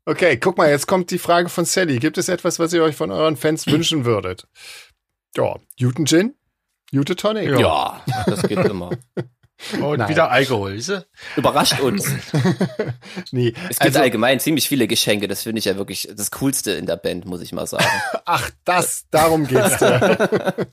Okay, 0.05 0.37
guck 0.37 0.57
mal, 0.57 0.69
jetzt 0.69 0.87
kommt 0.87 1.11
die 1.11 1.19
Frage 1.19 1.49
von 1.49 1.65
Sally. 1.65 1.99
Gibt 1.99 2.17
es 2.17 2.29
etwas, 2.29 2.57
was 2.59 2.73
ihr 2.73 2.81
euch 2.81 2.95
von 2.95 3.11
euren 3.11 3.35
Fans 3.35 3.67
wünschen 3.67 4.05
würdet? 4.05 4.47
Ja, 5.35 5.55
Juten 5.75 6.05
Gin? 6.05 6.35
Jute 6.91 7.15
Tonic? 7.15 7.59
Ja, 7.59 8.01
das 8.25 8.41
geht 8.43 8.57
immer. 8.65 8.91
Und 9.81 9.99
Nein. 9.99 10.09
wieder 10.09 10.31
Alkohol, 10.31 10.75
siehst 10.75 10.89
du? 10.89 11.05
Überrascht 11.35 11.79
uns. 11.81 12.07
Nee, 13.31 13.53
Es 13.69 13.77
gibt 13.79 13.81
also, 13.81 13.99
allgemein 13.99 14.39
ziemlich 14.39 14.67
viele 14.67 14.87
Geschenke. 14.87 15.27
Das 15.27 15.43
finde 15.43 15.59
ich 15.59 15.65
ja 15.65 15.75
wirklich 15.75 16.07
das 16.15 16.31
Coolste 16.31 16.71
in 16.71 16.85
der 16.85 16.95
Band, 16.95 17.25
muss 17.25 17.41
ich 17.41 17.51
mal 17.51 17.67
sagen. 17.67 17.85
ach, 18.25 18.49
das, 18.63 19.05
darum 19.11 19.45
geht's 19.45 19.77
dir. 19.77 20.67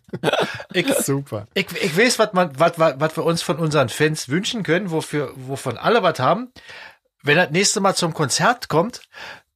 Ich, 0.73 0.87
Super. 0.95 1.49
ich, 1.55 1.67
ich 1.83 1.99
weiß, 1.99 2.19
was 2.21 2.33
man, 2.33 2.59
was, 2.59 2.79
was, 2.79 2.95
was 2.99 3.17
wir 3.17 3.25
uns 3.25 3.43
von 3.43 3.57
unseren 3.57 3.89
Fans 3.89 4.29
wünschen 4.29 4.63
können, 4.63 4.91
wofür, 4.91 5.33
wovon 5.35 5.77
alle 5.77 6.03
was 6.03 6.21
haben. 6.21 6.53
Wenn 7.23 7.37
das 7.37 7.51
nächste 7.51 7.81
Mal 7.81 7.97
zum 7.97 8.15
Konzert 8.15 8.69
kommt, 8.69 9.03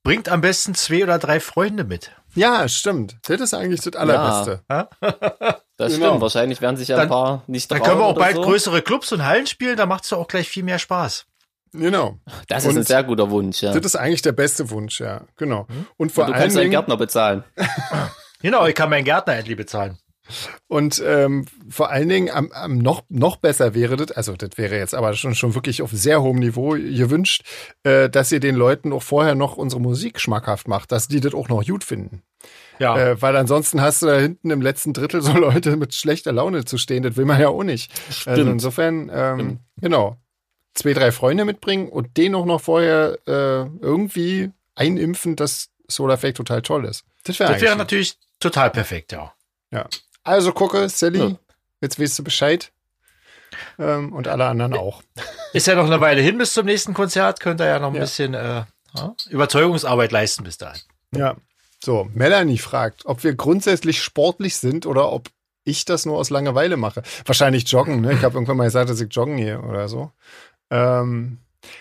bringt 0.02 0.28
am 0.28 0.40
besten 0.40 0.74
zwei 0.74 1.02
oder 1.02 1.18
drei 1.18 1.40
Freunde 1.40 1.84
mit. 1.84 2.10
Ja, 2.34 2.68
stimmt. 2.68 3.16
Das 3.26 3.40
ist 3.40 3.54
eigentlich 3.54 3.80
das 3.80 3.94
Allerbeste. 3.96 4.62
Das 5.76 5.94
Genau. 5.94 6.08
stimmt. 6.08 6.20
Wahrscheinlich 6.20 6.60
werden 6.60 6.76
sich 6.76 6.88
ja 6.88 6.96
Dann- 6.96 7.06
ein 7.06 7.08
paar 7.10 7.42
nicht 7.46 7.70
Dann 7.70 7.78
trauen 7.78 7.88
können 7.88 8.00
wir 8.00 8.04
auch 8.06 8.14
bald 8.14 8.36
so. 8.36 8.42
größere 8.42 8.82
Clubs 8.82 9.12
und 9.12 9.24
Hallen 9.24 9.46
spielen, 9.46 9.78
da 9.78 9.86
macht's 9.86 10.10
doch 10.10 10.18
auch 10.18 10.28
gleich 10.28 10.46
viel 10.46 10.62
mehr 10.62 10.78
Spaß. 10.78 11.24
Genau. 11.72 12.18
Das 12.48 12.64
ist 12.64 12.70
ein 12.72 12.76
Und- 12.78 12.86
sehr 12.86 13.02
guter 13.02 13.30
Wunsch, 13.30 13.62
ja. 13.62 13.72
Das 13.72 13.82
ist 13.86 13.96
eigentlich 13.96 14.20
der 14.20 14.32
beste 14.32 14.68
Wunsch, 14.68 15.00
ja. 15.00 15.22
Genau. 15.36 15.66
Und 15.96 16.12
vor 16.12 16.24
Und 16.24 16.30
du 16.30 16.34
allen 16.34 16.42
kannst 16.42 16.56
deinen 16.58 16.70
Gärtner 16.70 16.98
bezahlen. 16.98 17.44
Genau, 18.42 18.66
ich 18.66 18.74
kann 18.74 18.90
meinen 18.90 19.04
Gärtner 19.04 19.36
endlich 19.36 19.56
bezahlen. 19.56 19.98
Und 20.68 21.02
ähm, 21.04 21.46
vor 21.68 21.90
allen 21.90 22.08
Dingen 22.08 22.30
am, 22.30 22.50
am 22.52 22.78
noch, 22.78 23.02
noch 23.08 23.36
besser 23.36 23.74
wäre 23.74 23.96
das, 23.96 24.12
also 24.12 24.34
das 24.34 24.50
wäre 24.56 24.76
jetzt 24.76 24.94
aber 24.94 25.14
schon, 25.14 25.34
schon 25.34 25.54
wirklich 25.54 25.82
auf 25.82 25.90
sehr 25.90 26.22
hohem 26.22 26.38
Niveau 26.38 26.70
gewünscht, 26.70 27.44
äh, 27.82 28.08
dass 28.08 28.32
ihr 28.32 28.40
den 28.40 28.56
Leuten 28.56 28.92
auch 28.92 29.02
vorher 29.02 29.34
noch 29.34 29.56
unsere 29.56 29.80
Musik 29.80 30.20
schmackhaft 30.20 30.68
macht, 30.68 30.92
dass 30.92 31.08
die 31.08 31.20
das 31.20 31.34
auch 31.34 31.48
noch 31.48 31.64
gut 31.64 31.84
finden. 31.84 32.22
Ja. 32.78 32.96
Äh, 32.96 33.22
weil 33.22 33.36
ansonsten 33.36 33.80
hast 33.82 34.02
du 34.02 34.06
da 34.06 34.18
hinten 34.18 34.50
im 34.50 34.62
letzten 34.62 34.92
Drittel 34.92 35.20
so 35.20 35.32
Leute 35.36 35.76
mit 35.76 35.94
schlechter 35.94 36.32
Laune 36.32 36.64
zu 36.64 36.78
stehen. 36.78 37.02
Das 37.02 37.16
will 37.16 37.26
man 37.26 37.40
ja 37.40 37.48
auch 37.48 37.62
nicht. 37.62 37.92
Also 38.26 38.42
insofern, 38.42 39.10
ähm, 39.12 39.58
genau. 39.80 40.16
Zwei, 40.72 40.94
drei 40.94 41.12
Freunde 41.12 41.44
mitbringen 41.44 41.88
und 41.88 42.16
den 42.16 42.34
auch 42.34 42.46
noch 42.46 42.60
vorher 42.60 43.18
äh, 43.26 43.66
irgendwie 43.82 44.50
einimpfen, 44.76 45.36
dass 45.36 45.68
Solar 45.88 46.16
Fake 46.16 46.36
total 46.36 46.62
toll 46.62 46.84
ist. 46.84 47.04
Das 47.24 47.38
wäre 47.38 47.76
natürlich 47.76 48.16
total 48.38 48.70
perfekt, 48.70 49.12
ja. 49.12 49.34
Ja. 49.72 49.88
Also 50.24 50.52
gucke, 50.52 50.88
Sally, 50.88 51.18
Ja. 51.20 51.36
jetzt 51.80 51.98
weißt 52.00 52.18
du 52.18 52.24
Bescheid. 52.24 52.72
Ähm, 53.78 54.12
und 54.12 54.28
alle 54.28 54.46
anderen 54.46 54.74
auch. 54.74 55.02
Ist 55.52 55.66
ja 55.66 55.74
noch 55.74 55.86
eine 55.86 56.00
Weile 56.00 56.20
hin 56.22 56.38
bis 56.38 56.52
zum 56.52 56.66
nächsten 56.66 56.94
Konzert, 56.94 57.40
könnt 57.40 57.60
ihr 57.60 57.66
ja 57.66 57.78
noch 57.78 57.88
ein 57.88 57.94
Ja. 57.94 58.00
bisschen 58.02 58.34
äh, 58.34 58.64
Überzeugungsarbeit 59.28 60.12
leisten 60.12 60.44
bis 60.44 60.58
dahin. 60.58 60.80
Ja. 61.14 61.36
So, 61.82 62.08
Melanie 62.12 62.58
fragt, 62.58 63.06
ob 63.06 63.24
wir 63.24 63.34
grundsätzlich 63.34 64.02
sportlich 64.02 64.56
sind 64.56 64.86
oder 64.86 65.10
ob 65.10 65.28
ich 65.64 65.84
das 65.84 66.04
nur 66.06 66.16
aus 66.18 66.30
Langeweile 66.30 66.76
mache. 66.76 67.02
Wahrscheinlich 67.24 67.68
joggen, 67.70 68.00
ne? 68.02 68.12
Ich 68.12 68.22
habe 68.22 68.34
irgendwann 68.34 68.56
mal 68.58 68.64
gesagt, 68.64 68.90
dass 68.90 69.00
ich 69.00 69.12
joggen 69.14 69.36
gehe 69.36 69.60
oder 69.60 69.88
so. 69.88 70.12
Ähm, 70.70 71.38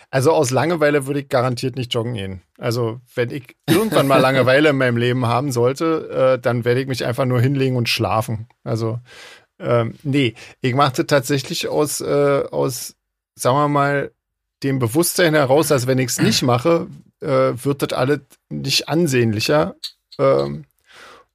also 0.09 0.31
aus 0.31 0.51
Langeweile 0.51 1.05
würde 1.07 1.21
ich 1.21 1.29
garantiert 1.29 1.75
nicht 1.75 1.93
joggen 1.93 2.13
gehen. 2.13 2.41
Also 2.57 2.99
wenn 3.15 3.31
ich 3.31 3.55
irgendwann 3.67 4.07
mal 4.07 4.19
Langeweile 4.21 4.69
in 4.69 4.77
meinem 4.77 4.97
Leben 4.97 5.25
haben 5.25 5.51
sollte, 5.51 6.35
äh, 6.37 6.41
dann 6.41 6.65
werde 6.65 6.81
ich 6.81 6.87
mich 6.87 7.05
einfach 7.05 7.25
nur 7.25 7.41
hinlegen 7.41 7.75
und 7.75 7.89
schlafen. 7.89 8.47
Also 8.63 8.99
ähm, 9.59 9.95
nee, 10.03 10.35
ich 10.61 10.73
mache 10.73 10.93
das 10.97 11.07
tatsächlich 11.07 11.67
aus, 11.67 12.01
äh, 12.01 12.43
aus, 12.51 12.95
sagen 13.35 13.57
wir 13.57 13.67
mal, 13.67 14.11
dem 14.63 14.79
Bewusstsein 14.79 15.33
heraus, 15.33 15.67
dass 15.67 15.87
wenn 15.87 15.99
ich 15.99 16.07
es 16.07 16.21
nicht 16.21 16.41
mache, 16.43 16.87
äh, 17.21 17.53
wird 17.55 17.81
das 17.81 17.97
alles 17.97 18.21
nicht 18.49 18.89
ansehnlicher. 18.89 19.75
Ähm, 20.17 20.65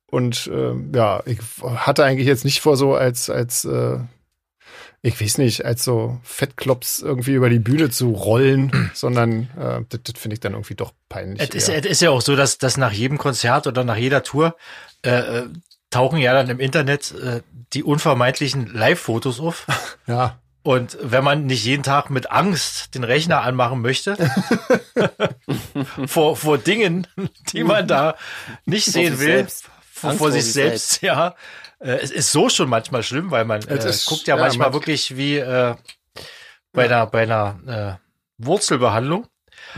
und 0.07 0.51
ähm, 0.53 0.93
ja, 0.95 1.23
ich 1.27 1.39
hatte 1.63 2.05
eigentlich 2.05 2.27
jetzt 2.27 2.45
nicht 2.45 2.61
vor, 2.61 2.77
so 2.77 2.95
als, 2.95 3.31
als 3.31 3.65
äh, 3.65 3.99
ich 5.05 5.21
weiß 5.21 5.37
nicht, 5.37 5.67
als 5.67 5.85
so 5.85 6.19
Fettklops 6.23 7.01
irgendwie 7.01 7.35
über 7.35 7.51
die 7.51 7.59
Bühne 7.59 7.91
zu 7.91 8.13
rollen, 8.13 8.91
sondern 8.95 9.51
äh, 9.59 9.85
das, 9.91 10.01
das 10.03 10.21
finde 10.21 10.35
ich 10.35 10.41
dann 10.41 10.53
irgendwie 10.55 10.75
doch 10.75 10.93
peinlich. 11.11 11.43
Es 11.43 11.55
ist, 11.55 11.69
es 11.69 11.85
ist 11.85 12.03
ja 12.03 12.11
auch 12.11 12.23
so, 12.23 12.35
dass, 12.37 12.57
dass 12.57 12.79
nach 12.79 12.93
jedem 12.93 13.19
Konzert 13.19 13.67
oder 13.67 13.85
nach 13.85 13.97
jeder 13.97 14.23
Tour 14.23 14.57
äh, 15.03 15.11
äh, 15.11 15.49
tauchen 15.91 16.19
ja 16.19 16.33
dann 16.33 16.49
im 16.49 16.59
Internet 16.59 17.13
äh, 17.13 17.43
die 17.75 17.83
unvermeidlichen 17.83 18.73
Live-Fotos 18.73 19.41
auf. 19.41 19.67
ja, 20.07 20.41
Und 20.63 20.97
wenn 21.03 21.23
man 21.23 21.45
nicht 21.45 21.67
jeden 21.67 21.83
Tag 21.83 22.09
mit 22.09 22.31
Angst 22.31 22.95
den 22.95 23.05
Rechner 23.05 23.43
anmachen 23.43 23.83
möchte, 23.83 24.17
vor, 26.07 26.39
vor 26.39 26.57
Dingen, 26.57 27.07
die 27.53 27.63
man 27.63 27.87
da 27.87 28.17
nicht 28.65 28.87
sehen 28.87 29.19
will, 29.19 29.27
selbst. 29.27 29.67
vor, 29.93 30.15
vor 30.15 30.33
sich 30.33 30.45
sich 30.45 30.55
selbst, 30.55 31.03
ja. 31.03 31.35
Äh, 31.85 31.99
es 32.03 32.11
ist 32.11 32.33
so 32.33 32.49
schon 32.49 32.69
manchmal 32.69 33.03
schlimm, 33.03 33.31
weil 33.31 33.45
man 33.45 33.63
äh, 33.69 33.75
Es 33.75 33.85
ist- 33.85 34.07
guckt 34.07 34.27
ja, 34.27 34.37
ja, 34.37 34.43
manchmal 34.43 34.69
man- 34.69 34.75
wirklich 34.75 35.17
wie 35.17 35.37
äh, 35.39 35.75
bei 36.73 36.85
einer, 36.87 37.07
bei 37.07 37.23
einer 37.23 38.01
äh, 38.01 38.45
Wurzelbehandlung. 38.45 39.27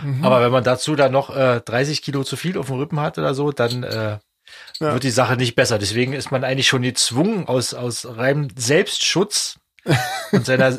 Mhm. 0.03 0.25
Aber 0.25 0.41
wenn 0.41 0.51
man 0.53 0.65
dazu 0.65 0.97
dann 0.97 1.13
noch 1.13 1.35
äh, 1.37 1.61
30 1.61 2.01
Kilo 2.03 2.25
zu 2.25 2.37
viel 2.37 2.57
auf 2.59 2.67
dem 2.67 2.79
Rippen 2.79 3.01
hat 3.01 3.19
oder 3.19 3.35
so, 3.35 3.53
dann 3.53 3.83
äh, 3.83 4.19
Ja. 4.81 4.93
wird 4.93 5.03
die 5.05 5.11
Sache 5.11 5.37
nicht 5.37 5.55
besser. 5.57 5.79
Deswegen 5.79 6.13
ist 6.13 6.31
man 6.31 6.45
eigentlich 6.45 6.69
schon 6.69 6.83
gezwungen, 6.83 7.47
aus, 7.49 7.75
aus 7.75 8.07
reinem 8.17 8.49
Selbstschutz 8.57 9.59
und 10.33 10.47
seiner 10.47 10.79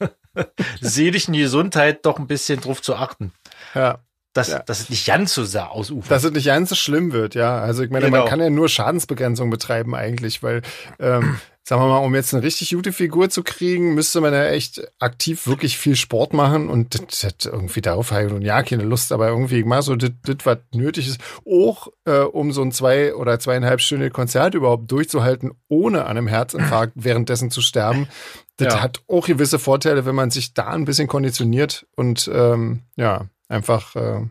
seelischen 0.80 1.34
Gesundheit 1.34 2.04
doch 2.06 2.18
ein 2.18 2.26
bisschen 2.26 2.60
drauf 2.60 2.82
zu 2.82 2.96
achten. 2.96 3.32
ja. 3.74 3.98
Dass, 4.34 4.48
Ja. 4.48 4.60
dass 4.60 4.80
es 4.80 4.88
nicht 4.90 5.06
ganz 5.06 5.34
so 5.34 5.44
sehr 5.44 5.70
ausufert. 5.72 6.10
Dass 6.10 6.24
es 6.24 6.32
nicht 6.32 6.46
ganz 6.46 6.70
so 6.70 6.74
schlimm 6.74 7.12
wird, 7.12 7.34
ja. 7.34 7.58
Also 7.58 7.82
ich 7.82 7.90
meine, 7.90 8.06
Genau. 8.06 8.20
man 8.20 8.28
kann 8.28 8.40
ja 8.40 8.48
nur 8.50 8.68
Schadensbegrenzung 8.68 9.50
betreiben 9.50 9.94
eigentlich, 9.94 10.42
weil, 10.42 10.62
ähm, 10.98 11.36
sagen 11.64 11.82
wir 11.82 11.88
mal, 11.88 11.98
um 11.98 12.14
jetzt 12.14 12.32
eine 12.34 12.42
richtig 12.42 12.70
gute 12.74 12.92
Figur 12.94 13.28
zu 13.28 13.42
kriegen, 13.42 13.94
müsste 13.94 14.20
man 14.22 14.32
ja 14.32 14.46
echt 14.46 14.82
aktiv 15.00 15.46
wirklich 15.46 15.76
viel 15.76 15.96
Sport 15.96 16.32
machen 16.32 16.68
und 16.70 16.94
das, 16.94 17.20
das 17.20 17.52
irgendwie 17.52 17.82
darauf 17.82 18.10
habe 18.10 18.24
ich 18.24 18.32
nun 18.32 18.40
ja 18.42 18.62
keine 18.62 18.84
Lust, 18.84 19.12
aber 19.12 19.28
irgendwie 19.28 19.62
mal 19.64 19.82
so 19.82 19.94
das, 19.96 20.10
das 20.24 20.36
was 20.44 20.58
nötig 20.74 21.08
ist, 21.08 21.20
auch 21.46 21.88
äh, 22.06 22.20
um 22.20 22.52
so 22.52 22.62
ein 22.62 22.72
zwei 22.72 23.14
oder 23.14 23.38
zweieinhalb 23.38 23.80
Stunden 23.82 24.10
Konzert 24.12 24.54
überhaupt 24.54 24.90
durchzuhalten, 24.90 25.52
ohne 25.68 26.06
an 26.06 26.16
einem 26.16 26.26
Herzinfarkt 26.26 26.94
währenddessen 26.96 27.50
zu 27.50 27.60
sterben. 27.60 28.08
Das 28.56 28.74
Ja. 28.74 28.80
hat 28.82 29.02
auch 29.08 29.26
gewisse 29.26 29.58
Vorteile, 29.58 30.06
wenn 30.06 30.14
man 30.14 30.30
sich 30.30 30.54
da 30.54 30.68
ein 30.68 30.84
bisschen 30.86 31.06
konditioniert 31.06 31.86
und 31.96 32.30
ähm, 32.32 32.80
ja, 32.96 33.26
einfach 33.52 33.94
äh, 33.96 34.26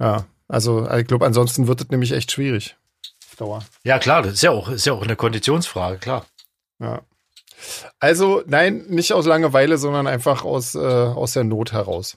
ja, 0.00 0.24
also 0.48 0.90
ich 0.90 1.06
glaube, 1.06 1.26
ansonsten 1.26 1.68
wird 1.68 1.82
es 1.82 1.88
nämlich 1.90 2.12
echt 2.12 2.32
schwierig. 2.32 2.76
Auf 3.28 3.36
Dauer. 3.36 3.64
ja, 3.84 3.98
klar, 3.98 4.22
das 4.22 4.34
ist 4.34 4.42
ja 4.42 4.50
auch, 4.50 4.68
ist 4.68 4.86
ja 4.86 4.92
auch 4.92 5.02
eine 5.02 5.14
Konditionsfrage, 5.14 5.98
klar. 5.98 6.26
Ja. 6.80 7.02
Also, 7.98 8.42
nein, 8.46 8.86
nicht 8.88 9.12
aus 9.12 9.26
Langeweile, 9.26 9.76
sondern 9.76 10.06
einfach 10.06 10.44
aus, 10.44 10.74
äh, 10.74 10.78
aus 10.78 11.34
der 11.34 11.44
Not 11.44 11.72
heraus. 11.72 12.16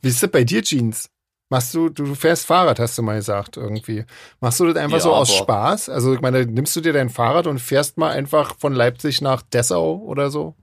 Wie 0.00 0.08
ist 0.08 0.22
das 0.22 0.30
bei 0.30 0.42
dir, 0.42 0.62
Jeans? 0.62 1.10
Machst 1.50 1.74
du, 1.74 1.90
du 1.90 2.14
fährst 2.14 2.46
Fahrrad, 2.46 2.78
hast 2.78 2.96
du 2.96 3.02
mal 3.02 3.16
gesagt, 3.16 3.56
irgendwie. 3.56 4.04
Machst 4.40 4.58
du 4.60 4.66
das 4.66 4.76
einfach 4.76 4.98
Ja, 4.98 5.02
so 5.02 5.14
aus 5.14 5.34
Spaß? 5.34 5.90
Also, 5.90 6.14
ich 6.14 6.20
meine, 6.20 6.46
nimmst 6.46 6.74
du 6.76 6.80
dir 6.80 6.92
dein 6.92 7.10
Fahrrad 7.10 7.46
und 7.46 7.58
fährst 7.58 7.98
mal 7.98 8.10
einfach 8.10 8.56
von 8.58 8.72
Leipzig 8.72 9.20
nach 9.20 9.42
Dessau 9.42 9.96
oder 9.96 10.30
so? 10.30 10.54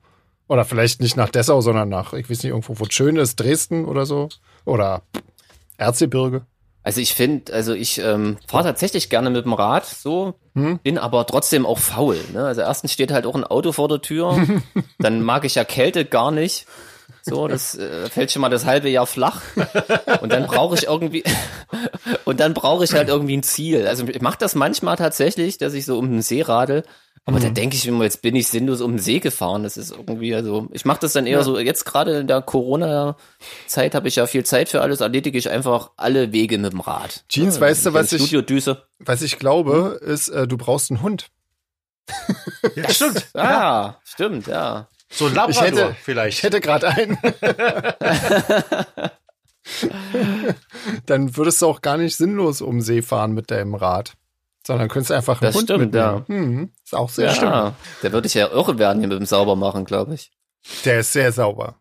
Oder 0.47 0.65
vielleicht 0.65 1.01
nicht 1.01 1.15
nach 1.15 1.29
Dessau, 1.29 1.61
sondern 1.61 1.89
nach, 1.89 2.13
ich 2.13 2.29
weiß 2.29 2.43
nicht, 2.43 2.51
irgendwo, 2.51 2.79
wo 2.79 2.85
es 2.85 2.93
schön 2.93 3.17
ist, 3.17 3.35
Dresden 3.35 3.85
oder 3.85 4.05
so? 4.05 4.29
Oder 4.67 5.01
Erzgebirge? 5.77 6.45
Also 6.83 7.01
ich 7.01 7.13
finde, 7.13 7.53
also 7.53 7.73
ich 7.73 7.99
ähm, 7.99 8.37
fahre 8.47 8.65
tatsächlich 8.65 9.09
gerne 9.09 9.29
mit 9.29 9.45
dem 9.45 9.53
Rad, 9.53 9.85
so, 9.85 10.35
Hm? 10.55 10.79
bin 10.79 10.97
aber 10.97 11.25
trotzdem 11.25 11.65
auch 11.65 11.79
faul. 11.79 12.17
Ne? 12.33 12.45
Also 12.45 12.61
erstens 12.61 12.93
steht 12.93 13.11
halt 13.11 13.25
auch 13.25 13.35
ein 13.35 13.43
Auto 13.43 13.71
vor 13.71 13.87
der 13.87 14.01
Tür, 14.01 14.39
dann 14.99 15.21
mag 15.21 15.43
ich 15.45 15.55
ja 15.55 15.63
Kälte 15.63 16.05
gar 16.05 16.31
nicht. 16.31 16.65
So, 17.21 17.47
das 17.47 17.75
äh, 17.77 18.09
fällt 18.09 18.31
schon 18.31 18.41
mal 18.41 18.49
das 18.49 18.65
halbe 18.65 18.89
Jahr 18.89 19.05
flach. 19.05 19.41
Und 20.21 20.31
dann 20.31 20.47
brauche 20.47 20.75
ich 20.75 20.85
irgendwie 20.85 21.23
und 22.25 22.39
dann 22.39 22.53
brauche 22.53 22.85
ich 22.85 22.93
halt 22.93 23.09
irgendwie 23.09 23.35
ein 23.35 23.43
Ziel. 23.43 23.85
Also 23.85 24.07
ich 24.07 24.21
mache 24.21 24.37
das 24.39 24.55
manchmal 24.55 24.95
tatsächlich, 24.95 25.57
dass 25.57 25.73
ich 25.73 25.85
so 25.85 25.97
um 25.97 26.09
den 26.09 26.21
See 26.21 26.41
radel. 26.41 26.83
Aber 27.27 27.37
Mhm. 27.39 27.43
da 27.43 27.49
denke 27.49 27.75
ich 27.75 27.85
mir, 27.91 28.03
jetzt 28.03 28.21
bin 28.21 28.35
ich 28.37 28.47
sinnlos 28.47 28.79
um 28.81 28.93
den 28.93 28.99
See 28.99 29.19
gefahren. 29.19 29.63
Das 29.63 29.75
ist 29.77 29.91
irgendwie, 29.91 30.33
also 30.33 30.69
ich 30.71 30.85
mache 30.85 30.99
das 31.01 31.11
dann 31.13 31.27
eher 31.27 31.39
Ja. 31.39 31.43
so, 31.43 31.59
jetzt 31.59 31.83
gerade 31.85 32.19
in 32.19 32.27
der 32.27 32.41
Corona-Zeit 32.41 33.93
habe 33.95 34.07
ich 34.07 34.15
ja 34.15 34.25
viel 34.27 34.45
Zeit 34.45 34.69
für 34.69 34.81
alles, 34.81 35.01
erledige 35.01 35.37
ich 35.37 35.49
einfach 35.49 35.91
alle 35.97 36.31
Wege 36.31 36.57
mit 36.57 36.71
dem 36.71 36.79
Rad. 36.79 37.25
Jeans, 37.27 37.55
Ja, 37.55 37.61
weißt 37.61 37.85
du, 37.85 37.93
was 37.93 38.13
ich-. 38.13 38.33
Was 38.99 39.21
ich 39.21 39.37
glaube, 39.39 39.99
ist, 40.01 40.29
äh, 40.29 40.47
du 40.47 40.57
brauchst 40.57 40.89
einen 40.89 41.01
Hund. 41.01 41.27
Ja, 42.75 42.89
stimmt. 42.89 43.27
Ah, 43.35 43.95
stimmt, 44.05 44.47
ja. 44.47 44.87
So 45.11 45.25
ein 45.25 45.31
Ich 45.31 45.35
Labrador 45.35 45.63
hätte, 45.63 45.95
vielleicht. 46.01 46.37
ich 46.37 46.43
hätte 46.43 46.61
gerade 46.61 46.87
einen. 46.87 47.17
Dann 51.05 51.35
würdest 51.35 51.61
du 51.61 51.67
auch 51.67 51.81
gar 51.81 51.97
nicht 51.97 52.15
sinnlos 52.15 52.61
um 52.61 52.81
See 52.81 53.01
fahren 53.01 53.33
mit 53.33 53.51
deinem 53.51 53.75
Rad. 53.75 54.13
Sondern 54.65 54.89
könntest 54.89 55.11
einfach 55.11 55.41
einen 55.41 55.47
Das 55.49 55.55
Hund 55.55 55.65
stimmt, 55.69 55.93
mitnehmen. 55.93 56.25
Hm, 56.27 56.71
ist 56.87 56.95
auch 56.95 57.09
sehr 57.09 57.33
schön. 57.35 57.49
Ja, 57.49 57.73
da 58.01 58.11
würde 58.13 58.27
ich 58.27 58.33
ja 58.33 58.47
irre 58.47 58.79
werden 58.79 58.99
hier 58.99 59.09
mit 59.09 59.19
dem 59.19 59.25
Saubermachen, 59.25 59.83
glaube 59.85 60.13
ich. 60.13 60.31
Der 60.85 61.01
ist 61.01 61.11
sehr 61.13 61.31
sauber. 61.31 61.75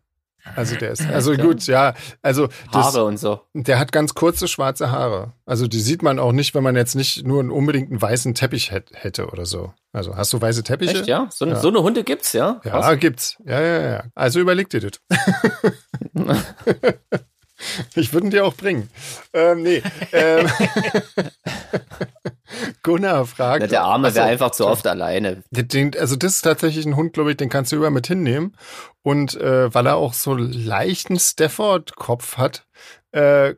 Also 0.55 0.77
der 0.77 0.91
ist, 0.91 1.01
also 1.05 1.33
gut, 1.33 1.65
ja, 1.67 1.93
also 2.21 2.47
das, 2.71 2.85
Haare 2.85 3.03
und 3.03 3.17
so. 3.17 3.41
der 3.53 3.79
hat 3.79 3.91
ganz 3.91 4.13
kurze 4.13 4.47
schwarze 4.47 4.91
Haare. 4.91 5.33
Also 5.45 5.67
die 5.67 5.81
sieht 5.81 6.01
man 6.03 6.19
auch 6.19 6.31
nicht, 6.31 6.55
wenn 6.55 6.63
man 6.63 6.77
jetzt 6.77 6.95
nicht 6.95 7.25
nur 7.25 7.41
einen 7.41 7.51
unbedingt 7.51 7.89
einen 7.91 8.01
weißen 8.01 8.33
Teppich 8.33 8.71
hätt- 8.71 8.93
hätte 8.95 9.27
oder 9.27 9.45
so. 9.45 9.73
Also 9.91 10.15
hast 10.15 10.31
du 10.31 10.39
weiße 10.41 10.63
Teppiche? 10.63 10.99
Echt, 10.99 11.07
ja? 11.07 11.27
So, 11.33 11.45
Ja. 11.45 11.57
so 11.57 11.67
eine 11.67 11.83
Hunde 11.83 12.05
gibt's, 12.05 12.31
ja? 12.31 12.61
Ja, 12.63 12.71
Krass. 12.71 12.99
gibt's. 12.99 13.35
Ja, 13.45 13.59
ja, 13.61 13.89
ja. 13.91 14.03
Also 14.15 14.39
überleg 14.39 14.69
dir 14.69 14.79
das. 14.79 15.01
ich 17.95 18.13
würde 18.13 18.27
ihn 18.27 18.31
dir 18.31 18.45
auch 18.45 18.55
bringen. 18.55 18.89
Ähm, 19.33 19.63
nee. 19.63 19.83
Ähm, 20.13 20.47
Gunnar 22.83 23.25
fragt. 23.25 23.61
Na, 23.61 23.67
der 23.67 23.83
Arme 23.83 24.13
wäre 24.13 24.25
einfach 24.25 24.51
zu 24.51 24.67
oft 24.67 24.87
alleine. 24.87 25.43
Den, 25.51 25.95
also 25.97 26.15
das 26.15 26.35
ist 26.35 26.41
tatsächlich 26.41 26.85
ein 26.85 26.95
Hund, 26.95 27.13
glaube 27.13 27.31
ich, 27.31 27.37
den 27.37 27.49
kannst 27.49 27.71
du 27.71 27.75
über 27.75 27.89
mit 27.89 28.07
hinnehmen. 28.07 28.55
Und 29.03 29.35
äh, 29.35 29.73
weil 29.73 29.85
er 29.87 29.95
auch 29.95 30.13
so 30.13 30.33
leichten 30.33 31.19
Stafford-Kopf 31.19 32.37
hat, 32.37 32.65
äh, 33.11 33.55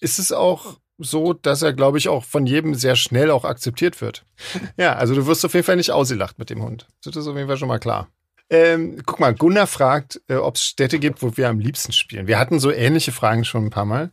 ist 0.00 0.18
es 0.18 0.32
auch 0.32 0.78
so, 0.98 1.34
dass 1.34 1.62
er, 1.62 1.72
glaube 1.72 1.98
ich, 1.98 2.08
auch 2.08 2.24
von 2.24 2.46
jedem 2.46 2.74
sehr 2.74 2.96
schnell 2.96 3.30
auch 3.30 3.44
akzeptiert 3.44 4.00
wird. 4.00 4.24
Ja, 4.78 4.94
also 4.94 5.14
du 5.14 5.26
wirst 5.26 5.44
auf 5.44 5.54
jeden 5.54 5.64
Fall 5.64 5.76
nicht 5.76 5.90
ausgelacht 5.90 6.38
mit 6.38 6.50
dem 6.50 6.62
Hund. 6.62 6.86
Das 7.02 7.16
ist 7.16 7.26
auf 7.26 7.36
jeden 7.36 7.48
Fall 7.48 7.56
schon 7.56 7.68
mal 7.68 7.78
klar. 7.78 8.08
Ähm, 8.48 9.02
guck 9.04 9.18
mal, 9.18 9.34
Gunnar 9.34 9.66
fragt, 9.66 10.20
äh, 10.28 10.36
ob 10.36 10.56
es 10.56 10.62
Städte 10.62 10.98
gibt, 10.98 11.22
wo 11.22 11.36
wir 11.36 11.48
am 11.48 11.58
liebsten 11.58 11.92
spielen. 11.92 12.26
Wir 12.26 12.38
hatten 12.38 12.60
so 12.60 12.70
ähnliche 12.70 13.12
Fragen 13.12 13.44
schon 13.44 13.66
ein 13.66 13.70
paar 13.70 13.86
Mal. 13.86 14.12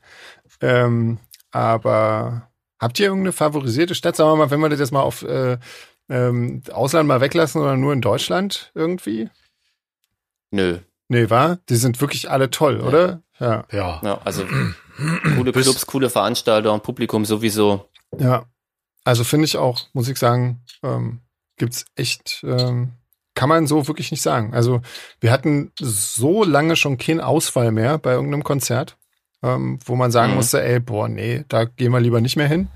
Ähm, 0.62 1.20
aber 1.52 2.50
habt 2.84 3.00
ihr 3.00 3.08
irgendeine 3.08 3.32
favorisierte 3.34 3.96
Stadt? 3.96 4.16
Sagen 4.16 4.32
wir 4.32 4.36
mal, 4.36 4.52
wenn 4.52 4.60
wir 4.60 4.70
das 4.70 4.80
jetzt 4.80 4.92
mal 4.92 5.02
auf 5.02 5.24
äh, 5.24 5.58
ähm, 6.10 6.62
Ausland 6.72 7.08
mal 7.08 7.22
weglassen 7.22 7.62
oder 7.62 7.76
nur 7.78 7.94
in 7.94 8.02
Deutschland 8.02 8.72
irgendwie? 8.76 9.30
Nö. 10.52 10.80
Nee, 11.08 11.30
war? 11.30 11.58
Die 11.70 11.76
sind 11.76 12.00
wirklich 12.02 12.30
alle 12.30 12.50
toll, 12.50 12.80
Ja. 12.80 12.88
oder? 12.88 13.22
Ja. 13.40 13.66
Ja. 13.72 14.02
Ja, 14.04 14.22
also 14.24 14.46
coole 15.36 15.52
Clubs, 15.52 15.86
coole 15.86 16.10
Veranstalter, 16.10 16.78
Publikum 16.80 17.26
sowieso. 17.26 17.90
Ja. 18.18 18.46
Also 19.04 19.24
finde 19.24 19.46
ich 19.46 19.58
auch, 19.58 19.82
muss 19.94 20.08
ich 20.08 20.18
sagen, 20.18 20.62
ähm, 20.82 21.20
gibt's 21.58 21.86
echt, 21.96 22.44
ähm, 22.48 22.94
kann 23.36 23.50
man 23.50 23.68
so 23.68 23.88
wirklich 23.88 24.12
nicht 24.12 24.22
sagen. 24.22 24.54
Also 24.54 24.82
wir 25.20 25.32
hatten 25.32 25.72
so 25.80 26.44
lange 26.44 26.76
schon 26.76 26.98
keinen 26.98 27.20
Ausfall 27.20 27.72
mehr 27.72 27.98
bei 27.98 28.14
irgendeinem 28.14 28.44
Konzert, 28.44 28.98
ähm, 29.44 29.80
wo 29.86 29.96
man 29.96 30.12
sagen 30.12 30.32
Mhm. 30.32 30.38
musste, 30.38 30.64
ey, 30.64 30.80
boah, 30.80 31.08
nee, 31.08 31.44
da 31.50 31.66
gehen 31.66 31.92
wir 31.92 32.00
lieber 32.00 32.22
nicht 32.22 32.36
mehr 32.38 32.48
hin. 32.48 32.68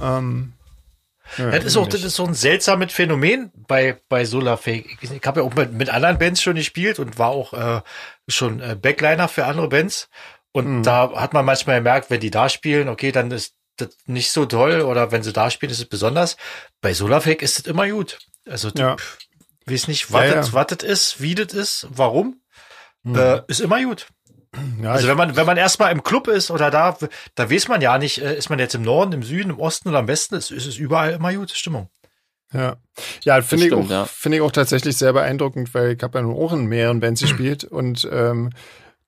Ähm, 0.00 0.52
ja, 1.36 1.50
Das 1.50 1.64
ist, 1.64 1.76
auch, 1.76 1.86
das 1.86 2.02
ist 2.04 2.16
so 2.16 2.24
ein 2.24 2.34
seltsames 2.34 2.92
Phänomen 2.92 3.52
bei, 3.66 4.00
bei 4.08 4.24
Solarfake. 4.24 4.86
Ich, 5.02 5.10
ich 5.10 5.26
habe 5.26 5.40
ja 5.40 5.46
auch 5.46 5.54
mit, 5.54 5.72
mit 5.72 5.90
anderen 5.90 6.18
Bands 6.18 6.40
schon 6.42 6.54
gespielt 6.54 6.98
und 6.98 7.18
war 7.18 7.28
auch 7.28 7.52
äh, 7.52 7.82
schon 8.28 8.60
äh, 8.60 8.76
Backliner 8.80 9.28
für 9.28 9.44
andere 9.44 9.68
Bands. 9.68 10.08
Und 10.52 10.78
Mhm. 10.78 10.82
da 10.82 11.12
hat 11.14 11.34
man 11.34 11.44
manchmal 11.44 11.76
gemerkt, 11.78 12.10
wenn 12.10 12.20
die 12.20 12.30
da 12.30 12.48
spielen, 12.48 12.88
okay, 12.88 13.12
dann 13.12 13.30
ist 13.30 13.54
das 13.76 13.90
nicht 14.06 14.32
so 14.32 14.46
toll 14.46 14.80
oder 14.80 15.12
wenn 15.12 15.22
sie 15.22 15.32
da 15.32 15.50
spielen, 15.50 15.70
ist 15.70 15.78
es 15.78 15.88
besonders. 15.88 16.36
Bei 16.80 16.94
Solarfake 16.94 17.42
ist 17.42 17.58
es 17.58 17.66
immer 17.66 17.88
gut. 17.88 18.18
Also 18.48 18.70
du 18.70 18.80
Ja. 18.80 18.96
weiß 19.66 19.86
nicht, 19.88 20.10
was 20.12 20.52
Ja, 20.52 20.64
das 20.64 20.82
ist, 20.82 21.20
wie 21.20 21.34
das 21.34 21.52
ist, 21.52 21.86
warum. 21.90 22.40
Mhm. 23.02 23.16
Äh, 23.16 23.42
ist 23.48 23.60
immer 23.60 23.82
gut. 23.84 24.08
ja, 24.82 24.92
Also 24.92 25.08
wenn 25.08 25.16
man, 25.16 25.36
wenn 25.36 25.46
man 25.46 25.56
erstmal 25.56 25.92
im 25.92 26.02
Club 26.02 26.28
ist 26.28 26.50
oder 26.50 26.70
da, 26.70 26.96
da 27.34 27.50
weiß 27.50 27.68
man 27.68 27.80
ja 27.80 27.98
nicht, 27.98 28.18
äh, 28.22 28.36
ist 28.36 28.50
man 28.50 28.58
jetzt 28.58 28.74
im 28.74 28.82
Norden, 28.82 29.12
im 29.12 29.22
Süden, 29.22 29.50
im 29.50 29.58
Osten 29.60 29.88
oder 29.88 29.98
am 29.98 30.08
Westen, 30.08 30.34
ist, 30.36 30.50
ist 30.50 30.66
es 30.66 30.76
überall 30.76 31.12
immer 31.12 31.32
gute 31.34 31.54
Stimmung. 31.54 31.88
Ja, 32.52 32.76
ja 33.24 33.42
finde 33.42 33.66
ich, 33.66 33.74
auch- 33.74 33.90
ja. 33.90 34.04
finde 34.06 34.38
ich 34.38 34.42
auch 34.42 34.52
tatsächlich 34.52 34.96
sehr 34.96 35.12
beeindruckend, 35.12 35.74
weil 35.74 35.92
ich 35.96 36.02
habe 36.02 36.18
ja 36.18 36.22
nun 36.22 36.34
auch 36.36 36.52
in 36.52 36.66
mehreren 36.66 37.00
Bands 37.00 37.20
gespielt 37.22 37.64
und 37.64 38.08
ähm, 38.10 38.50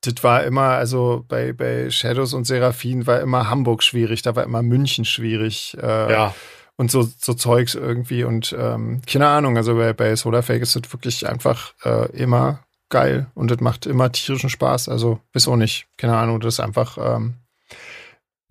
das 0.02 0.14
war 0.22 0.44
immer, 0.44 0.62
also 0.76 1.24
bei, 1.28 1.52
bei 1.52 1.90
Shadows 1.90 2.32
und 2.32 2.46
Seraphin 2.46 3.06
war 3.06 3.20
immer 3.20 3.50
Hamburg 3.50 3.82
schwierig, 3.82 4.22
da 4.22 4.34
war 4.36 4.44
immer 4.44 4.62
München 4.62 5.04
schwierig 5.04 5.76
äh, 5.80 6.12
Ja. 6.12 6.34
und 6.76 6.90
so, 6.90 7.02
so 7.18 7.34
Zeugs 7.34 7.74
irgendwie 7.74 8.24
und 8.24 8.54
ähm, 8.58 9.02
keine 9.06 9.28
Ahnung, 9.28 9.56
also 9.58 9.74
bei, 9.74 9.92
bei 9.92 10.16
Solarfake 10.16 10.62
ist 10.62 10.74
das 10.76 10.90
wirklich 10.92 11.28
einfach 11.28 11.74
äh, 11.84 12.10
immer 12.16 12.60
geil 12.90 13.26
und 13.34 13.50
das 13.50 13.60
macht 13.60 13.86
immer 13.86 14.12
tierischen 14.12 14.50
Spaß, 14.50 14.88
also 14.88 15.20
bis 15.32 15.48
auch 15.48 15.56
nicht, 15.56 15.86
keine 15.96 16.16
Ahnung, 16.16 16.40
das 16.40 16.54
ist 16.54 16.60
einfach, 16.60 16.98
ähm, 16.98 17.34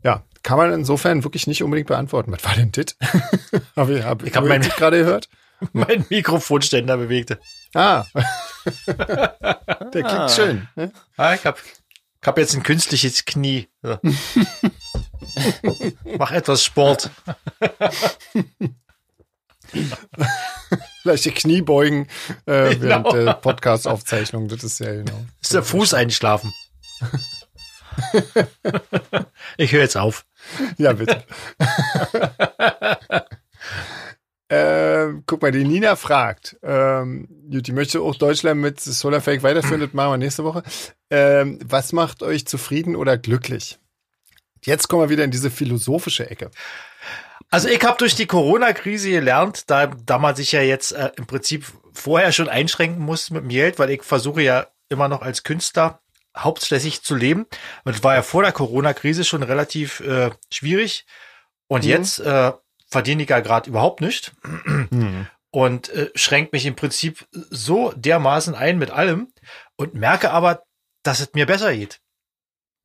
ja, 0.04 0.24
kann 0.44 0.58
man 0.58 0.72
insofern 0.74 1.24
wirklich 1.24 1.46
nicht 1.48 1.62
unbedingt 1.64 1.88
beantworten. 1.90 2.32
Was 2.32 2.44
war 2.46 2.56
denn 2.56 2.72
das? 2.72 2.96
hab 3.76 3.90
ich 3.90 4.04
hab, 4.04 4.24
Ich 4.24 4.36
hab 4.36 4.46
mein- 4.46 4.62
gerade 4.62 4.98
gehört. 5.00 5.30
mein 5.74 6.06
Mikrofonständer 6.10 6.96
bewegte. 6.98 7.38
Ah. 7.76 8.06
Der 8.88 9.36
klingt 9.92 10.08
Ah. 10.08 10.30
schön. 10.30 10.68
ne? 10.76 10.92
Ah, 11.18 11.34
ich 11.34 11.46
hab, 11.46 11.60
ich 11.62 12.26
hab 12.28 12.38
jetzt 12.38 12.56
ein 12.56 12.64
künstliches 12.64 13.26
Knie. 13.26 13.68
So. 13.82 13.98
Mach 16.18 16.32
etwas 16.32 16.64
Sport. 16.64 17.10
Leichte 21.04 21.32
Kniebeugen 21.32 22.08
äh, 22.46 22.76
Genau. 22.76 22.82
während 22.82 23.14
der 23.14 23.34
Podcast-Aufzeichnung. 23.36 24.48
Das 24.48 24.64
ist 24.64 24.80
ja 24.80 24.92
genau. 24.92 25.26
Ist 25.42 25.54
der 25.54 25.64
Fuß 25.64 25.94
einschlafen. 25.94 26.54
ich 29.58 29.72
höre 29.72 29.82
jetzt 29.82 29.98
auf. 29.98 30.26
Ja, 30.78 30.94
bitte. 30.94 31.24
ähm, 34.50 35.24
guck 35.26 35.42
mal, 35.42 35.52
die 35.52 35.64
Nina 35.64 35.96
fragt, 35.96 36.58
ähm, 36.64 37.28
gut, 37.52 37.68
die 37.68 37.72
möchte 37.72 38.02
auch 38.02 38.16
Deutschland 38.16 38.62
mit 38.62 38.80
Solarfake 38.80 39.44
weiterführen, 39.44 39.82
das 39.82 39.94
machen 39.94 40.12
wir 40.14 40.18
nächste 40.18 40.44
Woche. 40.44 40.64
Ähm, 41.10 41.60
was 41.64 41.94
macht 41.94 42.24
euch 42.24 42.48
zufrieden 42.48 42.96
oder 42.96 43.18
glücklich? 43.18 43.80
Jetzt 44.66 44.88
kommen 44.88 45.04
wir 45.04 45.10
wieder 45.10 45.24
in 45.24 45.32
diese 45.32 45.52
philosophische 45.52 46.30
Ecke. 46.30 46.52
Also 47.50 47.68
ich 47.68 47.84
habe 47.84 47.98
durch 47.98 48.16
die 48.16 48.28
Corona-Krise 48.28 49.10
gelernt, 49.10 49.70
da, 49.70 49.88
da 49.88 50.18
man 50.20 50.36
sich 50.36 50.52
ja 50.52 50.62
jetzt 50.62 50.92
äh, 50.92 51.12
im 51.16 51.26
Prinzip 51.26 51.66
vorher 51.94 52.32
schon 52.32 52.50
einschränken 52.50 53.04
muss 53.04 53.30
mit 53.32 53.44
dem 53.44 53.50
Geld, 53.50 53.80
weil 53.80 53.90
ich 53.90 54.04
versuche 54.04 54.42
ja 54.42 54.68
immer 54.90 55.08
noch 55.08 55.22
als 55.22 55.44
Künstler 55.44 56.02
hauptsächlich 56.38 57.02
zu 57.02 57.16
leben. 57.16 57.46
Und 57.84 57.96
es 57.96 58.04
war 58.04 58.16
ja 58.16 58.22
vor 58.22 58.44
der 58.44 58.52
Corona-Krise 58.52 59.24
schon 59.26 59.44
relativ 59.44 60.00
äh, 60.02 60.32
schwierig. 60.52 61.06
Und 61.68 61.84
Mhm. 61.84 61.90
jetzt 61.90 62.20
äh, 62.20 62.52
verdiene 62.90 63.24
ich 63.24 63.30
ja 63.30 63.40
gerade 63.40 63.70
überhaupt 63.70 64.02
nicht 64.02 64.32
Hm. 64.44 65.28
und 65.52 65.90
äh, 65.90 66.10
schränkt 66.16 66.54
mich 66.54 66.66
im 66.66 66.76
Prinzip 66.76 67.28
so 67.32 67.92
dermaßen 67.96 68.56
ein 68.56 68.78
mit 68.80 68.90
allem 68.92 69.32
und 69.76 69.94
merke 69.94 70.32
aber, 70.32 70.64
dass 71.04 71.20
es 71.20 71.34
mir 71.34 71.46
besser 71.46 71.74
geht. 71.76 72.00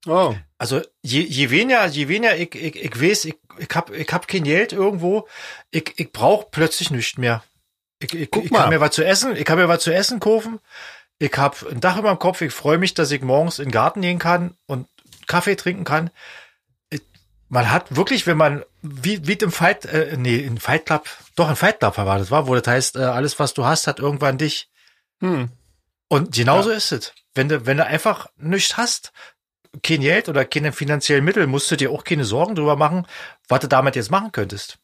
Oh, 0.07 0.35
Also 0.59 0.83
je, 1.03 1.21
je 1.23 1.51
weniger, 1.51 1.87
je 1.87 2.09
weniger 2.09 2.37
ich, 2.37 2.55
ich, 2.55 2.77
ich 2.77 3.01
weiß, 3.01 3.25
ich, 3.27 3.35
ich 3.59 3.69
hab, 3.75 3.91
ich 3.91 4.13
hab 4.13 4.29
kein 4.29 4.45
Geld 4.45 4.73
irgendwo, 4.73 5.29
ich, 5.71 5.95
ich 5.97 6.13
brauch 6.13 6.51
plötzlich 6.51 6.91
nichts 6.91 7.19
mehr. 7.19 7.43
Ich, 8.01 8.15
ich, 8.15 8.31
Guck 8.31 8.45
ich 8.45 8.51
mal. 8.51 8.61
kann 8.63 8.71
mir 8.71 8.81
was 8.81 8.93
zu 8.93 9.05
essen, 9.05 9.37
ich 9.37 9.45
kann 9.45 9.59
mir 9.59 9.69
was 9.69 9.83
zu 9.83 9.95
essen 9.95 10.21
kaufen, 10.21 10.61
ich 11.19 11.33
hab 11.37 11.65
ein 11.71 11.81
Dach 11.81 11.97
über 11.97 12.11
dem 12.11 12.19
Kopf, 12.19 12.41
ich 12.41 12.53
freue 12.53 12.79
mich, 12.79 12.95
dass 12.95 13.11
ich 13.11 13.23
morgens 13.23 13.59
in 13.59 13.67
den 13.67 13.73
Garten 13.73 14.03
gehen 14.03 14.19
kann 14.19 14.57
und 14.67 14.89
Kaffee 15.27 15.57
trinken 15.57 15.85
kann. 15.85 16.11
Ich, 16.91 17.03
man 17.49 17.71
hat 17.71 17.97
wirklich, 17.97 18.27
wenn 18.27 18.37
man, 18.37 18.65
wie, 18.83 19.27
wie 19.27 19.35
im 19.35 19.53
Fight, 19.53 19.85
äh, 19.87 20.17
nee, 20.19 20.37
in 20.37 20.59
Fight 20.59 20.87
Club, 20.87 21.09
doch 21.37 21.49
in 21.49 21.57
Fight 21.57 21.79
Club 21.79 21.97
war 21.97 22.19
das, 22.19 22.31
war, 22.31 22.47
wo 22.47 22.55
das 22.55 22.67
heißt, 22.67 22.97
äh, 22.97 23.05
alles, 23.05 23.39
was 23.39 23.55
du 23.55 23.65
hast, 23.65 23.87
hat 23.87 23.99
irgendwann 24.01 24.39
dich. 24.39 24.69
hm. 25.21 25.51
Und 26.09 26.33
genauso 26.33 26.71
ist 26.71 26.93
es. 26.93 27.13
Wenn 27.35 27.49
du, 27.49 27.67
wenn 27.67 27.79
du 27.79 27.85
einfach 27.87 28.29
nichts 28.37 28.77
hast, 28.77 29.13
kein 29.83 30.01
Geld 30.01 30.29
oder 30.29 30.45
keine 30.45 30.73
finanziellen 30.73 31.25
Mittel, 31.25 31.47
musst 31.47 31.71
du 31.71 31.77
dir 31.77 31.91
auch 31.91 32.05
keine 32.05 32.25
Sorgen 32.25 32.55
drüber 32.55 32.77
machen, 32.77 33.07
was 33.49 33.61
du 33.61 33.69
damit 33.69 33.97
jetzt 33.97 34.11
machen 34.11 34.33
könntest. 34.33 34.79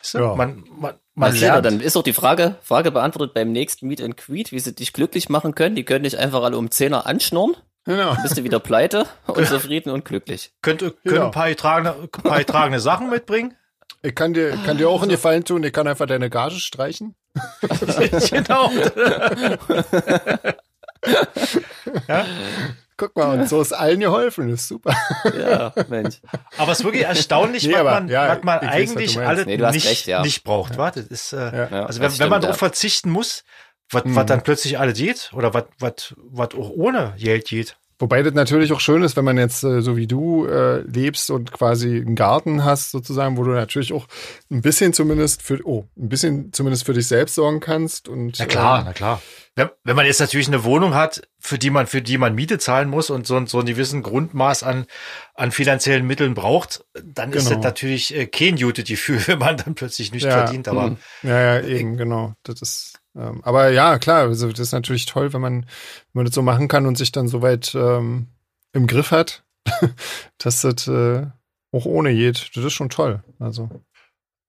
Weißt 0.00 0.14
du? 0.14 0.18
Ja. 0.18 0.34
Man, 0.34 0.64
man, 0.78 0.94
man 1.14 1.34
lernt. 1.34 1.66
dann 1.66 1.80
ist 1.80 1.96
auch 1.96 2.02
die 2.02 2.12
Frage, 2.12 2.56
Frage 2.62 2.90
beantwortet 2.92 3.34
beim 3.34 3.52
nächsten 3.52 3.88
Meet 3.88 4.00
and 4.02 4.16
Greet, 4.16 4.52
wie 4.52 4.60
sie 4.60 4.74
dich 4.74 4.92
glücklich 4.92 5.28
machen 5.28 5.54
können. 5.54 5.74
Die 5.74 5.84
können 5.84 6.04
dich 6.04 6.18
einfach 6.18 6.42
alle 6.42 6.56
um 6.56 6.70
Zehner 6.70 7.06
anschnurren, 7.06 7.56
Genau. 7.84 8.14
bist 8.22 8.38
du 8.38 8.44
wieder 8.44 8.60
pleite 8.60 9.06
und 9.26 9.46
zufrieden 9.46 9.90
und 9.90 10.04
glücklich. 10.04 10.52
könnte, 10.62 10.86
Ja. 10.86 10.92
könnte 11.10 11.24
ein 11.24 11.30
paar 11.32 11.48
getragene, 11.48 11.94
ein 12.02 12.08
paar 12.10 12.38
getragene 12.38 12.80
Sachen 12.80 13.10
mitbringen. 13.10 13.56
Ich 14.02 14.14
kann 14.14 14.32
dir, 14.34 14.56
kann 14.64 14.78
dir 14.78 14.88
auch 14.88 15.02
einen 15.02 15.10
Gefallen 15.10 15.44
tun, 15.44 15.64
ich 15.64 15.72
kann 15.72 15.88
einfach 15.88 16.06
deine 16.06 16.30
Gage 16.30 16.56
streichen. 16.60 17.16
genau. 18.30 18.70
Guck 22.98 23.16
mal, 23.16 23.38
und 23.38 23.48
so 23.48 23.62
ist 23.62 23.72
allen 23.72 24.00
geholfen, 24.00 24.50
das 24.50 24.60
ist 24.62 24.68
super. 24.68 24.94
Ja, 25.38 25.72
Mensch. 25.88 26.16
Aber 26.58 26.72
es 26.72 26.80
ist 26.80 26.84
wirklich 26.84 27.04
erstaunlich, 27.04 27.66
Nee, 27.66 27.72
was 27.74 27.84
man, 27.84 28.08
ja, 28.08 28.28
was 28.36 28.42
man 28.42 28.58
ich 28.60 28.68
weiß, 28.68 28.88
was 28.90 28.96
eigentlich 28.96 29.18
alles 29.20 29.46
Nee, 29.46 29.56
nicht, 29.56 29.86
recht, 29.88 30.06
ja. 30.08 30.20
nicht 30.22 30.42
braucht. 30.44 30.76
Warte, 30.76 31.02
das 31.04 31.10
ist, 31.10 31.32
äh, 31.32 31.68
Ja. 31.70 31.86
also 31.86 32.00
wenn, 32.00 32.18
wenn 32.18 32.28
man 32.28 32.40
darauf 32.42 32.56
ja. 32.56 32.58
verzichten 32.58 33.10
muss, 33.10 33.44
was, 33.90 34.04
Mhm. 34.04 34.16
was 34.16 34.26
dann 34.26 34.42
plötzlich 34.42 34.78
alles 34.78 34.98
geht 34.98 35.30
oder 35.32 35.54
was, 35.54 35.64
was, 35.78 36.14
was 36.18 36.48
auch 36.54 36.70
ohne 36.70 37.14
Geld 37.18 37.46
geht, 37.46 37.76
Wobei 38.00 38.22
das 38.22 38.32
natürlich 38.34 38.72
auch 38.72 38.80
schön 38.80 39.02
ist, 39.02 39.16
wenn 39.16 39.24
man 39.24 39.38
jetzt 39.38 39.64
äh, 39.64 39.82
so 39.82 39.96
wie 39.96 40.06
du 40.06 40.46
äh, 40.46 40.82
lebst 40.82 41.30
und 41.30 41.52
quasi 41.52 41.96
einen 41.96 42.14
Garten 42.14 42.64
hast, 42.64 42.92
sozusagen, 42.92 43.36
wo 43.36 43.42
du 43.42 43.50
natürlich 43.50 43.92
auch 43.92 44.06
ein 44.50 44.62
bisschen 44.62 44.92
zumindest 44.92 45.42
für, 45.42 45.58
oh, 45.64 45.88
ein 45.96 46.08
bisschen 46.08 46.52
zumindest 46.52 46.86
für 46.86 46.92
dich 46.94 47.08
selbst 47.08 47.34
sorgen 47.34 47.58
kannst. 47.60 48.08
Und, 48.08 48.38
na 48.38 48.46
klar, 48.46 48.80
äh, 48.80 48.84
na 48.84 48.92
klar. 48.92 49.20
Wenn, 49.56 49.68
wenn 49.82 49.96
man 49.96 50.06
jetzt 50.06 50.20
natürlich 50.20 50.46
eine 50.46 50.62
Wohnung 50.62 50.94
hat, 50.94 51.22
für 51.40 51.58
die 51.58 51.70
man, 51.70 51.88
für 51.88 52.00
die 52.00 52.18
man 52.18 52.36
Miete 52.36 52.58
zahlen 52.58 52.88
muss 52.88 53.10
und 53.10 53.26
so, 53.26 53.44
so 53.46 53.58
ein 53.58 53.66
gewissen 53.66 54.04
Grundmaß 54.04 54.62
an, 54.62 54.86
an 55.34 55.50
finanziellen 55.50 56.06
Mitteln 56.06 56.34
braucht, 56.34 56.84
dann 57.04 57.32
ist 57.32 57.48
Genau. 57.48 57.56
das 57.56 57.64
natürlich 57.64 58.14
äh, 58.14 58.26
kein 58.26 58.54
Utility-Gefühl, 58.54 59.20
wenn 59.26 59.38
man 59.40 59.56
dann 59.56 59.74
plötzlich 59.74 60.12
nicht 60.12 60.22
Ja, 60.24 60.30
verdient. 60.44 60.68
Aber 60.68 60.90
mhm. 60.90 60.96
Ja, 61.24 61.40
ja, 61.56 61.60
eben, 61.66 61.96
genau. 61.96 62.34
Das 62.44 62.62
ist, 62.62 62.97
ähm, 63.18 63.40
aber 63.42 63.70
ja, 63.70 63.98
klar, 63.98 64.22
also 64.22 64.48
das 64.50 64.60
ist 64.60 64.72
natürlich 64.72 65.06
toll, 65.06 65.32
wenn 65.32 65.40
man, 65.40 65.62
wenn 65.62 65.66
man 66.12 66.24
das 66.26 66.34
so 66.34 66.42
machen 66.42 66.68
kann 66.68 66.86
und 66.86 66.96
sich 66.96 67.10
dann 67.12 67.28
soweit 67.28 67.74
ähm, 67.74 68.28
im 68.72 68.86
Griff 68.86 69.10
hat, 69.10 69.42
dass 70.38 70.62
das 70.62 70.86
äh, 70.88 71.26
auch 71.72 71.84
ohne 71.84 72.14
geht. 72.14 72.50
Das 72.54 72.64
ist 72.64 72.72
schon 72.72 72.90
toll. 72.90 73.22
Also. 73.38 73.68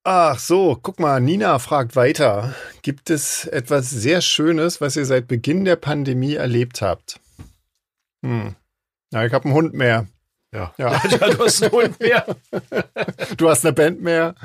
Ach 0.06 0.40
so, 0.40 0.78
guck 0.82 1.00
mal, 1.00 1.20
Nina 1.20 1.60
fragt 1.60 1.96
weiter. 1.96 2.54
Gibt 2.82 3.10
es 3.10 3.46
etwas 3.46 3.90
sehr 3.90 4.22
Schönes, 4.22 4.80
was 4.82 4.96
ihr 4.96 5.06
seit 5.06 5.28
Beginn 5.28 5.66
der 5.66 5.76
Pandemie 5.76 6.36
erlebt 6.36 6.82
habt? 6.82 7.20
Hm. 8.24 8.56
Ja, 9.12 9.26
ich 9.26 9.34
habe 9.34 9.46
einen 9.46 9.54
Hund 9.56 9.74
mehr. 9.74 10.08
ja. 10.54 10.74
Ja. 10.78 11.00
du 11.00 11.44
hast 11.46 11.64
einen 11.64 11.72
Hund 11.72 12.00
mehr. 12.00 12.26
Du 13.38 13.50
hast 13.50 13.66
eine 13.66 13.74
Band 13.74 14.02
mehr. 14.02 14.36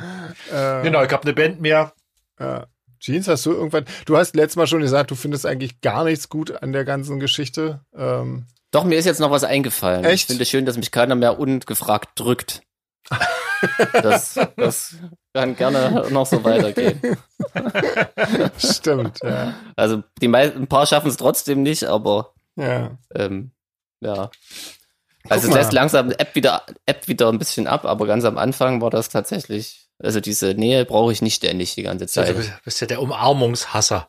Äh, 0.52 0.82
Genau, 0.82 1.02
ich 1.04 1.12
habe 1.12 1.22
eine 1.22 1.32
Band 1.34 1.60
mehr. 1.60 1.92
Ja. 2.38 2.66
Jeans, 3.05 3.28
hast 3.28 3.44
du 3.44 3.52
irgendwann. 3.52 3.84
Du 4.07 4.16
hast 4.16 4.34
letztes 4.34 4.57
Mal 4.57 4.66
schon 4.66 4.80
gesagt, 4.80 5.11
du 5.11 5.14
findest 5.14 5.44
eigentlich 5.44 5.82
gar 5.82 6.05
nichts 6.05 6.30
gut 6.30 6.62
an 6.62 6.72
der 6.72 6.86
ganzen 6.86 7.20
Geschichte. 7.20 7.80
Ähm, 7.94 8.46
Doch, 8.70 8.84
mir 8.84 8.96
ist 8.98 9.05
jetzt 9.05 9.20
noch 9.20 9.30
was 9.30 9.44
eingefallen. 9.44 10.05
Echt? 10.05 10.22
Ich 10.22 10.26
finde 10.26 10.42
es 10.42 10.48
schön, 10.48 10.64
dass 10.64 10.78
mich 10.78 10.90
keiner 10.90 11.14
mehr 11.14 11.38
ungefragt 11.38 12.18
drückt. 12.18 12.62
Das, 13.94 14.38
das 14.59 14.96
kann 15.32 15.57
gerne 15.57 16.11
noch 16.11 16.26
so 16.26 16.44
weitergehen. 16.44 17.00
stimmt, 18.59 19.20
ja. 19.22 19.55
Also 19.74 20.02
die 20.20 20.28
meisten, 20.28 20.59
ein 20.59 20.66
paar 20.66 20.84
schaffen 20.84 21.09
es 21.09 21.16
trotzdem 21.16 21.62
nicht, 21.62 21.84
aber 21.84 22.34
Ja. 22.57 22.90
ähm, 23.14 23.52
ja. 24.00 24.30
Also 25.30 25.48
es 25.48 25.55
lässt 25.55 25.72
langsam 25.72 26.11
App 26.11 26.34
wieder, 26.34 26.62
App 26.84 27.09
wieder 27.09 27.30
ein 27.30 27.38
bisschen 27.38 27.66
ab, 27.66 27.86
aber 27.86 28.07
ganz 28.07 28.24
am 28.26 28.36
Anfang 28.36 28.82
war 28.82 28.90
das 28.90 29.09
tatsächlich, 29.09 29.84
also 29.99 30.20
diese 30.20 30.55
Nähe 30.55 30.84
brauche 30.84 31.12
ich 31.12 31.22
nicht 31.22 31.36
ständig 31.36 31.74
die 31.74 31.82
ganze 31.82 32.07
Du 32.07 32.11
Zeit. 32.11 32.36
bist, 32.36 32.53
bist 32.64 32.80
ja 32.80 32.86
der 32.86 33.01
Umarmungshasser. 33.03 34.09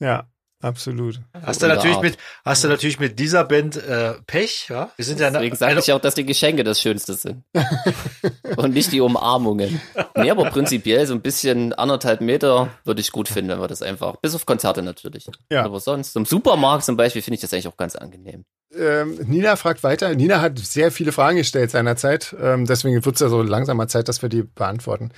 Ja, 0.00 0.28
absolut. 0.60 1.20
Hast 1.42 1.62
du 1.62 1.66
natürlich 1.66 1.96
Art. 1.96 2.04
mit, 2.04 2.18
hast 2.44 2.64
du 2.64 2.68
natürlich 2.68 2.98
mit 2.98 3.18
dieser 3.18 3.44
Band 3.44 3.76
äh, 3.76 4.14
Pech, 4.26 4.66
ja? 4.68 4.90
Wir 4.96 5.04
sind 5.04 5.20
ja 5.20 5.28
eine, 5.28 5.38
Deswegen 5.38 5.56
sage 5.56 5.72
eine, 5.72 5.80
ich 5.80 5.92
auch, 5.92 6.00
dass 6.00 6.14
die 6.14 6.24
Geschenke 6.24 6.64
das 6.64 6.80
Schönste 6.80 7.14
sind. 7.14 7.44
Und 8.56 8.74
nicht 8.74 8.92
die 8.92 9.00
Umarmungen. 9.00 9.80
Nee, 10.16 10.30
aber 10.30 10.50
prinzipiell 10.50 11.06
so 11.06 11.14
ein 11.14 11.20
bisschen 11.22 11.72
anderthalb 11.72 12.20
Meter 12.20 12.70
würde 12.84 13.00
ich 13.00 13.12
gut 13.12 13.28
finden, 13.28 13.50
wenn 13.50 13.60
wir 13.60 13.68
das 13.68 13.82
einfach, 13.82 14.16
bis 14.16 14.34
auf 14.34 14.46
Konzerte 14.46 14.82
natürlich. 14.82 15.26
Ja. 15.50 15.64
Aber 15.64 15.80
sonst, 15.80 16.16
im 16.16 16.24
Supermarkt 16.24 16.84
zum 16.84 16.96
Beispiel 16.96 17.22
finde 17.22 17.36
ich 17.36 17.40
das 17.40 17.52
eigentlich 17.52 17.68
auch 17.68 17.76
ganz 17.76 17.96
angenehm. 17.96 18.44
Ähm, 18.78 19.18
Nina 19.26 19.56
fragt 19.56 19.82
weiter. 19.82 20.14
Nina 20.14 20.40
hat 20.40 20.58
sehr 20.58 20.90
viele 20.90 21.12
Fragen 21.12 21.36
gestellt 21.36 21.70
seinerzeit. 21.70 22.34
Ähm, 22.40 22.66
deswegen 22.66 23.04
wird 23.04 23.14
es 23.14 23.20
ja 23.20 23.28
so 23.28 23.42
langsamer 23.42 23.88
Zeit, 23.88 24.08
dass 24.08 24.22
wir 24.22 24.28
die 24.28 24.42
beantworten. 24.42 25.10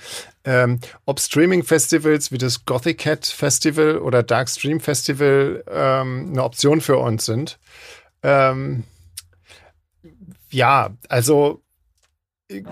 Ähm, 0.43 0.79
ob 1.05 1.19
Streaming-Festivals 1.19 2.31
wie 2.31 2.37
das 2.37 2.65
Gothic 2.65 2.99
Cat 2.99 3.25
Festival 3.25 3.99
oder 3.99 4.23
Dark 4.23 4.49
Stream 4.49 4.79
Festival 4.79 5.63
ähm, 5.69 6.29
eine 6.31 6.43
Option 6.43 6.81
für 6.81 6.97
uns 6.97 7.25
sind. 7.25 7.59
Ähm, 8.23 8.83
ja, 10.49 10.91
also 11.09 11.61
äh, 12.49 12.63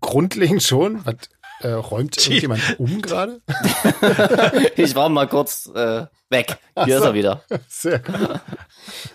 grundlegend 0.00 0.62
schon. 0.62 1.04
Was, 1.04 1.16
äh, 1.60 1.68
räumt 1.68 2.16
irgendjemand 2.18 2.78
um 2.78 3.00
gerade? 3.02 3.40
Ich 4.76 4.94
war 4.94 5.08
mal 5.08 5.28
kurz 5.28 5.70
äh, 5.74 6.06
weg. 6.30 6.56
Hier 6.84 6.98
ist 6.98 7.04
er 7.04 7.14
wieder. 7.14 7.42
Sehr 7.68 7.98
gut. 8.00 8.40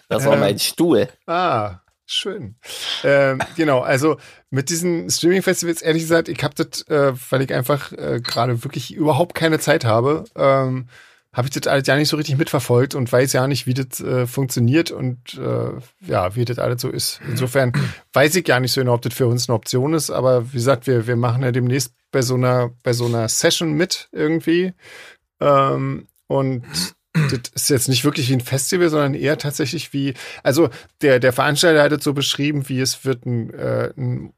Das 0.07 0.25
war 0.25 0.33
Ähm. 0.33 0.39
mein 0.39 0.59
Stuhl. 0.59 1.07
Ah, 1.27 1.79
schön. 2.05 2.55
Ähm, 3.03 3.39
genau, 3.55 3.81
also 3.81 4.17
mit 4.49 4.69
diesen 4.69 5.09
Streaming-Festivals, 5.09 5.81
ehrlich 5.81 6.03
gesagt, 6.03 6.29
ich 6.29 6.43
habe 6.43 6.55
das, 6.55 6.81
äh, 6.87 7.13
weil 7.29 7.41
ich 7.41 7.53
einfach 7.53 7.91
äh, 7.91 8.19
gerade 8.23 8.63
wirklich 8.63 8.93
überhaupt 8.93 9.35
keine 9.35 9.59
Zeit 9.59 9.85
habe, 9.85 10.23
ähm, 10.35 10.87
habe 11.31 11.47
ich 11.47 11.53
das 11.53 11.67
alles 11.71 11.85
ja 11.85 11.95
nicht 11.95 12.09
so 12.09 12.17
richtig 12.17 12.37
mitverfolgt 12.37 12.95
und 12.95 13.11
weiß 13.11 13.33
ja 13.33 13.45
nicht, 13.47 13.67
wie 13.67 13.75
das 13.75 13.99
äh, 13.99 14.25
funktioniert 14.25 14.89
und 14.89 15.35
äh, 15.35 15.71
ja, 16.07 16.35
wie 16.35 16.43
das 16.43 16.57
alles 16.57 16.81
so 16.81 16.89
ist. 16.89 17.21
Insofern 17.29 17.71
weiß 18.13 18.35
ich 18.35 18.45
gar 18.45 18.59
nicht 18.59 18.71
so 18.71 18.81
genau, 18.81 18.95
ob 18.95 19.03
das 19.03 19.13
für 19.13 19.27
uns 19.27 19.47
eine 19.47 19.55
Option 19.55 19.93
ist, 19.93 20.09
aber 20.09 20.51
wie 20.51 20.57
gesagt, 20.57 20.87
wir, 20.87 21.05
wir 21.05 21.15
machen 21.15 21.43
ja 21.43 21.51
demnächst 21.51 21.93
bei 22.11 22.21
so 22.21 22.35
einer, 22.35 22.71
bei 22.83 22.93
so 22.93 23.05
einer 23.05 23.27
Session 23.29 23.73
mit 23.73 24.09
irgendwie. 24.11 24.73
Ähm, 25.39 26.07
und 26.27 26.63
das 27.13 27.51
ist 27.55 27.69
jetzt 27.69 27.89
nicht 27.89 28.03
wirklich 28.03 28.29
wie 28.29 28.33
ein 28.33 28.41
Festival, 28.41 28.89
sondern 28.89 29.13
eher 29.13 29.37
tatsächlich 29.37 29.93
wie, 29.93 30.13
also 30.43 30.69
der, 31.01 31.19
der 31.19 31.33
Veranstalter 31.33 31.83
hat 31.83 31.91
es 31.91 32.03
so 32.03 32.13
beschrieben, 32.13 32.69
wie 32.69 32.79
es 32.79 33.05
wird 33.05 33.25
ein, 33.25 33.53
äh, 33.53 33.91
ein 33.97 34.33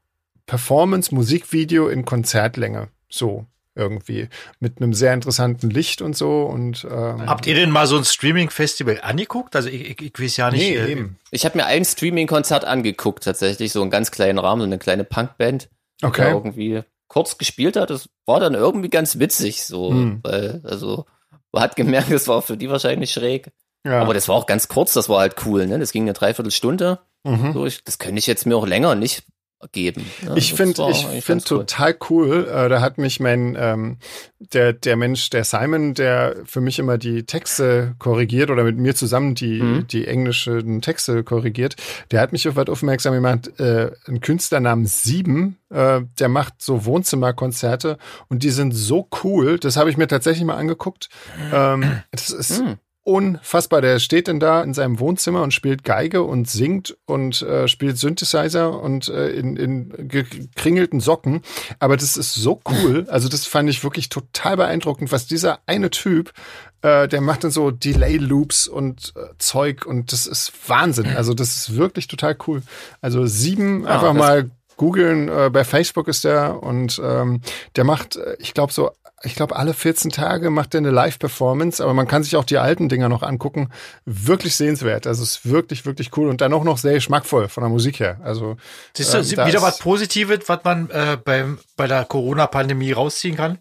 Performance-Musikvideo 0.46 1.88
in 1.88 2.04
Konzertlänge. 2.04 2.88
So 3.08 3.46
irgendwie. 3.74 4.28
Mit 4.60 4.80
einem 4.80 4.92
sehr 4.92 5.14
interessanten 5.14 5.70
Licht 5.70 6.02
und 6.02 6.14
so. 6.16 6.42
Und 6.42 6.86
ähm, 6.90 7.26
Habt 7.26 7.46
ihr 7.46 7.54
denn 7.54 7.70
mal 7.70 7.86
so 7.86 7.96
ein 7.96 8.04
Streaming-Festival 8.04 9.00
angeguckt? 9.02 9.56
Also 9.56 9.68
ich, 9.68 9.90
ich, 9.90 10.02
ich 10.02 10.12
weiß 10.18 10.36
ja 10.36 10.50
nicht. 10.50 10.60
nee, 10.60 10.76
äh, 10.76 10.90
eben. 10.92 11.18
Ich 11.30 11.44
habe 11.44 11.56
mir 11.56 11.66
ein 11.66 11.84
Streaming-Konzert 11.84 12.64
angeguckt, 12.64 13.24
tatsächlich, 13.24 13.72
so 13.72 13.80
einen 13.80 13.90
ganz 13.90 14.10
kleinen 14.10 14.38
Rahmen, 14.38 14.60
so 14.60 14.66
eine 14.66 14.78
kleine 14.78 15.04
Punkband, 15.04 15.68
Okay. 16.02 16.32
irgendwie 16.32 16.82
kurz 17.12 17.36
gespielt 17.38 17.76
hat. 17.76 17.90
Das 17.90 18.08
war 18.26 18.40
dann 18.40 18.54
irgendwie 18.54 18.88
ganz 18.88 19.18
witzig, 19.18 19.64
so, 19.64 19.90
Hm. 19.90 20.20
weil, 20.22 20.62
also, 20.64 21.04
man 21.52 21.62
hat 21.62 21.76
gemerkt, 21.76 22.10
das 22.10 22.26
war 22.28 22.40
für 22.42 22.56
die 22.56 22.70
wahrscheinlich 22.70 23.12
schräg. 23.12 23.50
Ja. 23.84 24.00
Aber 24.00 24.14
das 24.14 24.28
war 24.28 24.36
auch 24.36 24.46
ganz 24.46 24.68
kurz, 24.68 24.92
das 24.94 25.08
war 25.08 25.20
halt 25.20 25.36
cool, 25.44 25.66
ne? 25.66 25.78
Das 25.78 25.92
ging 25.92 26.04
eine 26.04 26.12
Dreiviertelstunde. 26.14 27.00
mhm. 27.24 27.52
So, 27.52 27.66
ich, 27.66 27.84
das 27.84 27.98
könnte 27.98 28.18
ich 28.18 28.26
jetzt 28.26 28.46
mir 28.46 28.56
auch 28.56 28.66
länger 28.66 28.94
nicht 28.94 29.24
geben. 29.70 30.04
ne? 30.22 30.34
Ich 30.36 30.54
finde 30.54 30.82
ich 30.90 31.06
finde 31.24 31.44
cool. 31.50 31.58
total 31.58 31.96
cool. 32.10 32.48
Äh, 32.48 32.68
da 32.68 32.80
hat 32.80 32.98
mich 32.98 33.20
mein 33.20 33.56
ähm, 33.58 33.98
der 34.40 34.72
der 34.72 34.96
Mensch, 34.96 35.30
der 35.30 35.44
Simon, 35.44 35.94
der 35.94 36.36
für 36.44 36.60
mich 36.60 36.78
immer 36.80 36.98
die 36.98 37.24
Texte 37.24 37.94
korrigiert 37.98 38.50
oder 38.50 38.64
mit 38.64 38.76
mir 38.76 38.94
zusammen 38.94 39.34
die 39.34 39.62
Mhm. 39.62 39.86
die 39.86 40.06
englischen 40.06 40.80
Texte 40.82 41.22
korrigiert, 41.22 41.76
der 42.10 42.20
hat 42.20 42.32
mich 42.32 42.48
auf 42.48 42.56
was 42.56 42.68
aufmerksam 42.68 43.14
gemacht. 43.14 43.58
Äh, 43.60 43.92
ein 44.08 44.20
Künstler 44.20 44.60
namens 44.60 45.02
Sieben, 45.04 45.58
äh, 45.70 46.00
der 46.18 46.28
macht 46.28 46.54
so 46.60 46.84
Wohnzimmerkonzerte 46.84 47.98
und 48.28 48.42
die 48.42 48.50
sind 48.50 48.72
so 48.72 49.08
cool. 49.22 49.58
Das 49.58 49.76
habe 49.76 49.90
ich 49.90 49.96
mir 49.96 50.08
tatsächlich 50.08 50.44
mal 50.44 50.56
angeguckt. 50.56 51.08
Ähm, 51.52 52.00
das 52.10 52.30
ist 52.30 52.60
Mhm. 52.62 52.78
Unfassbar. 53.04 53.80
Der 53.80 53.98
steht 53.98 54.28
denn 54.28 54.40
da 54.40 54.62
in 54.62 54.74
seinem 54.74 54.98
Wohnzimmer 54.98 55.42
und 55.42 55.52
spielt 55.52 55.84
Geige 55.84 56.22
und 56.22 56.48
singt 56.48 56.96
und 57.06 57.42
äh, 57.42 57.66
spielt 57.68 57.98
Synthesizer 57.98 58.80
und 58.80 59.08
äh, 59.08 59.30
in, 59.30 59.56
in 59.56 60.08
gekringelten 60.08 61.00
Socken. 61.00 61.42
Aber 61.78 61.96
das 61.96 62.16
ist 62.16 62.34
so 62.34 62.60
cool. 62.68 63.06
Also 63.12 63.28
das 63.28 63.46
fand 63.46 63.68
ich 63.68 63.84
wirklich 63.84 64.08
total 64.08 64.56
beeindruckend, 64.56 65.12
was 65.12 65.26
dieser 65.26 65.58
eine 65.66 65.90
Typ, 65.90 66.32
äh, 66.80 67.08
der 67.08 67.20
macht 67.20 67.44
dann 67.44 67.50
so 67.50 67.70
Delay-Loops 67.70 68.68
und 68.68 69.12
äh, 69.16 69.34
Zeug 69.38 69.84
und 69.86 70.12
das 70.12 70.26
ist 70.26 70.52
Wahnsinn. 70.68 71.06
Also 71.16 71.34
das 71.34 71.56
ist 71.56 71.76
wirklich 71.76 72.08
total 72.08 72.36
cool. 72.46 72.62
Also 73.00 73.26
sieben, 73.26 73.86
Ah, 73.86 73.94
einfach 73.94 74.14
mal 74.14 74.50
googeln. 74.76 75.28
Äh, 75.28 75.50
bei 75.52 75.64
Facebook 75.64 76.08
ist 76.08 76.24
der 76.24 76.62
und 76.62 77.00
ähm, 77.04 77.40
der 77.76 77.84
macht, 77.84 78.16
äh, 78.16 78.36
ich 78.38 78.54
glaube 78.54 78.72
so 78.72 78.90
ich 79.24 79.34
glaube, 79.34 79.56
alle 79.56 79.74
14 79.74 80.10
Tage 80.10 80.50
macht 80.50 80.74
er 80.74 80.78
eine 80.78 80.90
Live-Performance, 80.90 81.82
aber 81.82 81.94
man 81.94 82.08
kann 82.08 82.22
sich 82.22 82.36
auch 82.36 82.44
die 82.44 82.58
alten 82.58 82.88
Dinger 82.88 83.08
noch 83.08 83.22
angucken. 83.22 83.70
Wirklich 84.04 84.56
sehenswert. 84.56 85.06
Also 85.06 85.22
es 85.22 85.36
ist 85.36 85.50
wirklich, 85.50 85.86
wirklich 85.86 86.16
cool 86.16 86.28
und 86.28 86.40
dann 86.40 86.52
auch 86.52 86.64
noch 86.64 86.78
sehr 86.78 86.94
geschmackvoll 86.94 87.48
von 87.48 87.62
der 87.62 87.70
Musik 87.70 88.00
her. 88.00 88.20
Also 88.24 88.56
Siehst 88.96 89.14
du, 89.14 89.22
da 89.36 89.46
wieder 89.46 89.62
was 89.62 89.78
Positives, 89.78 90.48
was 90.48 90.60
man 90.64 90.90
äh, 90.90 91.18
beim, 91.22 91.58
bei 91.76 91.86
der 91.86 92.04
Corona-Pandemie 92.04 92.92
rausziehen 92.92 93.36
kann. 93.36 93.58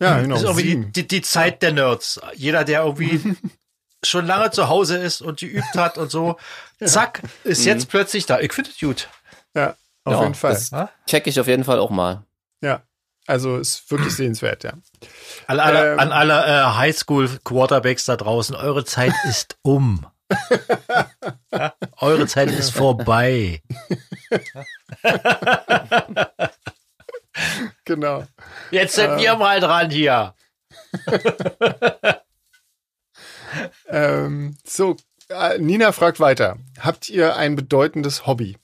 Ja, 0.00 0.20
genau. 0.20 0.34
Das 0.34 0.44
ist 0.44 0.48
irgendwie 0.48 0.86
die, 0.86 0.92
die, 1.02 1.08
die 1.08 1.22
Zeit 1.22 1.62
der 1.62 1.72
Nerds. 1.72 2.20
Jeder, 2.34 2.64
der 2.64 2.82
irgendwie 2.84 3.20
schon 4.04 4.26
lange 4.26 4.50
zu 4.50 4.68
Hause 4.68 4.98
ist 4.98 5.22
und 5.22 5.40
geübt 5.40 5.74
hat 5.74 5.98
und 5.98 6.10
so, 6.10 6.36
zack, 6.84 7.22
ist 7.44 7.64
jetzt 7.64 7.88
plötzlich 7.88 8.26
da. 8.26 8.40
Ich 8.40 8.52
finde 8.52 8.70
es 8.70 8.78
gut. 8.78 9.08
Ja, 9.54 9.76
auf 10.04 10.14
Ja, 10.14 10.22
jeden 10.22 10.34
Fall. 10.34 10.90
Check 11.06 11.26
ich 11.26 11.40
auf 11.40 11.46
jeden 11.46 11.64
Fall 11.64 11.78
auch 11.78 11.90
mal. 11.90 12.24
Ja. 12.60 12.82
Also 13.28 13.58
ist 13.58 13.90
wirklich 13.90 14.14
sehenswert, 14.16 14.64
ja. 14.64 14.72
An 15.46 15.60
alle, 15.60 15.92
Ähm. 15.92 15.98
an 16.00 16.12
alle 16.12 16.46
äh, 16.46 16.64
Highschool-Quarterbacks 16.76 18.06
da 18.06 18.16
draußen, 18.16 18.56
eure 18.56 18.86
Zeit 18.86 19.12
ist 19.28 19.58
um. 19.62 20.06
Eure 21.98 22.26
Zeit 22.26 22.50
ist 22.50 22.70
vorbei. 22.70 23.62
Genau. 27.84 28.26
Jetzt 28.70 28.94
sind 28.94 29.18
wir 29.18 29.36
mal 29.36 29.60
dran 29.60 29.90
hier. 29.90 30.34
Ähm, 33.88 34.58
so, 34.62 34.96
äh, 35.30 35.56
Nina 35.58 35.92
fragt 35.92 36.20
weiter. 36.20 36.58
Habt 36.80 37.08
ihr 37.08 37.36
ein 37.36 37.56
bedeutendes 37.56 38.26
Hobby? 38.26 38.58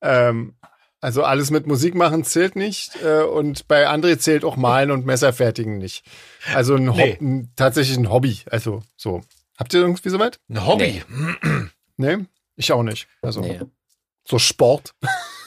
Ähm, 0.00 0.56
also 1.04 1.22
alles 1.22 1.50
mit 1.50 1.66
Musik 1.66 1.94
machen 1.94 2.24
zählt 2.24 2.56
nicht 2.56 2.96
äh, 3.04 3.22
und 3.24 3.68
bei 3.68 3.86
André 3.90 4.16
zählt 4.18 4.42
auch 4.42 4.56
Malen 4.56 4.90
und 4.90 5.04
Messerfertigen 5.04 5.76
nicht. 5.76 6.02
Also 6.54 6.76
ein, 6.76 6.86
Nee. 6.86 7.18
Ein 7.20 7.52
tatsächlich 7.56 7.98
ein 7.98 8.10
Hobby. 8.10 8.38
Also 8.50 8.82
so. 8.96 9.20
Habt 9.58 9.74
ihr 9.74 9.80
irgendwie 9.80 10.08
soweit? 10.08 10.40
Ein 10.48 10.66
Hobby. 10.66 11.02
Nee, 11.98 12.18
ich 12.56 12.72
auch 12.72 12.82
nicht. 12.82 13.06
Also 13.20 13.42
Nee. 13.42 13.60
so 14.26 14.38
Sport 14.38 14.94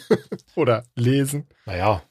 oder 0.56 0.84
Lesen. 0.96 1.48
Naja. 1.66 2.04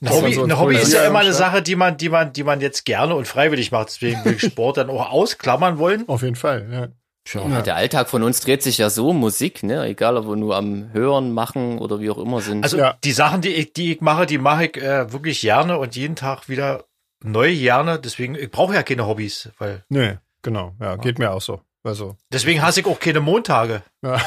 Ein 0.00 0.10
Hobby, 0.10 0.32
so 0.32 0.44
ein 0.44 0.56
Hobby 0.58 0.76
ist 0.76 0.92
ja 0.92 1.04
immer 1.04 1.18
eine 1.18 1.32
Sache, 1.32 1.62
die 1.62 1.74
man, 1.74 1.96
die 1.96 2.08
man, 2.10 2.32
die 2.32 2.44
man 2.44 2.60
jetzt 2.60 2.84
gerne 2.84 3.16
und 3.16 3.26
freiwillig 3.26 3.72
macht. 3.72 3.88
Deswegen 3.88 4.24
will 4.24 4.34
ich 4.34 4.40
Sport 4.42 4.76
dann 4.76 4.88
auch 4.88 5.10
ausklammern 5.10 5.78
wollen. 5.78 6.08
Auf 6.08 6.22
jeden 6.22 6.36
Fall. 6.36 6.68
Ja. 6.72 6.88
Ja, 7.28 7.62
Der 7.62 7.76
Alltag 7.76 8.08
von 8.08 8.22
uns 8.22 8.40
dreht 8.40 8.62
sich 8.62 8.78
ja 8.78 8.90
so 8.90 9.10
um 9.10 9.18
Musik, 9.20 9.62
ne? 9.62 9.84
Egal, 9.86 10.16
ob 10.16 10.26
wir 10.26 10.36
nur 10.36 10.56
am 10.56 10.92
Hören, 10.92 11.32
Machen 11.32 11.78
oder 11.78 12.00
wie 12.00 12.10
auch 12.10 12.18
immer 12.18 12.40
sind. 12.40 12.64
Also 12.64 12.78
Ja. 12.78 12.96
die 13.04 13.12
Sachen, 13.12 13.40
die 13.40 13.50
ich, 13.50 13.72
die 13.72 13.92
ich 13.92 14.00
mache, 14.00 14.26
die 14.26 14.38
mache 14.38 14.66
ich 14.66 14.76
äh, 14.76 15.12
wirklich 15.12 15.40
gerne 15.40 15.78
und 15.78 15.94
jeden 15.94 16.16
Tag 16.16 16.48
wieder 16.48 16.84
neu 17.22 17.54
gerne. 17.54 17.98
Deswegen, 18.00 18.34
ich 18.34 18.50
brauche 18.50 18.74
ja 18.74 18.82
keine 18.82 19.06
Hobbys, 19.06 19.50
weil 19.58 19.84
Nee, 19.88 20.18
genau. 20.42 20.74
Ja, 20.80 20.96
geht 20.96 21.18
mir 21.18 21.30
auch 21.32 21.40
so. 21.40 21.60
Also, 21.84 22.16
deswegen 22.32 22.62
hasse 22.62 22.78
ich 22.80 22.86
auch 22.86 23.00
keine 23.00 23.18
Montage. 23.18 23.82
ja. 24.02 24.20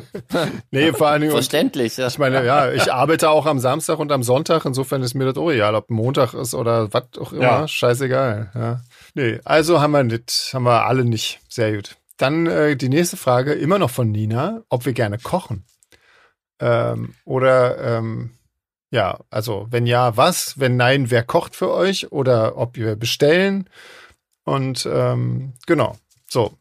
nee, 0.70 0.90
vor 0.94 1.08
allen 1.08 1.20
Dingen. 1.20 1.32
Und 1.32 1.38
Verständlich, 1.38 1.98
ja. 1.98 2.06
ich 2.06 2.18
meine, 2.18 2.42
ja, 2.46 2.72
ich 2.72 2.90
arbeite 2.90 3.28
auch 3.28 3.44
am 3.44 3.58
Samstag 3.58 3.98
und 3.98 4.10
am 4.10 4.22
Sonntag. 4.22 4.64
Insofern 4.64 5.02
ist 5.02 5.12
mir 5.12 5.26
das 5.26 5.36
auch 5.36 5.50
egal, 5.50 5.74
ob 5.74 5.90
Montag 5.90 6.32
ist 6.32 6.54
oder 6.54 6.90
was 6.94 7.04
auch 7.20 7.32
immer. 7.32 7.42
Ja. 7.42 7.68
Scheißegal. 7.68 8.50
Ja. 8.54 8.80
Nee, 9.14 9.38
also 9.44 9.82
haben 9.82 9.90
wir 9.90 10.02
nicht, 10.02 10.50
haben 10.54 10.62
wir 10.62 10.86
alle 10.86 11.04
nicht. 11.04 11.40
Sehr 11.50 11.74
gut. 11.74 11.97
Dann 12.18 12.46
äh, 12.46 12.76
die 12.76 12.88
nächste 12.90 13.16
Frage, 13.16 13.52
immer 13.54 13.78
noch 13.78 13.90
von 13.90 14.10
Nina, 14.10 14.62
ob 14.68 14.84
wir 14.84 14.92
gerne 14.92 15.18
kochen. 15.18 15.64
Ähm, 16.60 17.14
oder 17.24 17.78
ähm, 17.98 18.36
ja, 18.90 19.20
also 19.30 19.66
wenn 19.70 19.86
ja, 19.86 20.16
was? 20.16 20.58
Wenn 20.58 20.76
nein, 20.76 21.10
wer 21.10 21.22
kocht 21.22 21.54
für 21.56 21.70
euch? 21.72 22.10
Oder 22.12 22.56
ob 22.56 22.76
wir 22.76 22.96
bestellen? 22.96 23.68
Und 24.44 24.86
ähm, 24.90 25.52
genau, 25.66 25.96
so. 26.28 26.58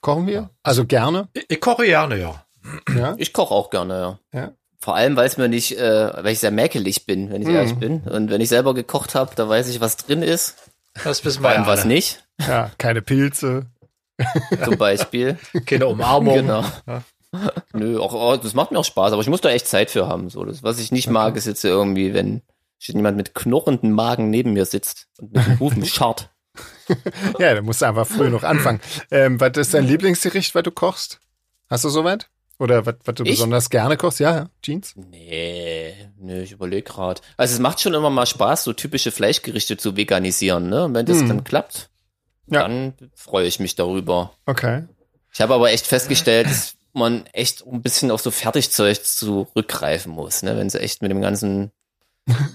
Kochen 0.00 0.26
wir? 0.26 0.50
Also 0.62 0.84
gerne. 0.84 1.28
Ich, 1.32 1.46
ich 1.48 1.60
koche 1.60 1.84
gerne, 1.86 2.16
ja. 2.20 2.44
Ja. 2.94 3.14
Ich 3.18 3.32
koche 3.32 3.54
auch 3.54 3.70
gerne, 3.70 4.18
ja. 4.32 4.40
Ja. 4.40 4.52
Vor 4.78 4.94
allem, 4.94 5.16
weil 5.16 5.26
es 5.26 5.38
mir 5.38 5.48
nicht, 5.48 5.78
äh, 5.78 6.12
weil 6.14 6.32
ich 6.34 6.40
sehr 6.40 6.50
mäkelig 6.50 7.06
bin, 7.06 7.30
wenn 7.30 7.40
ich 7.40 7.48
Mhm. 7.48 7.54
ehrlich 7.54 7.74
bin. 7.76 8.00
Und 8.02 8.30
wenn 8.30 8.42
ich 8.42 8.50
selber 8.50 8.74
gekocht 8.74 9.14
habe, 9.14 9.34
da 9.34 9.48
weiß 9.48 9.68
ich, 9.70 9.80
was 9.80 9.96
drin 9.96 10.22
ist, 10.22 10.56
Das 11.02 11.24
wissen 11.24 11.40
vor 11.40 11.50
wir 11.50 11.54
allem 11.56 11.62
ja 11.62 11.68
was 11.68 11.84
nicht, 11.86 12.22
Ja, 12.38 12.70
keine 12.78 13.00
Pilze. 13.00 13.66
zum 14.64 14.76
Beispiel. 14.78 15.38
Keine 15.66 15.86
Umarmung. 15.86 16.34
genau. 16.34 16.64
Ja. 16.86 17.02
Nö, 17.72 17.98
auch, 17.98 18.14
auch, 18.14 18.36
das 18.36 18.54
macht 18.54 18.70
mir 18.70 18.78
auch 18.78 18.84
Spaß, 18.84 19.12
aber 19.12 19.22
ich 19.22 19.28
muss 19.28 19.40
da 19.40 19.50
echt 19.50 19.66
Zeit 19.66 19.90
für 19.90 20.06
haben. 20.06 20.30
So, 20.30 20.44
das, 20.44 20.62
was 20.62 20.78
ich 20.78 20.92
nicht 20.92 21.10
mag, 21.10 21.34
ist 21.36 21.46
jetzt 21.46 21.64
irgendwie, 21.64 22.14
wenn 22.14 22.42
jemand 22.78 23.16
mit 23.16 23.34
knurrendem 23.34 23.90
Magen 23.92 24.30
neben 24.30 24.52
mir 24.52 24.66
sitzt 24.66 25.08
und 25.18 25.32
mit 25.34 25.44
dem 25.46 25.58
Hufen 25.60 25.84
scharrt. 25.84 26.30
Ja, 27.38 27.54
da 27.54 27.62
musst 27.62 27.80
du 27.82 27.86
einfach 27.86 28.06
früh 28.06 28.28
noch 28.28 28.42
anfangen. 28.44 28.78
Ähm, 29.10 29.40
was 29.40 29.56
ist 29.56 29.72
dein 29.74 29.86
Lieblingsgericht, 29.88 30.54
was 30.54 30.62
du 30.62 30.70
kochst? 30.70 31.18
Hast 31.68 31.82
du 31.84 31.88
soweit? 31.88 32.28
Oder 32.60 32.84
was, 32.86 32.96
was 33.06 33.14
du 33.16 33.24
Ich? 33.24 33.30
besonders 33.30 33.70
gerne 33.70 33.96
kochst? 33.96 34.20
Ja, 34.20 34.36
ja, 34.36 34.46
Jeans. 34.62 34.92
Nee, 34.94 35.94
nee, 36.18 36.42
ich 36.42 36.52
überlege 36.52 36.82
gerade. 36.82 37.22
Also 37.38 37.54
es 37.54 37.58
macht 37.60 37.80
schon 37.80 37.94
immer 37.94 38.10
mal 38.10 38.26
Spaß, 38.26 38.64
so 38.64 38.72
typische 38.74 39.10
Fleischgerichte 39.10 39.76
zu 39.78 39.96
veganisieren, 39.96 40.68
ne? 40.68 40.84
Und 40.84 40.94
wenn 40.94 41.06
das 41.06 41.20
Hm. 41.20 41.28
dann 41.28 41.44
klappt, 41.44 41.88
Ja. 42.46 42.62
dann 42.62 42.94
freue 43.14 43.46
ich 43.46 43.60
mich 43.60 43.74
darüber. 43.74 44.32
Okay. 44.46 44.84
Ich 45.32 45.40
habe 45.40 45.54
aber 45.54 45.70
echt 45.70 45.86
festgestellt, 45.86 46.46
dass 46.46 46.76
man 46.92 47.26
echt 47.32 47.66
ein 47.66 47.82
bisschen 47.82 48.10
auf 48.10 48.20
so 48.20 48.30
Fertigzeug 48.30 49.04
zurückgreifen 49.04 50.12
muss, 50.12 50.42
ne? 50.42 50.56
Wenn 50.56 50.70
sie 50.70 50.80
echt 50.80 51.02
mit 51.02 51.10
dem 51.10 51.20
ganzen 51.20 51.72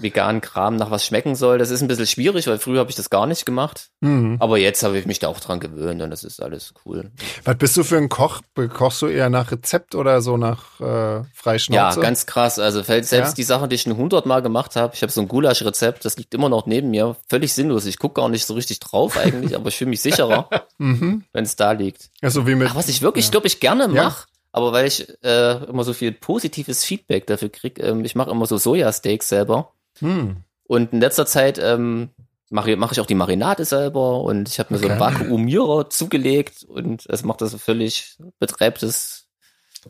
veganen 0.00 0.40
Kram 0.40 0.76
nach 0.76 0.90
was 0.90 1.04
schmecken 1.06 1.36
soll. 1.36 1.58
Das 1.58 1.70
ist 1.70 1.80
ein 1.80 1.88
bisschen 1.88 2.06
schwierig, 2.06 2.46
weil 2.48 2.58
früher 2.58 2.80
habe 2.80 2.90
ich 2.90 2.96
das 2.96 3.08
gar 3.08 3.26
nicht 3.26 3.46
gemacht. 3.46 3.90
Mhm. 4.00 4.36
Aber 4.40 4.58
jetzt 4.58 4.82
habe 4.82 4.98
ich 4.98 5.06
mich 5.06 5.20
da 5.20 5.28
auch 5.28 5.38
dran 5.38 5.60
gewöhnt 5.60 6.02
und 6.02 6.10
das 6.10 6.24
ist 6.24 6.42
alles 6.42 6.74
cool. 6.84 7.10
Was 7.44 7.56
bist 7.56 7.76
du 7.76 7.84
für 7.84 7.96
ein 7.96 8.08
Koch? 8.08 8.40
Kochst 8.74 9.00
du 9.02 9.06
eher 9.06 9.30
nach 9.30 9.52
Rezept 9.52 9.94
oder 9.94 10.20
so 10.22 10.36
nach 10.36 10.80
äh, 10.80 10.84
Ja, 10.84 11.24
Freischnauze? 11.34 12.00
ganz 12.00 12.26
krass. 12.26 12.58
Also 12.58 12.82
selbst 12.82 13.12
Ja? 13.12 13.30
die 13.32 13.42
Sachen, 13.44 13.68
die 13.68 13.76
ich 13.76 13.82
schon 13.82 13.96
hundertmal 13.96 14.42
gemacht 14.42 14.74
habe. 14.76 14.94
Ich 14.94 15.02
habe 15.02 15.12
so 15.12 15.20
ein 15.20 15.28
Gulasch-Rezept, 15.28 16.04
das 16.04 16.16
liegt 16.16 16.34
immer 16.34 16.48
noch 16.48 16.66
neben 16.66 16.90
mir. 16.90 17.16
Völlig 17.28 17.52
sinnlos. 17.54 17.86
Ich 17.86 17.98
gucke 17.98 18.20
gar 18.20 18.28
nicht 18.28 18.46
so 18.46 18.54
richtig 18.54 18.80
drauf 18.80 19.16
eigentlich, 19.16 19.54
aber 19.54 19.68
ich 19.68 19.76
fühle 19.76 19.90
mich 19.90 20.00
sicherer, 20.02 20.48
Mhm. 20.78 21.24
wenn 21.32 21.44
es 21.44 21.56
da 21.56 21.72
liegt. 21.72 22.10
Also 22.22 22.46
wie 22.46 22.54
mit. 22.54 22.68
Ach, 22.70 22.74
was 22.74 22.88
ich 22.88 23.02
wirklich, 23.02 23.30
glaube 23.30 23.46
ich, 23.46 23.60
gerne 23.60 23.84
Ja. 23.84 24.04
mache, 24.04 24.26
aber 24.52 24.72
weil 24.72 24.86
ich 24.86 25.08
äh, 25.22 25.64
immer 25.64 25.84
so 25.84 25.92
viel 25.92 26.12
positives 26.12 26.84
Feedback 26.84 27.26
dafür 27.26 27.48
krieg, 27.48 27.78
ähm, 27.82 28.04
ich 28.04 28.14
mache 28.14 28.30
immer 28.30 28.46
so 28.46 28.56
Sojasteaks 28.58 29.28
selber. 29.28 29.72
Hm. 29.98 30.38
Und 30.64 30.92
in 30.92 31.00
letzter 31.00 31.26
Zeit 31.26 31.58
ähm, 31.62 32.10
mache 32.50 32.76
mach 32.76 32.92
ich 32.92 33.00
auch 33.00 33.06
die 33.06 33.14
Marinade 33.14 33.64
selber 33.64 34.22
und 34.22 34.48
ich 34.48 34.58
habe 34.58 34.72
mir 34.74 34.80
so 34.80 34.88
einen 34.88 35.00
Okay. 35.00 35.14
Vakuumierer 35.14 35.90
zugelegt 35.90 36.64
und 36.64 37.06
es 37.08 37.22
macht 37.22 37.40
das 37.42 37.54
völlig, 37.54 38.16
betreibt 38.38 38.82
es 38.82 39.26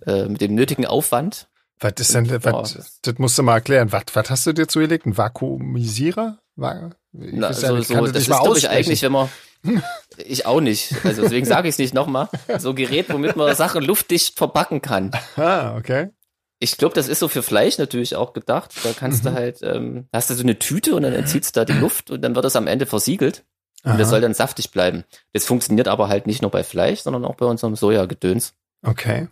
äh, 0.07 0.25
mit 0.27 0.41
dem 0.41 0.55
nötigen 0.55 0.87
Aufwand. 0.87 1.49
Was 1.83 1.95
ist 1.99 2.15
denn, 2.15 2.27
Ja, 2.27 2.43
was, 2.45 2.75
das- 2.75 3.01
das 3.01 3.15
musst 3.19 3.39
du 3.39 3.43
mal 3.43 3.55
erklären. 3.55 3.91
Was, 3.93 4.05
was 4.13 4.29
hast 4.29 4.47
du 4.47 4.53
dir 4.53 4.69
zugelegt? 4.69 5.07
Ein 5.07 5.17
Vakuumisierer? 5.17 6.39
Na, 6.57 7.53
so, 7.53 7.81
so, 7.81 8.07
das 8.07 8.17
ist, 8.23 8.27
glaube 8.27 8.59
ich, 8.59 8.69
eigentlich, 8.69 9.01
wenn 9.03 9.13
man. 9.13 9.29
Ich 10.27 10.45
auch 10.47 10.61
nicht. 10.61 10.95
Also 11.05 11.23
deswegen 11.23 11.47
sage 11.47 11.69
ich 11.69 11.75
es 11.75 11.79
nicht 11.79 11.95
nochmal. 11.95 12.29
So 12.59 12.71
ein 12.71 12.77
Gerät, 12.77 13.09
womit 13.11 13.37
man 13.37 13.55
Sachen 13.57 13.83
luftdicht 13.83 14.37
verpacken 14.37 14.83
kann. 14.83 15.11
Ah, 15.37 15.77
okay. 15.77 16.11
Ich 16.59 16.77
glaube, 16.77 16.95
das 16.95 17.09
ist 17.09 17.21
so 17.21 17.29
für 17.29 17.43
Fleisch 17.43 17.79
natürlich 17.79 18.17
auch 18.17 18.33
gedacht. 18.35 18.73
Da 18.85 18.91
kannst 18.93 19.25
Mhm. 19.25 19.29
du 19.29 19.35
halt, 19.35 19.59
ähm, 19.63 20.09
hast 20.13 20.29
du 20.29 20.35
so 20.35 20.43
eine 20.43 20.59
Tüte 20.59 20.95
und 20.95 21.03
dann 21.05 21.15
entzieht 21.15 21.57
da 21.57 21.65
die 21.65 21.73
Luft 21.73 22.11
und 22.11 22.21
dann 22.23 22.35
wird 22.35 22.45
das 22.45 22.57
am 22.57 22.67
Ende 22.67 22.85
versiegelt. 22.87 23.45
Und 23.83 23.99
das 23.99 24.11
soll 24.11 24.21
dann 24.21 24.35
saftig 24.35 24.73
bleiben. 24.73 25.05
Das 25.33 25.47
funktioniert 25.47 25.89
aber 25.89 26.09
halt 26.09 26.27
nicht 26.27 26.43
nur 26.43 26.51
bei 26.51 26.63
Fleisch, 26.65 27.01
sondern 27.01 27.25
auch 27.25 27.37
bei 27.37 27.47
unserem 27.47 27.77
Sojagedöns. 27.77 28.53
Okay. 28.83 29.29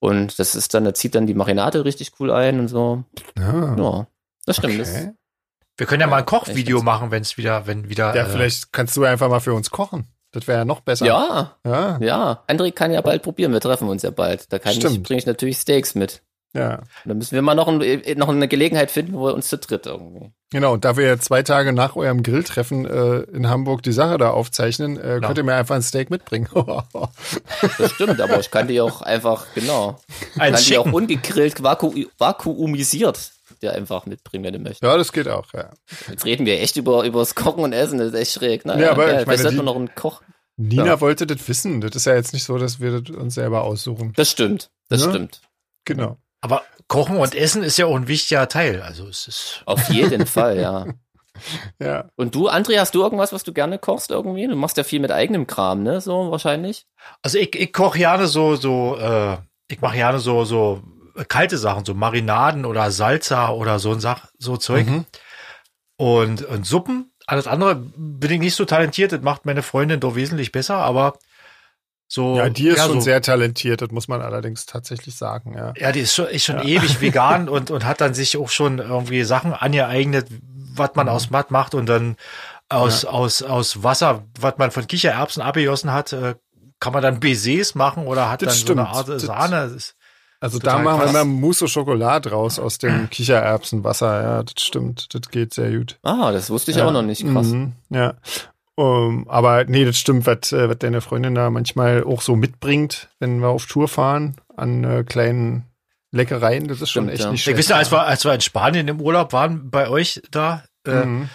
Und 0.00 0.40
das 0.40 0.56
ist 0.56 0.74
dann, 0.74 0.84
da 0.84 0.92
zieht 0.92 1.14
dann 1.14 1.28
die 1.28 1.34
Marinade 1.34 1.84
richtig 1.84 2.10
cool 2.18 2.32
ein 2.32 2.58
und 2.58 2.66
so. 2.66 3.04
Ah, 3.38 3.76
Ja, 3.78 4.06
das 4.44 4.56
stimmt. 4.56 4.80
okay. 4.80 5.12
Wir 5.76 5.86
können 5.86 6.00
ja 6.00 6.06
mal 6.06 6.18
ein 6.18 6.26
Kochvideo 6.26 6.82
machen, 6.82 7.10
wenn 7.10 7.22
es 7.22 7.36
wieder, 7.36 7.66
wenn 7.66 7.88
wieder. 7.88 8.14
Ja, 8.14 8.22
äh, 8.22 8.26
vielleicht 8.26 8.72
kannst 8.72 8.96
du 8.96 9.04
einfach 9.04 9.28
mal 9.28 9.40
für 9.40 9.54
uns 9.54 9.70
kochen. 9.70 10.06
Das 10.32 10.46
wäre 10.46 10.58
ja 10.60 10.64
noch 10.64 10.80
besser. 10.80 11.06
Ja, 11.06 11.56
Ja. 11.66 11.98
ja. 12.00 12.42
André 12.48 12.72
kann 12.72 12.90
ja 12.92 13.00
bald 13.02 13.22
probieren. 13.22 13.52
Wir 13.52 13.60
treffen 13.60 13.88
uns 13.88 14.02
ja 14.02 14.10
bald. 14.10 14.52
Da 14.52 14.58
kann 14.58 14.72
ich, 14.72 14.78
Stimmt. 14.78 15.02
bringe 15.02 15.18
ich 15.18 15.26
natürlich 15.26 15.58
Steaks 15.58 15.94
mit. 15.94 16.22
Ja. 16.54 16.76
Und 16.76 16.84
dann 17.06 17.18
müssen 17.18 17.34
wir 17.34 17.40
mal 17.40 17.54
noch, 17.54 17.66
ein, 17.68 17.80
noch 18.18 18.28
eine 18.28 18.46
Gelegenheit 18.46 18.90
finden, 18.90 19.14
wo 19.14 19.24
wir 19.26 19.34
uns 19.34 19.48
zu 19.48 19.56
dritt 19.56 19.86
irgendwie. 19.86 20.32
Genau, 20.50 20.74
und 20.74 20.84
da 20.84 20.98
wir 20.98 21.06
ja 21.06 21.18
zwei 21.18 21.42
Tage 21.42 21.72
nach 21.72 21.96
eurem 21.96 22.22
Grilltreffen 22.22 22.84
äh, 22.84 23.20
in 23.34 23.48
Hamburg 23.48 23.82
die 23.82 23.92
Sache 23.92 24.18
da 24.18 24.30
aufzeichnen, 24.30 24.98
äh, 24.98 25.14
Genau. 25.14 25.28
könnt 25.28 25.38
ihr 25.38 25.44
mir 25.44 25.54
einfach 25.54 25.76
ein 25.76 25.82
Steak 25.82 26.10
mitbringen. 26.10 26.48
Das 27.78 27.92
stimmt, 27.92 28.20
aber 28.20 28.38
ich 28.40 28.50
kann 28.50 28.68
die 28.68 28.80
auch 28.82 29.00
einfach, 29.00 29.46
genau. 29.54 29.98
ein 30.38 30.52
kann 30.52 30.62
die 30.62 30.76
auch 30.78 30.92
ungegrillt 30.92 31.62
vaku 31.62 31.94
vakuumisiert 32.18 33.32
dir 33.62 33.72
einfach 33.72 34.06
mitbringen, 34.06 34.44
wenn 34.44 34.52
du 34.54 34.58
möchtest. 34.58 34.82
ja, 34.82 34.96
das 34.96 35.12
geht 35.12 35.28
auch, 35.28 35.52
ja. 35.54 35.70
Jetzt 36.08 36.24
reden 36.24 36.44
wir 36.46 36.60
echt 36.60 36.76
über, 36.76 37.04
über 37.04 37.20
das 37.20 37.34
Kochen 37.34 37.62
und 37.64 37.72
Essen, 37.72 37.98
das 37.98 38.08
ist 38.08 38.14
echt 38.14 38.32
schräg. 38.32 38.64
Naja, 38.66 38.80
Ja, 38.86 38.90
aber 38.92 39.06
geil. 39.06 39.20
ich 39.22 39.26
meine, 39.26 39.50
die- 39.50 39.56
noch 39.62 39.76
einen 39.76 39.94
Koch. 39.94 40.22
Nina 40.56 40.84
Ja. 40.86 41.00
wollte 41.00 41.26
das 41.26 41.48
wissen. 41.48 41.80
Das 41.80 41.96
ist 41.96 42.04
ja 42.04 42.14
jetzt 42.14 42.32
nicht 42.34 42.44
so, 42.44 42.58
dass 42.58 42.78
wir 42.80 43.00
das 43.00 43.16
uns 43.16 43.34
selber 43.34 43.62
aussuchen. 43.64 44.12
Das 44.16 44.30
stimmt, 44.30 44.70
das 44.88 45.04
Ne? 45.06 45.10
stimmt. 45.12 45.40
Genau. 45.86 46.18
Aber 46.42 46.62
Kochen 46.88 47.16
und 47.16 47.34
Essen 47.34 47.62
ist 47.62 47.78
ja 47.78 47.86
auch 47.86 47.96
ein 47.96 48.06
wichtiger 48.08 48.48
Teil. 48.48 48.82
Also 48.82 49.06
es 49.08 49.26
ist. 49.28 49.62
Auf 49.64 49.88
jeden 49.88 50.26
Fall, 50.26 50.58
ja. 50.60 50.86
Ja. 51.80 52.08
Und 52.16 52.34
du, 52.34 52.48
André, 52.50 52.78
hast 52.78 52.94
du 52.94 53.02
irgendwas, 53.02 53.32
was 53.32 53.42
du 53.42 53.52
gerne 53.54 53.78
kochst 53.78 54.10
irgendwie? 54.10 54.46
Du 54.46 54.54
machst 54.54 54.76
ja 54.76 54.84
viel 54.84 55.00
mit 55.00 55.10
eigenem 55.10 55.46
Kram, 55.46 55.82
ne? 55.82 56.00
So 56.00 56.30
wahrscheinlich. 56.30 56.86
Also 57.22 57.38
ich, 57.38 57.56
ich 57.56 57.72
koche 57.72 57.98
gerne 57.98 58.26
so, 58.26 58.54
so, 58.54 58.96
äh, 58.98 59.38
ich 59.68 59.80
mache 59.80 59.96
gerne 59.96 60.18
so, 60.18 60.44
so 60.44 60.82
kalte 61.28 61.58
Sachen, 61.58 61.84
so 61.84 61.94
Marinaden 61.94 62.64
oder 62.64 62.90
Salsa 62.90 63.50
oder 63.50 63.78
so 63.78 63.92
ein 63.92 64.00
Sach, 64.00 64.26
so 64.38 64.56
Zeug. 64.56 64.86
Mhm. 64.86 65.04
Und, 65.96 66.42
und 66.42 66.66
Suppen. 66.66 67.12
Alles 67.26 67.46
andere 67.46 67.76
bin 67.76 68.30
ich 68.32 68.40
nicht 68.40 68.56
so 68.56 68.64
talentiert, 68.64 69.12
das 69.12 69.20
macht 69.22 69.46
meine 69.46 69.62
Freundin 69.62 70.00
doch 70.00 70.16
wesentlich 70.16 70.50
besser, 70.50 70.76
aber 70.76 71.16
so. 72.08 72.36
Ja, 72.36 72.48
die 72.50 72.68
ist 72.68 72.80
schon 72.82 72.94
so, 72.94 73.00
sehr 73.00 73.22
talentiert, 73.22 73.80
das 73.80 73.90
muss 73.90 74.08
man 74.08 74.20
allerdings 74.20 74.66
tatsächlich 74.66 75.14
sagen, 75.14 75.54
ja. 75.56 75.72
Ja, 75.76 75.92
die 75.92 76.00
ist 76.00 76.14
schon, 76.14 76.26
ist 76.26 76.44
schon 76.44 76.60
ewig 76.66 77.00
vegan 77.00 77.48
und, 77.48 77.70
und 77.70 77.84
hat 77.84 78.00
dann 78.00 78.12
sich 78.14 78.36
auch 78.36 78.48
schon 78.50 78.78
irgendwie 78.80 79.22
Sachen 79.22 79.52
angeeignet, 79.54 80.26
was 80.74 80.90
Mhm. 80.90 80.96
man 80.96 81.08
aus 81.08 81.30
Matt 81.30 81.50
macht 81.50 81.74
und 81.74 81.86
dann 81.86 82.16
aus, 82.68 83.04
aus, 83.04 83.42
aus 83.42 83.82
Wasser, 83.82 84.24
was 84.40 84.56
man 84.58 84.70
von 84.70 84.86
Kichererbsen 84.86 85.42
abgegossen 85.42 85.92
hat, 85.92 86.12
äh, 86.12 86.34
kann 86.80 86.92
man 86.94 87.02
dann 87.02 87.20
Baisers 87.20 87.74
machen 87.76 88.06
oder 88.06 88.30
hat 88.30 88.42
Das 88.42 88.54
dann 88.54 88.56
stimmt. 88.58 88.78
so 88.80 88.84
eine 88.84 88.88
Art 88.88 89.20
Sahne. 89.20 89.70
Das 89.74 89.94
Also 90.42 90.58
Total 90.58 90.78
da 90.78 90.82
machen 90.82 91.00
wir 91.02 91.08
immer 91.08 91.24
Mousse 91.24 91.64
au 91.66 91.68
Chocolat 91.68 92.30
raus 92.32 92.58
aus 92.58 92.78
dem 92.78 93.08
Kichererbsenwasser, 93.10 94.22
ja, 94.22 94.42
das 94.42 94.54
stimmt, 94.62 95.14
das 95.14 95.30
geht 95.30 95.54
sehr 95.54 95.70
gut. 95.78 95.98
Ah, 96.02 96.32
das 96.32 96.50
wusste 96.50 96.72
ich 96.72 96.78
ja. 96.78 96.86
auch 96.86 96.92
noch 96.92 97.02
nicht. 97.02 97.24
Krass. 97.24 97.46
Mhm, 97.46 97.72
ja. 97.90 98.14
Um, 98.74 99.28
aber 99.28 99.64
nee, 99.66 99.84
das 99.84 99.98
stimmt, 99.98 100.26
was, 100.26 100.50
äh, 100.52 100.68
was 100.68 100.78
deine 100.78 101.00
Freundin 101.00 101.34
da 101.36 101.48
manchmal 101.50 102.02
auch 102.04 102.22
so 102.22 102.34
mitbringt, 102.36 103.08
wenn 103.20 103.38
wir 103.40 103.48
auf 103.50 103.66
Tour 103.66 103.86
fahren, 103.86 104.36
an 104.56 104.82
äh, 104.82 105.04
kleinen 105.04 105.66
Leckereien, 106.10 106.66
das 106.66 106.80
ist 106.82 106.90
schon 106.90 107.04
Stimmt, 107.04 107.12
echt 107.14 107.22
ja. 107.24 107.30
nicht 107.30 107.38
Ich 107.40 107.44
schlecht. 107.44 107.58
wisse, 107.58 107.76
als 107.76 107.92
wir, 107.92 108.02
als 108.02 108.24
wir 108.24 108.34
in 108.34 108.40
Spanien 108.40 108.88
im 108.88 109.00
Urlaub 109.00 109.32
waren, 109.32 109.70
bei 109.70 109.88
euch 109.88 110.22
da, 110.32 110.64
äh, 110.86 111.04
Mhm. 111.04 111.28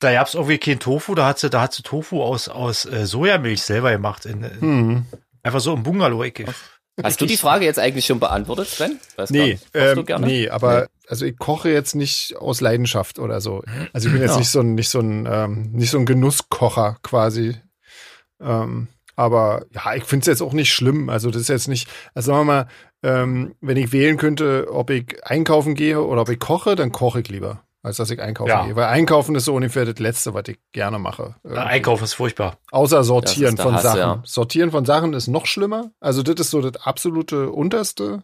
da 0.00 0.12
gab's 0.12 0.34
irgendwie 0.34 0.58
kein 0.58 0.80
Tofu, 0.80 1.14
da 1.14 1.26
hat 1.26 1.38
sie, 1.38 1.48
da 1.50 1.60
hat 1.60 1.74
sie 1.74 1.82
Tofu 1.82 2.22
aus, 2.22 2.48
aus 2.48 2.86
äh, 2.86 3.06
Sojamilch 3.06 3.62
selber 3.62 3.92
gemacht. 3.92 4.26
In, 4.26 4.42
in, 4.42 4.58
Mhm. 4.60 5.06
Einfach 5.44 5.60
so 5.60 5.74
im 5.74 5.82
Bungalow. 5.84 6.24
Ich, 6.24 6.44
Hast 7.02 7.20
du 7.20 7.26
die 7.26 7.36
Frage 7.36 7.64
jetzt 7.64 7.78
eigentlich 7.78 8.04
schon 8.06 8.20
beantwortet, 8.20 8.68
Sven? 8.68 8.98
Weiß 9.16 9.30
Nee, 9.30 9.58
ähm, 9.72 10.04
gerne? 10.04 10.26
nee, 10.26 10.48
aber 10.48 10.88
also 11.08 11.24
ich 11.24 11.38
koche 11.38 11.70
jetzt 11.70 11.94
nicht 11.94 12.36
aus 12.36 12.60
Leidenschaft 12.60 13.18
oder 13.18 13.40
so. 13.40 13.62
Also 13.92 14.08
ich 14.08 14.12
bin 14.12 14.22
jetzt 14.22 14.32
Ja. 14.32 14.38
nicht 14.38 14.50
so 14.50 14.60
ein, 14.60 14.74
nicht 14.74 14.88
so 14.90 15.00
ein, 15.00 15.26
ähm, 15.30 15.72
nicht 15.72 15.90
so 15.90 15.98
ein 15.98 16.04
Genusskocher 16.06 16.98
quasi. 17.02 17.56
Ähm, 18.40 18.88
aber 19.16 19.64
ja, 19.70 19.94
ich 19.94 20.04
finde 20.04 20.22
es 20.22 20.26
jetzt 20.26 20.42
auch 20.42 20.52
nicht 20.52 20.72
schlimm. 20.72 21.08
Also 21.08 21.30
das 21.30 21.42
ist 21.42 21.48
jetzt 21.48 21.68
nicht, 21.68 21.88
also 22.14 22.32
sagen 22.32 22.40
wir 22.40 22.44
mal, 22.52 22.66
ähm, 23.02 23.54
wenn 23.60 23.76
ich 23.76 23.92
wählen 23.92 24.16
könnte, 24.16 24.68
ob 24.70 24.90
ich 24.90 25.24
einkaufen 25.24 25.74
gehe 25.74 26.02
oder 26.02 26.22
ob 26.22 26.28
ich 26.28 26.38
koche, 26.38 26.76
dann 26.76 26.92
koche 26.92 27.20
ich 27.20 27.28
lieber, 27.28 27.62
als 27.82 27.96
dass 27.96 28.10
ich 28.10 28.20
einkaufen 28.20 28.48
Ja. 28.50 28.64
gehe. 28.64 28.76
Weil 28.76 28.84
einkaufen 28.86 29.34
ist 29.34 29.44
so 29.46 29.54
ungefähr 29.54 29.84
das 29.84 29.98
Letzte, 29.98 30.34
was 30.34 30.44
ich 30.48 30.58
gerne 30.72 30.98
mache. 30.98 31.34
Irgendwie. 31.42 31.60
Einkaufen 31.62 32.04
ist 32.04 32.14
furchtbar. 32.14 32.58
Außer 32.70 33.02
sortieren 33.04 33.56
von 33.56 33.74
Hass, 33.74 33.82
Sachen. 33.82 33.98
ja. 33.98 34.22
Sortieren 34.24 34.70
von 34.70 34.84
Sachen 34.84 35.12
ist 35.14 35.26
noch 35.28 35.46
schlimmer. 35.46 35.90
Also 36.00 36.22
das 36.22 36.36
ist 36.40 36.50
so 36.50 36.60
das 36.60 36.80
absolute 36.86 37.50
Unterste. 37.50 38.22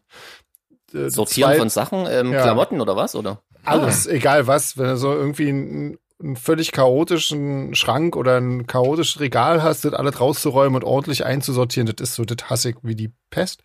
Äh, 0.92 1.04
das 1.04 1.14
Sortieren 1.14 1.50
Zweit- 1.50 1.58
von 1.58 1.68
Sachen, 1.70 2.06
ähm, 2.08 2.32
Ja. 2.32 2.42
Klamotten 2.42 2.80
oder 2.80 2.96
was, 2.96 3.14
oder? 3.14 3.42
alles, 3.64 4.06
egal 4.06 4.46
was, 4.46 4.78
wenn 4.78 4.86
du 4.86 4.96
so 4.96 5.12
irgendwie 5.12 5.48
einen, 5.50 5.98
einen 6.22 6.36
völlig 6.36 6.72
chaotischen 6.72 7.74
Schrank 7.74 8.16
oder 8.16 8.38
ein 8.40 8.66
chaotisches 8.66 9.20
Regal 9.20 9.62
hast, 9.62 9.84
das 9.84 9.92
alles 9.92 10.18
rauszuräumen 10.20 10.76
und 10.76 10.84
ordentlich 10.84 11.26
einzusortieren, 11.26 11.92
das 11.94 12.08
ist 12.10 12.14
so, 12.14 12.24
das 12.24 12.48
hasse 12.48 12.70
ich 12.70 12.76
wie 12.82 12.94
die 12.94 13.12
Pest. 13.30 13.62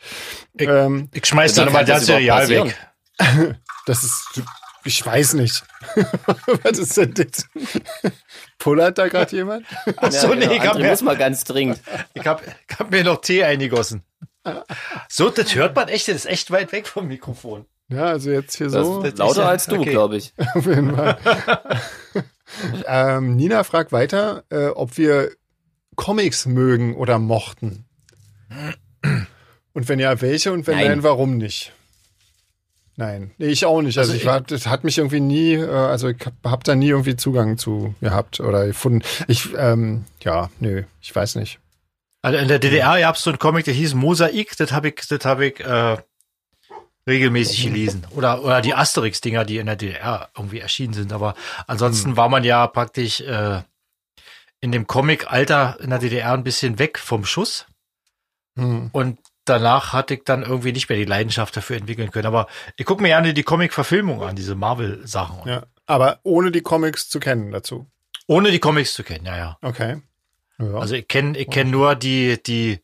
Ich- 0.57 0.67
ähm, 0.67 1.09
Ich 1.13 1.25
schmeiß 1.25 1.55
Wie 1.55 1.59
dann 1.59 1.69
immer 1.69 1.83
das 1.85 2.07
passieren? 2.07 2.67
weg. 2.67 2.77
das 3.85 4.03
ist, 4.03 4.41
ich 4.85 5.05
weiß 5.05 5.33
nicht. 5.35 5.63
was 6.63 6.77
ist 6.77 6.97
denn 6.97 7.13
das? 7.13 7.47
Pullert 8.57 8.97
da 8.97 9.07
gerade 9.07 9.35
jemand? 9.35 9.65
Ach 9.97 10.11
so, 10.11 10.33
nee, 10.33 10.45
ich 10.45 10.61
hab, 10.61 10.75
André 10.75 10.81
mir, 10.83 10.89
muss 10.89 11.01
mal 11.01 11.17
ganz 11.17 11.43
dringend. 11.43 11.79
ich, 12.13 12.25
hab, 12.25 12.41
ich 12.45 12.79
hab 12.79 12.91
mir 12.91 13.03
noch 13.03 13.21
Tee 13.21 13.43
eingegossen. 13.43 14.03
So, 15.09 15.29
das 15.29 15.55
hört 15.55 15.75
man 15.75 15.87
echt, 15.87 16.07
das 16.07 16.15
ist 16.15 16.25
echt 16.25 16.51
weit 16.51 16.71
weg 16.71 16.87
vom 16.87 17.07
Mikrofon. 17.07 17.65
Ja, 17.89 18.05
also 18.05 18.31
jetzt 18.31 18.57
hier 18.57 18.67
Das 18.69 18.85
so. 18.85 19.01
das- 19.03 19.17
lauter 19.17 19.41
ja- 19.43 19.49
als 19.49 19.65
du, 19.67 19.75
okay. 19.77 19.91
glaube 19.91 20.17
ich. 20.17 20.33
Auf 20.53 20.65
jeden 20.65 20.95
Fall. 20.95 21.17
ähm, 22.87 23.35
Nina 23.35 23.63
fragt 23.63 23.91
weiter, 23.91 24.43
äh, 24.49 24.67
ob 24.67 24.97
wir 24.97 25.31
Comics 25.95 26.45
mögen 26.45 26.95
oder 26.95 27.19
mochten. 27.19 27.85
Und 29.73 29.89
wenn 29.89 29.99
ja, 29.99 30.21
welche 30.21 30.51
und 30.51 30.65
wenn 30.67 30.77
Nein. 30.77 30.87
nein, 30.87 31.03
warum 31.03 31.37
nicht? 31.37 31.73
Nein, 32.95 33.31
nee, 33.37 33.47
ich 33.47 33.65
auch 33.65 33.81
nicht. 33.81 33.97
Also, 33.97 34.11
Also 34.11 34.21
ich 34.21 34.27
war, 34.27 34.41
das 34.41 34.67
hat 34.67 34.83
mich 34.83 34.99
irgendwie 34.99 35.19
nie, 35.19 35.53
äh, 35.53 35.67
also 35.67 36.09
ich 36.09 36.23
hab, 36.25 36.33
hab 36.43 36.63
da 36.63 36.75
nie 36.75 36.89
irgendwie 36.89 37.15
Zugang 37.15 37.57
zu 37.57 37.95
gehabt 38.01 38.39
oder 38.39 38.67
gefunden. 38.67 39.01
Ich, 39.27 39.49
ähm, 39.57 40.05
ja, 40.21 40.49
nö, 40.59 40.83
ich 41.01 41.15
weiß 41.15 41.35
nicht. 41.35 41.59
Also 42.21 42.37
in 42.37 42.47
der 42.47 42.59
DDR 42.59 42.99
gab 42.99 43.15
es 43.15 43.23
so 43.23 43.31
einen 43.31 43.39
Comic, 43.39 43.65
der 43.65 43.73
hieß 43.73 43.95
Mosaik, 43.95 44.55
das 44.57 44.71
habe 44.71 44.89
ich, 44.89 45.07
das 45.09 45.25
habe 45.25 45.47
ich 45.47 45.59
äh, 45.59 45.97
regelmäßig 47.07 47.63
gelesen. 47.63 48.07
Oder, 48.11 48.43
oder 48.43 48.61
die 48.61 48.73
Asterix-Dinger, 48.75 49.43
die 49.43 49.57
in 49.57 49.65
der 49.65 49.75
DDR 49.75 50.29
irgendwie 50.37 50.59
erschienen 50.59 50.93
sind. 50.93 51.11
Aber 51.11 51.35
ansonsten 51.67 52.15
war 52.15 52.29
man 52.29 52.43
ja 52.43 52.65
praktisch 52.67 53.21
äh, 53.21 53.61
in 54.61 54.71
dem 54.71 54.87
Comic-Alter 54.87 55.79
in 55.81 55.89
der 55.89 55.99
DDR 55.99 56.33
ein 56.33 56.43
bisschen 56.43 56.79
weg 56.79 56.97
vom 56.97 57.25
Schuss. 57.25 57.65
Hm. 58.57 58.89
Und 58.93 59.19
danach 59.45 59.93
hatte 59.93 60.15
ich 60.15 60.23
dann 60.25 60.43
irgendwie 60.43 60.71
nicht 60.71 60.89
mehr 60.89 60.97
die 60.97 61.05
Leidenschaft 61.05 61.55
dafür 61.55 61.77
entwickeln 61.77 62.11
können. 62.11 62.27
Aber 62.27 62.47
ich 62.77 62.85
gucke 62.85 63.01
mir 63.01 63.09
gerne 63.09 63.33
die 63.33 63.43
Comic-Verfilmung 63.43 64.23
an, 64.23 64.35
diese 64.35 64.55
Marvel-Sachen. 64.55 65.47
Ja, 65.47 65.65
aber 65.85 66.19
ohne 66.23 66.51
die 66.51 66.61
Comics 66.61 67.09
zu 67.09 67.19
kennen 67.19 67.51
dazu. 67.51 67.87
Ohne 68.27 68.51
die 68.51 68.59
Comics 68.59 68.93
zu 68.93 69.03
kennen, 69.03 69.25
ja, 69.25 69.37
ja. 69.37 69.57
Okay. 69.61 70.01
Ja. 70.59 70.75
Also 70.75 70.95
ich 70.95 71.07
kenne 71.07 71.37
ich 71.37 71.49
kenn 71.49 71.71
nur 71.71 71.95
die, 71.95 72.41
die, 72.41 72.79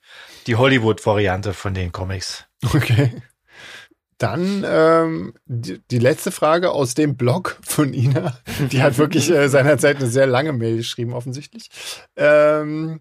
die 0.48 0.56
Hollywood-Variante 0.56 1.54
von 1.54 1.74
den 1.74 1.92
Comics. 1.92 2.46
Okay. 2.74 3.22
Dann 4.18 4.66
ähm, 4.68 5.34
die, 5.46 5.80
die 5.90 5.98
letzte 5.98 6.32
Frage 6.32 6.72
aus 6.72 6.94
dem 6.94 7.16
Blog 7.16 7.58
von 7.64 7.94
Ina. 7.94 8.38
Die 8.70 8.84
hat 8.84 8.98
wirklich 8.98 9.30
äh, 9.30 9.48
seinerzeit 9.48 9.96
eine 9.96 10.08
sehr 10.08 10.28
lange 10.28 10.52
Mail 10.52 10.76
geschrieben, 10.76 11.14
offensichtlich. 11.14 11.70
Ähm, 12.18 13.00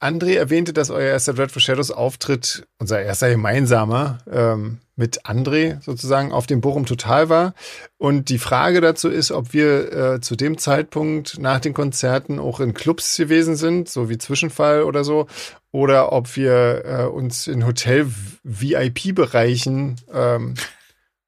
André 0.00 0.36
erwähnte, 0.36 0.72
dass 0.72 0.90
euer 0.90 1.08
erster 1.08 1.34
Dread 1.34 1.50
for 1.50 1.60
Shadows 1.60 1.90
Auftritt, 1.90 2.68
unser 2.78 3.02
erster 3.02 3.30
gemeinsamer, 3.30 4.18
ähm, 4.30 4.78
mit 4.94 5.26
André 5.26 5.82
sozusagen 5.82 6.32
auf 6.32 6.46
dem 6.46 6.60
Bochum 6.60 6.86
Total 6.86 7.28
war. 7.28 7.54
Und 7.96 8.28
die 8.28 8.38
Frage 8.38 8.80
dazu 8.80 9.08
ist, 9.08 9.32
ob 9.32 9.52
wir 9.52 9.92
äh, 9.92 10.20
zu 10.20 10.36
dem 10.36 10.58
Zeitpunkt 10.58 11.38
nach 11.38 11.60
den 11.60 11.74
Konzerten 11.74 12.38
auch 12.38 12.60
in 12.60 12.74
Clubs 12.74 13.16
gewesen 13.16 13.56
sind, 13.56 13.88
so 13.88 14.08
wie 14.08 14.18
Zwischenfall 14.18 14.82
oder 14.82 15.04
so, 15.04 15.26
oder 15.72 16.12
ob 16.12 16.36
wir 16.36 16.84
äh, 16.84 17.04
uns 17.04 17.46
in 17.46 17.66
Hotel-VIP-Bereichen 17.66 19.96
ähm, 20.12 20.54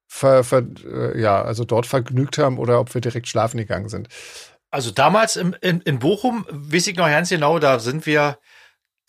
ver, 0.07 0.43
ver, 0.43 0.63
äh, 0.85 1.19
ja, 1.19 1.41
also 1.41 1.63
dort 1.63 1.85
vergnügt 1.85 2.37
haben 2.37 2.57
oder 2.57 2.79
ob 2.79 2.93
wir 2.93 3.01
direkt 3.01 3.27
schlafen 3.27 3.57
gegangen 3.57 3.89
sind. 3.89 4.07
Also 4.69 4.91
damals 4.91 5.35
im, 5.35 5.55
in, 5.61 5.81
in 5.81 5.99
Bochum, 5.99 6.45
weiß 6.49 6.87
ich 6.87 6.95
noch 6.95 7.07
ganz 7.07 7.29
genau, 7.29 7.59
da 7.59 7.79
sind 7.79 8.05
wir, 8.05 8.37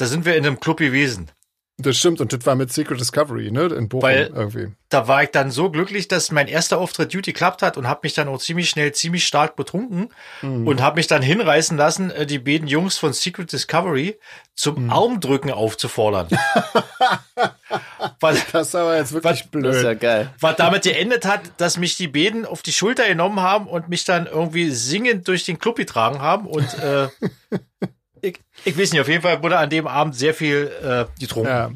da 0.03 0.09
sind 0.09 0.25
wir 0.25 0.35
in 0.35 0.45
einem 0.45 0.59
Club 0.59 0.79
gewesen. 0.79 1.31
Das 1.79 1.97
stimmt, 1.97 2.21
und 2.21 2.33
das 2.33 2.45
war 2.45 2.55
mit 2.57 2.73
Secret 2.73 3.01
Discovery, 3.01 3.51
ne? 3.53 3.63
In 3.67 3.89
Bochum 3.89 4.03
Weil- 4.03 4.31
irgendwie. 4.35 4.73
Da 4.89 5.07
war 5.09 5.23
ich 5.23 5.31
dann 5.31 5.51
so 5.51 5.71
glücklich, 5.71 6.07
dass 6.09 6.31
mein 6.33 6.47
erster 6.49 6.79
Auftritt 6.79 7.15
Duty 7.15 7.33
geklappt 7.33 7.63
hat 7.63 7.77
und 7.77 7.89
habe 7.89 8.01
mich 8.03 8.13
dann 8.15 8.29
auch 8.29 8.39
ziemlich 8.39 8.69
schnell, 8.69 8.93
ziemlich 8.93 9.27
stark 9.27 9.55
betrunken 9.57 10.11
Mhm. 10.43 10.67
und 10.67 10.83
habe 10.83 10.97
mich 10.97 11.07
dann 11.07 11.23
hinreißen 11.23 11.77
lassen, 11.79 12.11
äh, 12.11 12.27
die 12.27 12.39
beiden 12.41 12.67
Jungs 12.69 12.99
von 12.99 13.13
Secret 13.13 13.51
Discovery 13.53 14.19
zum 14.55 14.85
Mhm. 14.85 14.91
Armdrücken 14.91 15.51
aufzufordern. 15.53 16.29
was, 18.21 18.45
Das 18.53 18.69
ist 18.69 18.75
aber 18.75 18.97
jetzt 18.97 19.13
wirklich 19.13 19.41
Was- 19.45 19.51
blöd. 19.51 19.65
Das 19.67 19.77
ist 19.77 19.83
ja 19.85 19.95
geil. 19.95 20.31
was 20.41 20.57
damit 20.57 20.83
geendet 20.83 21.25
hat, 21.25 21.41
dass 21.59 21.79
mich 21.79 21.97
die 21.97 22.09
beiden 22.09 22.45
auf 22.45 22.63
die 22.63 22.73
Schulter 22.73 23.07
genommen 23.09 23.41
haben 23.41 23.67
und 23.67 23.89
mich 23.89 24.05
dann 24.05 24.27
irgendwie 24.27 24.71
singend 24.71 25.27
durch 25.29 25.45
den 25.45 25.59
Club 25.59 25.77
getragen 25.77 26.21
haben 26.21 26.47
und 26.47 26.67
äh, 26.81 27.09
ich, 28.23 28.39
ich 28.65 28.79
weiß 28.79 28.93
nicht, 28.93 29.01
auf 29.01 29.09
jeden 29.09 29.23
Fall 29.23 29.43
wurde 29.43 29.59
an 29.59 29.69
dem 29.69 29.89
Abend 29.89 30.15
sehr 30.15 30.33
viel 30.33 30.71
äh, 30.83 31.05
getrunken. 31.21 31.49
Ja, 31.49 31.71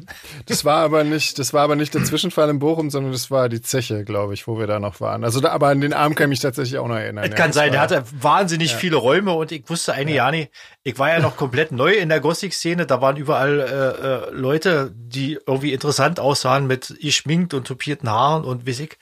das 0.45 0.63
war 0.63 0.77
aber 0.77 1.03
nicht, 1.03 1.37
das 1.39 1.53
war 1.53 1.63
aber 1.63 1.75
nicht 1.75 1.93
der 1.93 2.05
Zwischenfall 2.05 2.49
in 2.49 2.59
Bochum, 2.59 2.89
sondern 2.89 3.11
das 3.11 3.29
war 3.29 3.49
die 3.49 3.61
Zeche, 3.61 4.05
glaube 4.05 4.33
ich, 4.33 4.47
wo 4.47 4.57
wir 4.57 4.65
da 4.65 4.79
noch 4.79 5.01
waren. 5.01 5.25
Also 5.25 5.41
da, 5.41 5.49
aber 5.49 5.67
an 5.67 5.81
den 5.81 5.91
Abend 5.91 6.17
kann 6.17 6.25
ich 6.25 6.37
mich 6.37 6.39
tatsächlich 6.39 6.79
auch 6.79 6.87
noch 6.87 6.95
erinnern. 6.95 7.25
Es 7.25 7.31
ja. 7.31 7.35
kann 7.35 7.51
sein, 7.51 7.73
der 7.73 7.81
hatte 7.81 8.03
wahnsinnig 8.11 8.73
viele 8.75 8.95
Räume 8.95 9.33
und 9.33 9.51
ich 9.51 9.69
wusste 9.69 9.93
eine 9.93 10.13
ja. 10.13 10.31
nicht. 10.31 10.49
Ich 10.83 10.97
war 10.97 11.09
ja 11.09 11.19
noch 11.19 11.35
komplett 11.35 11.73
neu 11.73 11.91
in 11.91 12.07
der 12.07 12.21
Gothic-Szene. 12.21 12.85
Da 12.85 13.01
waren 13.01 13.17
überall 13.17 13.59
äh, 13.59 14.29
äh, 14.29 14.31
Leute, 14.31 14.93
die 14.95 15.37
irgendwie 15.45 15.73
interessant 15.73 16.19
aussahen 16.19 16.65
mit 16.65 16.95
geschminkt 17.01 17.53
und 17.53 17.67
tupierten 17.67 18.09
Haaren 18.09 18.45
und 18.45 18.65
weiß 18.65 18.79
ich. 18.79 18.97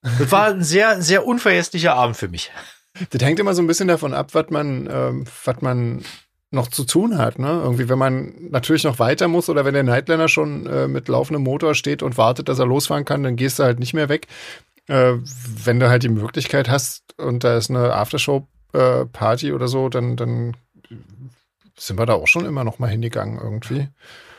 Das 0.00 0.32
war 0.32 0.46
ein 0.46 0.62
sehr, 0.62 1.02
sehr 1.02 1.26
unvergesslicher 1.26 1.94
Abend 1.94 2.16
für 2.16 2.28
mich. 2.28 2.50
Das 3.10 3.22
hängt 3.22 3.38
immer 3.38 3.54
so 3.54 3.62
ein 3.62 3.66
bisschen 3.66 3.88
davon 3.88 4.14
ab, 4.14 4.30
was 4.32 4.50
man, 4.50 4.88
ähm, 4.90 5.24
was 5.44 5.60
man 5.60 6.04
noch 6.50 6.68
zu 6.68 6.84
tun 6.84 7.18
hat, 7.18 7.38
ne? 7.38 7.60
Irgendwie, 7.62 7.88
wenn 7.88 7.98
man 7.98 8.34
natürlich 8.50 8.84
noch 8.84 8.98
weiter 8.98 9.28
muss 9.28 9.48
oder 9.48 9.64
wenn 9.64 9.74
der 9.74 9.82
Nightliner 9.82 10.28
schon 10.28 10.66
äh, 10.66 10.88
mit 10.88 11.08
laufendem 11.08 11.42
Motor 11.42 11.74
steht 11.74 12.02
und 12.02 12.16
wartet, 12.16 12.48
dass 12.48 12.58
er 12.58 12.66
losfahren 12.66 13.04
kann, 13.04 13.22
dann 13.22 13.36
gehst 13.36 13.58
du 13.58 13.64
halt 13.64 13.78
nicht 13.78 13.92
mehr 13.92 14.08
weg. 14.08 14.26
Äh, 14.86 15.14
wenn 15.64 15.78
du 15.78 15.90
halt 15.90 16.02
die 16.02 16.08
Möglichkeit 16.08 16.70
hast 16.70 17.18
und 17.18 17.44
da 17.44 17.58
ist 17.58 17.68
eine 17.68 17.92
Aftershow-Party 17.92 19.52
oder 19.52 19.68
so, 19.68 19.90
dann, 19.90 20.16
dann 20.16 20.56
sind 21.76 21.98
wir 21.98 22.06
da 22.06 22.14
auch 22.14 22.26
schon 22.26 22.46
immer 22.46 22.64
noch 22.64 22.78
mal 22.78 22.88
hingegangen 22.88 23.38
irgendwie. 23.38 23.88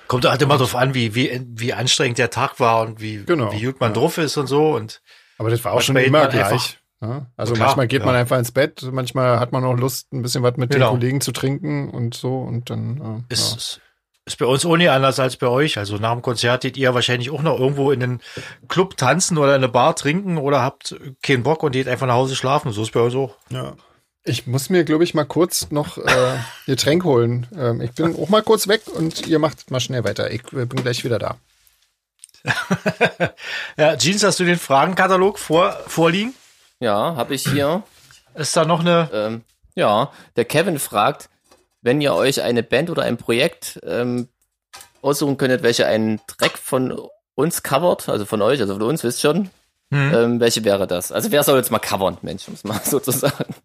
Kommt 0.08 0.26
halt 0.26 0.42
immer 0.42 0.58
drauf 0.58 0.76
an, 0.76 0.96
wie, 0.96 1.14
wie, 1.14 1.40
wie 1.48 1.74
anstrengend 1.74 2.18
der 2.18 2.32
Tag 2.32 2.60
war 2.60 2.82
und 2.82 3.00
wie, 3.00 3.24
Genau, 3.26 3.52
wie 3.52 3.64
gut 3.64 3.80
man 3.80 3.92
ja. 3.92 4.00
drauf 4.00 4.18
ist 4.18 4.38
und 4.38 4.48
so. 4.48 4.76
Und 4.76 5.04
Aber 5.38 5.52
das 5.52 5.64
war 5.64 5.74
auch 5.74 5.82
schon 5.82 5.96
immer 5.98 6.22
man 6.22 6.32
gleich. 6.32 6.79
Ne? 7.02 7.28
Also 7.38 7.54
Klar, 7.54 7.68
manchmal 7.68 7.88
geht 7.88 8.04
man 8.04 8.14
ja. 8.14 8.22
einfach 8.22 8.38
ins 8.38 8.52
Bett, 8.52 8.82
manchmal 8.92 9.40
hat 9.40 9.52
man 9.52 9.64
auch 9.64 9.76
Lust, 9.76 10.12
ein 10.12 10.22
bisschen 10.22 10.44
was 10.44 10.58
mit 10.58 10.72
Genau. 10.72 10.88
den 10.88 11.00
Kollegen 11.00 11.22
zu 11.22 11.32
trinken 11.32 11.90
und 11.90 12.14
so 12.14 12.40
und 12.40 12.70
dann. 12.70 13.24
Äh, 13.30 13.34
ist, 13.34 13.52
ja. 13.52 13.58
ist, 13.58 13.82
ist 14.26 14.38
bei 14.38 14.46
uns 14.46 14.66
auch 14.66 14.76
nicht 14.76 14.90
anders 14.90 15.20
als 15.20 15.38
bei 15.38 15.48
euch. 15.48 15.78
Also 15.78 15.96
nach 15.98 16.12
dem 16.12 16.22
Konzert 16.22 16.62
geht 16.62 16.76
ihr 16.78 16.94
wahrscheinlich 16.94 17.32
auch 17.32 17.42
noch 17.42 17.58
irgendwo 17.60 17.92
in 17.92 18.04
einen 18.04 18.22
Club 18.68 18.98
tanzen 18.98 19.38
oder 19.38 19.56
in 19.56 19.64
eine 19.64 19.70
Bar 19.70 19.96
trinken 19.96 20.38
oder 20.38 20.62
habt 20.62 20.96
keinen 21.22 21.44
Bock 21.44 21.64
und 21.64 21.72
geht 21.72 21.88
einfach 21.88 22.08
nach 22.08 22.16
Hause 22.16 22.36
schlafen. 22.36 22.72
So 22.74 22.84
ist 22.84 22.92
bei 22.92 23.00
uns 23.02 23.16
auch. 23.16 23.36
Ja. 23.50 23.74
Ich 24.26 24.46
muss 24.46 24.70
mir, 24.70 24.84
glaube 24.84 25.06
ich, 25.06 25.14
mal 25.14 25.24
kurz 25.24 25.72
noch 25.72 25.98
äh, 25.98 26.38
Getränk 26.66 27.06
holen. 27.06 27.48
Ähm, 27.58 27.80
ich 27.80 27.92
bin 27.94 28.14
auch 28.16 28.28
mal 28.28 28.44
kurz 28.44 28.68
weg 28.68 28.82
und 28.94 29.26
ihr 29.26 29.40
macht 29.40 29.72
mal 29.72 29.80
schnell 29.80 30.04
weiter. 30.04 30.30
Ich 30.32 30.42
äh, 30.52 30.66
bin 30.66 30.84
gleich 30.84 31.06
wieder 31.06 31.18
da. 31.18 31.38
Ja, 33.78 33.96
Jeans, 33.96 34.24
hast 34.24 34.40
du 34.40 34.44
den 34.44 34.60
Fragenkatalog 34.60 35.40
vor, 35.40 35.72
vorliegen? 35.88 36.34
Ja, 36.80 37.16
habe 37.16 37.36
ich 37.36 37.44
hier. 37.44 37.84
Ist 38.36 38.56
da 38.56 38.66
noch 38.66 38.80
eine? 38.80 39.10
Ähm, 39.14 39.42
ja, 39.76 40.12
der 40.36 40.46
Kevin 40.46 40.80
fragt, 40.80 41.30
wenn 41.82 42.02
ihr 42.02 42.14
euch 42.14 42.42
eine 42.42 42.64
Band 42.64 42.90
oder 42.90 43.04
ein 43.04 43.18
Projekt 43.18 43.80
ähm, 43.84 44.30
aussuchen 45.02 45.38
könntet, 45.38 45.64
welche 45.64 45.86
einen 45.86 46.20
Track 46.28 46.58
von 46.58 47.00
uns 47.36 47.64
covert, 47.64 48.10
also 48.10 48.26
von 48.26 48.42
euch, 48.42 48.60
also 48.60 48.74
von 48.74 48.82
uns, 48.84 49.04
wisst 49.04 49.22
schon, 49.22 49.50
hm. 49.92 50.14
ähm, 50.14 50.40
welche 50.40 50.64
wäre 50.64 50.88
das? 50.88 51.12
Also 51.12 51.32
wer 51.32 51.44
soll 51.44 51.58
jetzt 51.58 51.72
mal 51.72 51.80
covern, 51.80 52.18
Mensch, 52.22 52.48
um 52.48 52.54
es 52.54 52.64
mal 52.64 52.80
so 52.84 53.00
zu 53.00 53.12
sagen. 53.12 53.56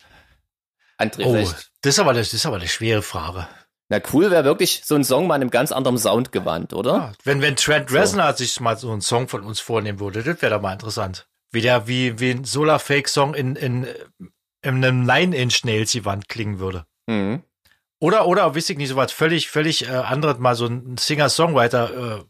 André, 0.99 1.25
oh, 1.25 1.35
das 1.35 1.71
ist, 1.85 1.99
aber, 1.99 2.15
das 2.15 2.33
ist 2.33 2.47
aber 2.47 2.57
eine 2.57 2.69
schwere 2.69 3.03
Frage. 3.03 3.49
Na 3.89 4.01
cool 4.13 4.31
wäre 4.31 4.45
wirklich 4.45 4.83
so 4.85 4.95
ein 4.95 5.05
Song 5.05 5.27
mal 5.27 5.37
in 5.37 5.43
einem 5.43 5.51
ganz 5.51 5.73
anderen 5.73 5.99
Sound 5.99 6.33
gewandt, 6.33 6.73
oder? 6.73 6.93
Ja, 6.93 7.13
wenn, 7.25 7.43
wenn 7.43 7.57
Trent 7.57 7.93
Reznor 7.93 8.31
so. 8.33 8.39
sich 8.39 8.59
mal 8.61 8.79
so 8.79 8.91
einen 8.91 9.03
Song 9.03 9.29
von 9.29 9.43
uns 9.43 9.61
vornehmen 9.61 10.01
würde, 10.01 10.23
das 10.23 10.41
wäre 10.41 10.55
doch 10.55 10.63
mal 10.63 10.73
interessant. 10.73 11.27
Wie 11.55 11.61
der, 11.61 11.87
wie, 11.87 12.19
wie 12.21 12.33
ein 12.33 12.45
Solar 12.45 12.79
Fake 12.79 13.09
Song 13.09 13.35
in, 13.35 13.57
in, 13.57 13.87
in 14.63 14.85
einem 14.85 15.05
Nine-Inch-Nails-Wand 15.05 16.29
klingen 16.29 16.59
würde. 16.59 16.85
Mhm. 17.07 17.43
Oder, 18.01 18.27
oder, 18.27 18.55
weiß 18.55 18.69
ich 18.71 18.77
nicht, 18.77 18.91
so 18.91 18.97
was 18.97 19.13
völlig, 19.13 19.49
völlig 19.49 19.89
äh, 19.89 19.93
anderes, 19.93 20.39
mal 20.39 20.55
so 20.55 20.67
ein 20.67 20.97
Singer-Songwriter 20.99 22.19
äh, 22.19 22.25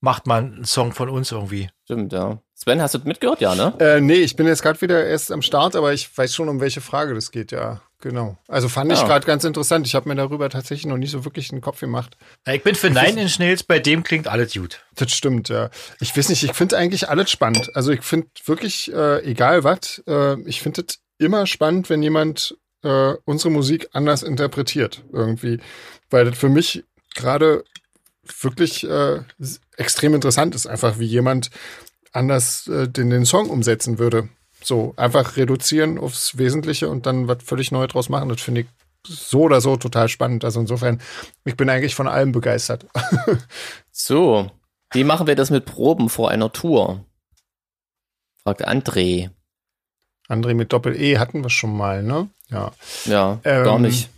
macht 0.00 0.26
mal 0.26 0.42
einen 0.42 0.64
Song 0.64 0.92
von 0.92 1.08
uns 1.08 1.32
irgendwie. 1.32 1.70
Stimmt, 1.84 2.12
ja. 2.12 2.40
Sven, 2.54 2.80
hast 2.80 2.94
du 2.94 2.98
mitgehört, 3.00 3.40
ja, 3.40 3.54
ne? 3.54 3.74
Äh, 3.80 4.00
nee, 4.00 4.14
ich 4.14 4.36
bin 4.36 4.46
jetzt 4.46 4.62
gerade 4.62 4.80
wieder 4.80 5.04
erst 5.06 5.32
am 5.32 5.42
Start, 5.42 5.74
aber 5.74 5.92
ich 5.92 6.16
weiß 6.16 6.34
schon, 6.34 6.48
um 6.48 6.60
welche 6.60 6.80
Frage 6.80 7.14
das 7.14 7.30
geht, 7.30 7.52
ja. 7.52 7.80
Genau. 8.00 8.38
Also 8.46 8.68
fand 8.68 8.92
ja. 8.92 8.96
ich 8.96 9.04
gerade 9.04 9.26
ganz 9.26 9.42
interessant. 9.42 9.86
Ich 9.86 9.96
habe 9.96 10.08
mir 10.08 10.14
darüber 10.14 10.48
tatsächlich 10.50 10.86
noch 10.86 10.98
nicht 10.98 11.10
so 11.10 11.24
wirklich 11.24 11.50
einen 11.50 11.60
Kopf 11.60 11.80
gemacht. 11.80 12.16
Ja, 12.46 12.54
ich 12.54 12.62
bin 12.62 12.76
für 12.76 12.90
Nine 12.90 13.22
Inch 13.22 13.40
Nails, 13.40 13.64
bei 13.64 13.80
dem 13.80 14.04
klingt 14.04 14.28
alles 14.28 14.54
gut. 14.54 14.84
Das 14.94 15.10
stimmt, 15.12 15.48
ja. 15.48 15.70
Ich 16.00 16.16
weiß 16.16 16.28
nicht, 16.28 16.44
ich 16.44 16.52
finde 16.52 16.78
eigentlich 16.78 17.08
alles 17.08 17.28
spannend. 17.30 17.74
Also 17.74 17.90
ich 17.90 18.02
finde 18.02 18.28
wirklich, 18.44 18.92
äh, 18.92 19.24
egal 19.24 19.64
was, 19.64 20.02
äh, 20.06 20.40
ich 20.42 20.62
finde 20.62 20.84
es 20.86 21.00
immer 21.18 21.46
spannend, 21.46 21.90
wenn 21.90 22.00
jemand 22.00 22.56
äh, 22.84 23.14
unsere 23.24 23.50
Musik 23.50 23.88
anders 23.92 24.22
interpretiert 24.22 25.02
irgendwie. 25.12 25.58
Weil 26.08 26.26
das 26.26 26.38
für 26.38 26.48
mich 26.48 26.84
gerade 27.16 27.64
wirklich 28.40 28.88
äh, 28.88 29.20
extrem 29.76 30.14
interessant 30.14 30.54
ist, 30.54 30.66
einfach 30.66 31.00
wie 31.00 31.06
jemand 31.06 31.50
anders 32.12 32.68
äh, 32.68 32.88
den, 32.88 33.10
den 33.10 33.24
Song 33.24 33.50
umsetzen 33.50 33.98
würde. 33.98 34.28
So, 34.68 34.92
einfach 34.98 35.38
reduzieren 35.38 35.96
aufs 35.96 36.36
Wesentliche 36.36 36.90
und 36.90 37.06
dann 37.06 37.26
was 37.26 37.42
völlig 37.42 37.72
Neues 37.72 37.90
draus 37.90 38.10
machen. 38.10 38.28
Das 38.28 38.42
finde 38.42 38.60
ich 38.60 38.66
so 39.06 39.40
oder 39.40 39.62
so 39.62 39.78
total 39.78 40.10
spannend. 40.10 40.44
Also 40.44 40.60
insofern, 40.60 41.00
ich 41.46 41.56
bin 41.56 41.70
eigentlich 41.70 41.94
von 41.94 42.06
allem 42.06 42.32
begeistert. 42.32 42.84
so, 43.90 44.50
wie 44.92 45.04
machen 45.04 45.26
wir 45.26 45.36
das 45.36 45.48
mit 45.48 45.64
Proben 45.64 46.10
vor 46.10 46.30
einer 46.30 46.52
Tour? 46.52 47.02
Fragt 48.42 48.68
André. 48.68 49.30
André 50.28 50.52
mit 50.52 50.70
Doppel-E 50.70 51.16
hatten 51.16 51.42
wir 51.42 51.48
schon 51.48 51.74
mal, 51.74 52.02
ne? 52.02 52.28
Ja. 52.50 52.72
Ja, 53.06 53.40
ähm, 53.44 53.64
gar 53.64 53.78
nicht. 53.78 54.10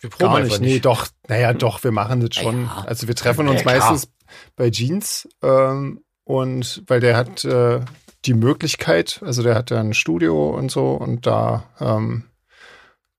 Wir 0.00 0.10
proben 0.10 0.32
gar 0.32 0.40
nicht. 0.40 0.50
nicht. 0.50 0.60
Nee, 0.60 0.80
doch. 0.80 1.06
Naja, 1.28 1.52
doch, 1.52 1.84
wir 1.84 1.92
machen 1.92 2.18
das 2.22 2.34
schon. 2.34 2.64
Ja. 2.64 2.84
Also 2.88 3.06
wir 3.06 3.14
treffen 3.14 3.46
uns 3.46 3.60
ja, 3.60 3.66
meistens 3.66 4.08
bei 4.56 4.68
Jeans 4.68 5.28
ähm, 5.44 6.02
und 6.24 6.82
weil 6.88 6.98
der 6.98 7.16
hat 7.16 7.44
äh, 7.44 7.82
die 8.26 8.34
Möglichkeit, 8.34 9.20
also 9.24 9.42
der 9.42 9.54
hat 9.54 9.70
ja 9.70 9.80
ein 9.80 9.94
Studio 9.94 10.50
und 10.50 10.70
so 10.70 10.92
und 10.92 11.26
da 11.26 11.64
ähm, 11.80 12.24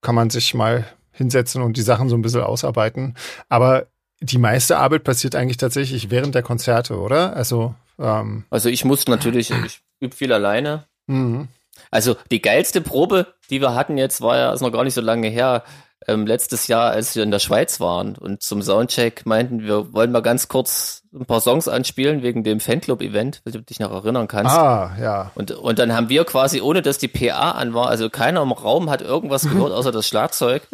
kann 0.02 0.16
man 0.16 0.30
sich 0.30 0.54
mal 0.54 0.86
hinsetzen 1.12 1.62
und 1.62 1.78
die 1.78 1.82
Sachen 1.82 2.10
so 2.10 2.16
ein 2.16 2.22
bisschen 2.22 2.42
ausarbeiten. 2.42 3.16
Aber 3.50 3.88
die 4.20 4.38
meiste 4.38 4.78
Arbeit 4.78 5.04
passiert 5.04 5.36
eigentlich 5.36 5.58
tatsächlich 5.58 6.10
während 6.10 6.36
der 6.36 6.44
Konzerte, 6.44 7.00
oder? 7.00 7.36
Also, 7.36 7.76
ähm, 8.00 8.46
also 8.50 8.70
ich 8.70 8.86
muss 8.86 9.08
natürlich, 9.08 9.52
ich 9.52 9.82
übe 10.00 10.16
viel 10.16 10.34
alleine. 10.34 10.86
Mhm. 11.08 11.48
Also 11.92 12.16
die 12.32 12.42
geilste 12.42 12.82
Probe, 12.82 13.28
die 13.50 13.62
wir 13.62 13.76
hatten 13.76 13.98
jetzt, 13.98 14.22
war 14.22 14.38
ja, 14.38 14.54
ist 14.54 14.62
noch 14.62 14.72
gar 14.72 14.84
nicht 14.84 14.96
so 14.96 15.02
lange 15.02 15.28
her, 15.28 15.64
ähm, 16.06 16.28
letztes 16.28 16.68
Jahr, 16.68 16.92
als 16.92 17.16
wir 17.16 17.24
in 17.24 17.32
der 17.32 17.40
Schweiz 17.40 17.80
waren 17.80 18.16
und 18.16 18.44
zum 18.44 18.62
Soundcheck 18.62 19.26
meinten, 19.26 19.64
wir 19.64 19.94
wollen 19.94 20.12
mal 20.12 20.22
ganz 20.22 20.48
kurz 20.48 21.04
ein 21.14 21.26
paar 21.26 21.42
Songs 21.42 21.68
anspielen 21.68 22.22
wegen 22.22 22.44
dem 22.44 22.60
Fanclub-Event, 22.60 23.42
wenn 23.44 23.54
du 23.54 23.62
dich 23.62 23.80
noch 23.80 23.92
erinnern 23.92 24.28
kannst. 24.28 24.56
Ah, 24.56 24.96
ja. 25.02 25.32
Und, 25.36 25.52
und 25.52 25.80
dann 25.80 25.94
haben 25.94 26.10
wir 26.10 26.24
quasi, 26.26 26.62
ohne 26.62 26.82
dass 26.82 27.00
die 27.00 27.08
PA 27.08 27.52
an 27.52 27.74
war, 27.74 27.88
also 27.88 28.10
keiner 28.10 28.42
im 28.42 28.52
Raum 28.52 28.90
hat 28.90 29.02
irgendwas 29.02 29.44
gehört, 29.50 29.72
außer 29.72 29.92
das 29.92 30.08
Schlagzeug, 30.08 30.68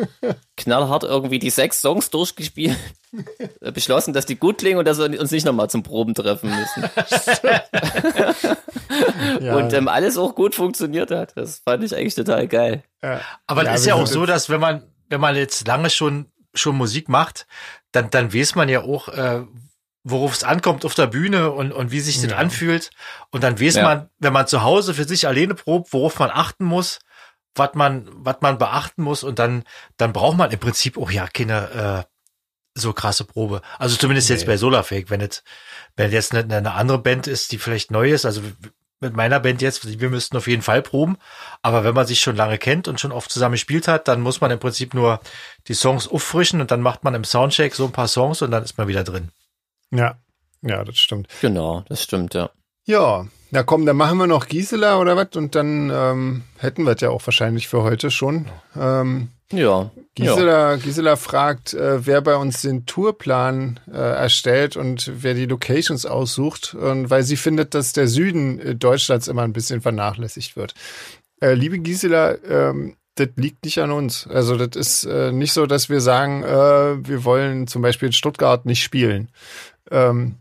knallhart 0.57 1.03
irgendwie 1.03 1.39
die 1.39 1.49
sechs 1.49 1.81
Songs 1.81 2.09
durchgespielt, 2.09 2.75
beschlossen, 3.73 4.13
dass 4.13 4.25
die 4.25 4.35
gut 4.35 4.57
klingen 4.57 4.79
und 4.79 4.87
dass 4.87 4.97
wir 4.97 5.19
uns 5.19 5.31
nicht 5.31 5.45
nochmal 5.45 5.69
zum 5.69 5.83
Proben 5.83 6.13
treffen 6.13 6.49
müssen. 6.49 6.89
ja. 9.39 9.55
Und 9.55 9.73
ähm, 9.73 9.87
alles 9.87 10.17
auch 10.17 10.35
gut 10.35 10.55
funktioniert 10.55 11.11
hat. 11.11 11.33
Das 11.35 11.59
fand 11.59 11.83
ich 11.83 11.95
eigentlich 11.95 12.15
total 12.15 12.47
geil. 12.47 12.83
Ja. 13.01 13.21
Aber 13.47 13.65
es 13.69 13.81
ist 13.81 13.85
ja 13.85 13.95
auch 13.95 14.07
so, 14.07 14.25
dass 14.25 14.49
wenn 14.49 14.59
man, 14.59 14.83
wenn 15.13 15.21
man 15.21 15.35
jetzt 15.35 15.67
lange 15.67 15.91
schon, 15.91 16.25
schon 16.55 16.75
Musik 16.75 17.07
macht, 17.07 17.45
dann, 17.91 18.09
dann 18.09 18.33
weiß 18.33 18.55
man 18.55 18.67
ja 18.67 18.81
auch, 18.81 19.09
äh, 19.09 19.43
worauf 20.03 20.33
es 20.33 20.43
ankommt 20.43 20.85
auf 20.85 20.95
der 20.95 21.05
Bühne 21.05 21.51
und, 21.51 21.71
und 21.71 21.91
wie 21.91 21.99
sich 21.99 22.19
das 22.19 22.31
ja. 22.31 22.37
anfühlt. 22.37 22.89
Und 23.29 23.43
dann 23.43 23.61
weiß 23.61 23.75
ja. 23.75 23.83
man, 23.83 24.09
wenn 24.17 24.33
man 24.33 24.47
zu 24.47 24.63
Hause 24.63 24.95
für 24.95 25.03
sich 25.03 25.27
alleine 25.27 25.53
probt, 25.53 25.93
worauf 25.93 26.17
man 26.17 26.31
achten 26.31 26.65
muss, 26.65 26.97
was 27.53 27.75
man, 27.75 28.09
was 28.11 28.37
man 28.41 28.57
beachten 28.57 29.03
muss. 29.03 29.23
Und 29.23 29.37
dann, 29.37 29.65
dann 29.97 30.13
braucht 30.13 30.35
man 30.35 30.49
im 30.49 30.59
Prinzip 30.59 30.97
auch 30.97 31.11
ja 31.11 31.27
keine 31.27 32.07
äh, 32.07 32.13
so 32.73 32.91
krasse 32.91 33.23
Probe. 33.23 33.61
Also 33.77 33.95
zumindest 33.95 34.29
nee. 34.29 34.35
jetzt 34.35 34.47
bei 34.47 34.57
Solarfake, 34.57 35.11
wenn 35.11 35.21
jetzt, 35.21 35.43
wenn 35.95 36.11
jetzt 36.11 36.33
eine, 36.33 36.55
eine 36.55 36.73
andere 36.73 36.97
Band 36.97 37.27
ist, 37.27 37.51
die 37.51 37.59
vielleicht 37.59 37.91
neu 37.91 38.11
ist, 38.11 38.25
also 38.25 38.41
mit 39.03 39.15
meiner 39.15 39.39
Band 39.39 39.61
jetzt, 39.61 39.99
wir 39.99 40.09
müssten 40.09 40.35
auf 40.37 40.47
jeden 40.47 40.61
Fall 40.61 40.81
proben. 40.81 41.17
Aber 41.61 41.83
wenn 41.83 41.93
man 41.93 42.07
sich 42.07 42.21
schon 42.21 42.35
lange 42.35 42.57
kennt 42.57 42.87
und 42.87 42.99
schon 42.99 43.11
oft 43.11 43.31
zusammen 43.31 43.53
gespielt 43.53 43.87
hat, 43.87 44.07
dann 44.07 44.21
muss 44.21 44.41
man 44.41 44.49
im 44.49 44.59
Prinzip 44.59 44.93
nur 44.93 45.19
die 45.67 45.75
Songs 45.75 46.07
auffrischen 46.07 46.61
und 46.61 46.71
dann 46.71 46.81
macht 46.81 47.03
man 47.03 47.13
im 47.13 47.23
Soundcheck 47.23 47.75
so 47.75 47.85
ein 47.85 47.91
paar 47.91 48.07
Songs 48.07 48.41
und 48.41 48.51
dann 48.51 48.63
ist 48.63 48.77
man 48.77 48.87
wieder 48.87 49.03
drin. 49.03 49.29
Ja, 49.91 50.15
ja, 50.61 50.83
das 50.83 50.97
stimmt. 50.97 51.27
Genau, 51.41 51.83
das 51.87 52.01
stimmt, 52.01 52.33
ja. 52.33 52.49
Ja, 52.85 53.27
na 53.51 53.63
komm, 53.63 53.85
dann 53.85 53.95
machen 53.95 54.17
wir 54.17 54.27
noch 54.27 54.47
Gisela 54.47 54.97
oder 54.97 55.15
was 55.15 55.35
und 55.35 55.55
dann 55.55 55.89
ähm, 55.93 56.43
hätten 56.57 56.85
wir 56.85 56.93
es 56.93 57.01
ja 57.01 57.11
auch 57.11 57.25
wahrscheinlich 57.25 57.67
für 57.67 57.83
heute 57.83 58.11
schon. 58.11 58.47
Ähm, 58.75 59.29
ja. 59.53 59.91
Gisela. 60.15 60.75
Gisela 60.75 61.15
fragt, 61.15 61.73
äh, 61.73 62.05
wer 62.05 62.21
bei 62.21 62.35
uns 62.35 62.61
den 62.61 62.85
Tourplan 62.85 63.79
äh, 63.91 63.97
erstellt 63.97 64.77
und 64.77 65.11
wer 65.15 65.33
die 65.33 65.45
Locations 65.45 66.05
aussucht, 66.05 66.75
und 66.75 67.09
weil 67.09 67.23
sie 67.23 67.37
findet, 67.37 67.73
dass 67.73 67.93
der 67.93 68.07
Süden 68.07 68.59
äh, 68.59 68.75
Deutschlands 68.75 69.27
immer 69.27 69.41
ein 69.41 69.53
bisschen 69.53 69.81
vernachlässigt 69.81 70.55
wird. 70.55 70.75
Äh, 71.41 71.53
liebe 71.53 71.79
Gisela, 71.79 72.37
ähm, 72.47 72.95
das 73.15 73.29
liegt 73.35 73.63
nicht 73.65 73.79
an 73.79 73.91
uns. 73.91 74.27
Also 74.27 74.55
das 74.55 74.75
ist 74.75 75.03
äh, 75.05 75.31
nicht 75.31 75.53
so, 75.53 75.65
dass 75.65 75.89
wir 75.89 76.01
sagen, 76.01 76.43
äh, 76.43 77.07
wir 77.07 77.23
wollen 77.23 77.67
zum 77.67 77.81
Beispiel 77.81 78.07
in 78.07 78.13
Stuttgart 78.13 78.65
nicht 78.65 78.83
spielen. 78.83 79.29
Ähm, 79.91 80.35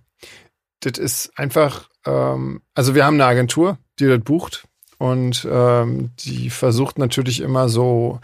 das 0.80 0.98
ist 0.98 1.32
einfach, 1.36 1.88
ähm, 2.06 2.62
also 2.74 2.94
wir 2.94 3.04
haben 3.04 3.14
eine 3.14 3.26
Agentur, 3.26 3.78
die 3.98 4.06
das 4.06 4.20
bucht 4.20 4.64
und 4.98 5.46
ähm, 5.50 6.10
die 6.20 6.50
versucht 6.50 6.98
natürlich 6.98 7.40
immer 7.40 7.68
so, 7.68 8.20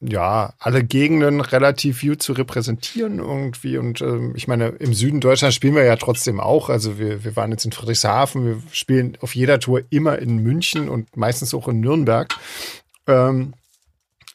ja, 0.00 0.54
alle 0.58 0.84
Gegenden 0.84 1.40
relativ 1.40 2.02
gut 2.02 2.22
zu 2.22 2.32
repräsentieren 2.32 3.18
irgendwie. 3.18 3.78
Und 3.78 4.00
ähm, 4.00 4.34
ich 4.36 4.46
meine, 4.46 4.68
im 4.68 4.94
Süden 4.94 5.20
Deutschlands 5.20 5.56
spielen 5.56 5.74
wir 5.74 5.84
ja 5.84 5.96
trotzdem 5.96 6.38
auch. 6.38 6.68
Also 6.68 6.98
wir, 6.98 7.24
wir 7.24 7.34
waren 7.34 7.50
jetzt 7.50 7.64
in 7.64 7.72
Friedrichshafen, 7.72 8.46
wir 8.46 8.62
spielen 8.70 9.18
auf 9.20 9.34
jeder 9.34 9.58
Tour 9.58 9.82
immer 9.90 10.18
in 10.18 10.38
München 10.38 10.88
und 10.88 11.16
meistens 11.16 11.52
auch 11.52 11.66
in 11.68 11.80
Nürnberg. 11.80 12.34
Ähm, 13.06 13.54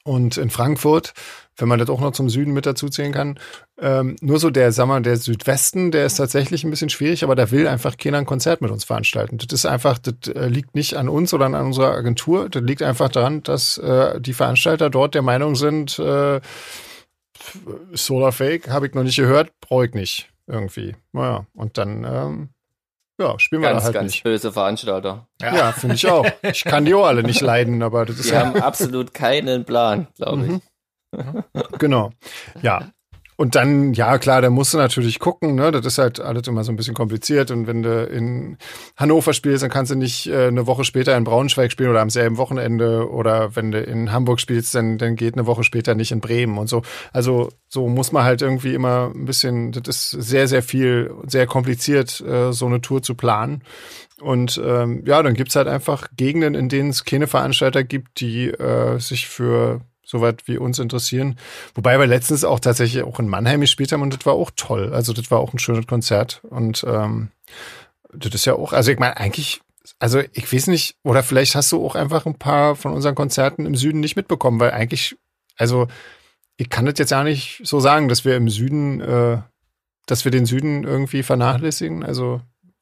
und 0.03 0.35
in 0.35 0.49
Frankfurt 0.49 1.13
wenn 1.57 1.67
man 1.67 1.79
das 1.79 1.89
auch 1.89 1.99
noch 2.01 2.11
zum 2.11 2.29
Süden 2.29 2.53
mit 2.53 2.65
dazu 2.65 2.89
zählen 2.89 3.11
kann. 3.11 3.39
Ähm, 3.79 4.15
nur 4.21 4.39
so 4.39 4.49
der, 4.49 4.71
sag 4.71 4.87
mal, 4.87 5.01
der 5.01 5.17
Südwesten, 5.17 5.91
der 5.91 6.05
ist 6.05 6.15
tatsächlich 6.15 6.63
ein 6.63 6.69
bisschen 6.69 6.89
schwierig, 6.89 7.23
aber 7.23 7.35
da 7.35 7.51
will 7.51 7.67
einfach 7.67 7.97
keiner 7.97 8.17
ein 8.17 8.25
Konzert 8.25 8.61
mit 8.61 8.71
uns 8.71 8.83
veranstalten. 8.83 9.37
Das 9.37 9.47
ist 9.51 9.65
einfach, 9.65 9.99
das 9.99 10.33
äh, 10.33 10.47
liegt 10.47 10.75
nicht 10.75 10.95
an 10.95 11.09
uns 11.09 11.33
oder 11.33 11.45
an 11.45 11.55
unserer 11.55 11.91
Agentur. 11.91 12.49
Das 12.49 12.63
liegt 12.63 12.81
einfach 12.81 13.09
daran, 13.09 13.43
dass 13.43 13.77
äh, 13.77 14.19
die 14.19 14.33
Veranstalter 14.33 14.89
dort 14.89 15.15
der 15.15 15.21
Meinung 15.21 15.55
sind, 15.55 15.99
äh, 15.99 16.39
Solar 17.93 18.31
Fake 18.31 18.69
habe 18.69 18.87
ich 18.87 18.93
noch 18.93 19.03
nicht 19.03 19.17
gehört, 19.17 19.51
brauche 19.59 19.85
ich 19.85 19.93
nicht 19.93 20.29
irgendwie. 20.47 20.95
Naja, 21.11 21.45
und 21.53 21.77
dann 21.77 22.05
ähm, 22.05 22.49
ja, 23.19 23.37
spielen 23.37 23.61
wir 23.61 23.69
ganz, 23.69 23.81
da 23.81 23.85
halt 23.85 23.93
ganz 23.95 24.11
nicht. 24.13 24.23
böse 24.23 24.51
Veranstalter. 24.51 25.27
Ja, 25.41 25.55
ja 25.55 25.71
finde 25.71 25.95
ich 25.95 26.07
auch. 26.09 26.25
Ich 26.41 26.63
kann 26.63 26.85
die 26.85 26.93
auch 26.93 27.05
alle 27.05 27.23
nicht 27.23 27.41
leiden, 27.41 27.83
aber 27.83 28.05
das 28.05 28.17
ist 28.17 28.29
Die 28.29 28.33
ja 28.33 28.45
haben 28.45 28.61
absolut 28.61 29.13
keinen 29.13 29.65
Plan, 29.65 30.07
glaube 30.15 30.43
ich. 30.43 30.51
Mhm. 30.51 30.61
genau. 31.79 32.11
Ja. 32.61 32.89
Und 33.35 33.55
dann, 33.55 33.93
ja 33.93 34.19
klar, 34.19 34.41
da 34.41 34.49
musst 34.49 34.73
du 34.73 34.77
natürlich 34.77 35.19
gucken, 35.19 35.55
ne? 35.55 35.71
Das 35.71 35.85
ist 35.85 35.97
halt 35.97 36.19
alles 36.19 36.47
immer 36.47 36.63
so 36.63 36.71
ein 36.71 36.75
bisschen 36.75 36.93
kompliziert. 36.93 37.49
Und 37.49 37.65
wenn 37.65 37.81
du 37.81 38.05
in 38.05 38.57
Hannover 38.95 39.33
spielst, 39.33 39.63
dann 39.63 39.71
kannst 39.71 39.91
du 39.91 39.95
nicht 39.95 40.27
äh, 40.27 40.47
eine 40.47 40.67
Woche 40.67 40.83
später 40.83 41.17
in 41.17 41.23
Braunschweig 41.23 41.71
spielen 41.71 41.89
oder 41.89 42.01
am 42.01 42.11
selben 42.11 42.37
Wochenende. 42.37 43.09
Oder 43.09 43.55
wenn 43.55 43.71
du 43.71 43.81
in 43.81 44.11
Hamburg 44.11 44.39
spielst, 44.39 44.75
dann, 44.75 44.97
dann 44.97 45.15
geht 45.15 45.33
eine 45.33 45.47
Woche 45.47 45.63
später 45.63 45.95
nicht 45.95 46.11
in 46.11 46.21
Bremen 46.21 46.57
und 46.57 46.67
so. 46.67 46.83
Also 47.11 47.49
so 47.69 47.87
muss 47.87 48.11
man 48.11 48.23
halt 48.23 48.43
irgendwie 48.43 48.75
immer 48.75 49.11
ein 49.13 49.25
bisschen, 49.25 49.71
das 49.71 49.87
ist 49.87 50.11
sehr, 50.11 50.47
sehr 50.47 50.61
viel, 50.61 51.11
sehr 51.25 51.47
kompliziert, 51.47 52.21
äh, 52.21 52.53
so 52.53 52.67
eine 52.67 52.81
Tour 52.81 53.01
zu 53.01 53.15
planen. 53.15 53.63
Und 54.21 54.61
ähm, 54.63 55.03
ja, 55.05 55.23
dann 55.23 55.33
gibt's 55.33 55.55
halt 55.55 55.67
einfach 55.67 56.07
Gegenden, 56.15 56.53
in 56.53 56.69
denen 56.69 56.91
es 56.91 57.03
keine 57.03 57.27
Veranstalter 57.27 57.83
gibt, 57.83 58.21
die 58.21 58.49
äh, 58.49 58.99
sich 58.99 59.27
für 59.27 59.81
soweit 60.13 60.47
wie 60.47 60.57
uns 60.57 60.79
interessieren. 60.79 61.37
Wobei 61.75 61.99
wir 61.99 62.07
letztens 62.07 62.45
auch 62.45 62.59
tatsächlich 62.59 63.03
auch 63.03 63.19
in 63.19 63.27
Mannheim 63.27 63.61
gespielt 63.61 63.91
haben 63.91 64.01
und 64.01 64.13
das 64.13 64.25
war 64.25 64.33
auch 64.33 64.51
toll. 64.55 64.93
Also 64.93 65.11
das 65.11 65.29
war 65.31 65.39
auch 65.39 65.53
ein 65.53 65.59
schönes 65.59 65.87
Konzert 65.87 66.41
und 66.49 66.85
ähm, 66.87 67.29
das 68.13 68.33
ist 68.33 68.45
ja 68.45 68.53
auch, 68.53 68.71
also 68.71 68.91
ich 68.91 68.99
meine 68.99 69.17
eigentlich, 69.17 69.61
also 69.99 70.21
ich 70.31 70.53
weiß 70.53 70.67
nicht, 70.67 70.95
oder 71.03 71.23
vielleicht 71.23 71.55
hast 71.55 71.71
du 71.71 71.85
auch 71.85 71.95
einfach 71.95 72.25
ein 72.25 72.37
paar 72.37 72.75
von 72.75 72.93
unseren 72.93 73.15
Konzerten 73.15 73.65
im 73.65 73.75
Süden 73.75 73.99
nicht 73.99 74.15
mitbekommen, 74.15 74.59
weil 74.59 74.71
eigentlich, 74.71 75.17
also 75.57 75.87
ich 76.57 76.69
kann 76.69 76.85
das 76.85 76.99
jetzt 76.99 77.09
ja 77.09 77.23
nicht 77.23 77.61
so 77.63 77.79
sagen, 77.79 78.07
dass 78.07 78.23
wir 78.23 78.35
im 78.35 78.49
Süden, 78.49 79.01
äh, 79.01 79.41
dass 80.05 80.23
wir 80.23 80.31
den 80.31 80.45
Süden 80.45 80.83
irgendwie 80.83 81.23
vernachlässigen. 81.23 82.03
Also 82.03 82.41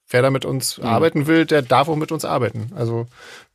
wer 0.09 0.21
da 0.21 0.29
mit 0.29 0.45
uns 0.45 0.77
mhm. 0.77 0.86
arbeiten 0.86 1.27
will, 1.27 1.45
der 1.45 1.61
darf 1.61 1.88
auch 1.88 1.95
mit 1.95 2.11
uns 2.11 2.25
arbeiten. 2.25 2.71
Also 2.75 3.05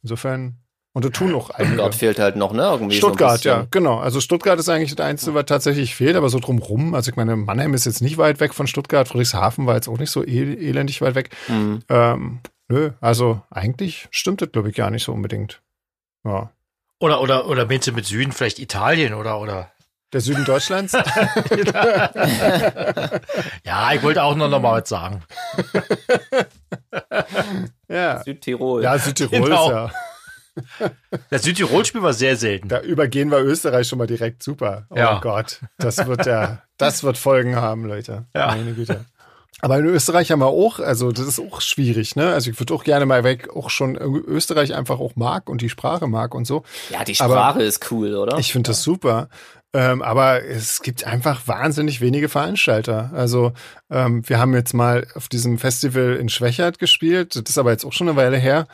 insofern 0.03 0.57
und 0.97 1.05
da 1.05 1.11
tun 1.11 1.35
auch 1.35 1.51
einige. 1.51 1.75
Stuttgart 1.75 1.95
fehlt 1.95 2.19
halt 2.19 2.37
noch, 2.37 2.55
ne? 2.55 2.63
Irgendwie 2.63 2.97
Stuttgart, 2.97 3.39
so 3.39 3.51
ja, 3.51 3.67
genau. 3.71 3.99
Also 3.99 4.23
Stuttgart 4.23 4.59
ist 4.59 4.71
eigentlich 4.71 4.95
das 4.95 5.05
Einzige, 5.05 5.35
was 5.35 5.45
tatsächlich 5.45 5.95
fehlt, 5.95 6.17
aber 6.17 6.31
so 6.31 6.39
drumrum. 6.39 6.95
Also 6.95 7.11
ich 7.11 7.17
meine, 7.17 7.37
Mannheim 7.37 7.75
ist 7.75 7.85
jetzt 7.85 8.01
nicht 8.01 8.17
weit 8.17 8.41
weg 8.41 8.55
von 8.55 8.67
Stuttgart, 8.67 9.07
Friedrichshafen 9.07 9.67
war 9.67 9.75
jetzt 9.75 9.89
auch 9.89 9.99
nicht 9.99 10.11
so 10.11 10.25
el 10.25 10.57
elendig 10.57 11.03
weit 11.03 11.15
weg. 11.15 11.37
Mhm. 11.49 11.83
Ähm, 11.91 12.41
nö, 12.69 12.93
also 13.03 13.43
eigentlich 13.51 14.09
stimmt 14.11 14.41
das, 14.41 14.51
glaube 14.53 14.71
ich, 14.71 14.75
gar 14.75 14.89
nicht 14.89 15.05
so 15.05 15.13
unbedingt. 15.13 15.61
Ja. 16.25 16.51
Oder, 16.99 17.21
oder, 17.21 17.47
oder 17.47 17.67
meinst 17.67 17.87
du 17.87 17.93
mit 17.93 18.07
Süden 18.07 18.33
vielleicht 18.33 18.59
Italien 18.59 19.13
oder, 19.13 19.39
oder? 19.39 19.71
Der 20.15 20.23
Süden 20.23 20.47
Deutschlands? 20.47 20.93
ja, 23.65 23.93
ich 23.93 24.03
wollte 24.03 24.23
auch 24.23 24.35
nur 24.35 24.49
noch 24.49 24.63
mal 24.63 24.81
was 24.81 24.89
sagen. 24.89 25.23
ja. 27.87 28.23
Südtirol. 28.25 28.83
Ja, 28.83 28.99
Südtirol 28.99 29.43
genau. 29.43 29.67
ist 29.67 29.73
ja. 29.73 29.91
Das 31.31 31.43
Südtirol-Spiel 31.43 32.03
war 32.03 32.13
sehr 32.13 32.37
selten. 32.37 32.69
Da 32.69 32.81
übergehen 32.81 33.31
wir 33.31 33.41
Österreich 33.41 33.89
schon 33.89 33.99
mal 33.99 34.07
direkt 34.07 34.43
super. 34.43 34.87
Oh 34.91 34.97
ja. 34.97 35.21
Gott, 35.21 35.61
das 35.79 36.07
wird 36.07 36.27
ja, 36.27 36.63
das 36.79 37.03
wird 37.03 37.19
Folgen 37.19 37.57
haben, 37.57 37.85
Leute. 37.85 38.27
Ja. 38.35 38.49
Meine 38.49 38.73
Güte. 38.73 39.05
Aber 39.63 39.79
in 39.79 39.87
Österreich 39.87 40.31
haben 40.31 40.41
wir 40.41 40.49
auch, 40.49 40.81
also 40.81 41.13
das 41.13 41.27
ist 41.27 41.41
auch 41.41 41.63
schwierig, 41.63 42.15
ne? 42.15 42.33
Also 42.33 42.51
ich 42.51 42.61
würde 42.61 42.75
auch 42.75 42.85
gerne 42.85 43.07
mal 43.07 43.25
weg, 43.25 43.49
auch 43.57 43.71
schon 43.71 43.97
Österreich 43.97 44.75
einfach 44.75 45.01
auch 45.01 45.17
mag 45.17 45.49
und 45.49 45.63
die 45.63 45.71
Sprache 45.71 46.07
mag 46.07 46.35
und 46.35 46.47
so. 46.47 46.63
Ja, 46.91 47.05
die 47.05 47.15
Sprache 47.15 47.33
aber 47.33 47.65
ist 47.65 47.91
cool, 47.91 48.17
oder? 48.17 48.39
Ich 48.39 48.53
finde 48.53 48.69
ja. 48.69 48.73
das 48.73 48.83
super. 48.83 49.29
Ähm, 49.73 50.03
aber 50.03 50.45
es 50.45 50.83
gibt 50.83 51.07
einfach 51.07 51.49
wahnsinnig 51.49 52.01
wenige 52.01 52.29
Veranstalter. 52.29 53.11
Also 53.15 53.53
ähm, 53.91 54.29
wir 54.29 54.39
haben 54.39 54.55
jetzt 54.55 54.75
mal 54.75 55.07
auf 55.15 55.29
diesem 55.29 55.59
Festival 55.59 56.17
in 56.17 56.29
Schwächert 56.29 56.79
gespielt. 56.79 57.35
Das 57.35 57.43
ist 57.49 57.59
aber 57.59 57.73
jetzt 57.73 57.85
auch 57.85 57.93
schon 57.93 58.09
eine 58.09 58.17
Weile 58.17 58.37
her. 58.37 58.69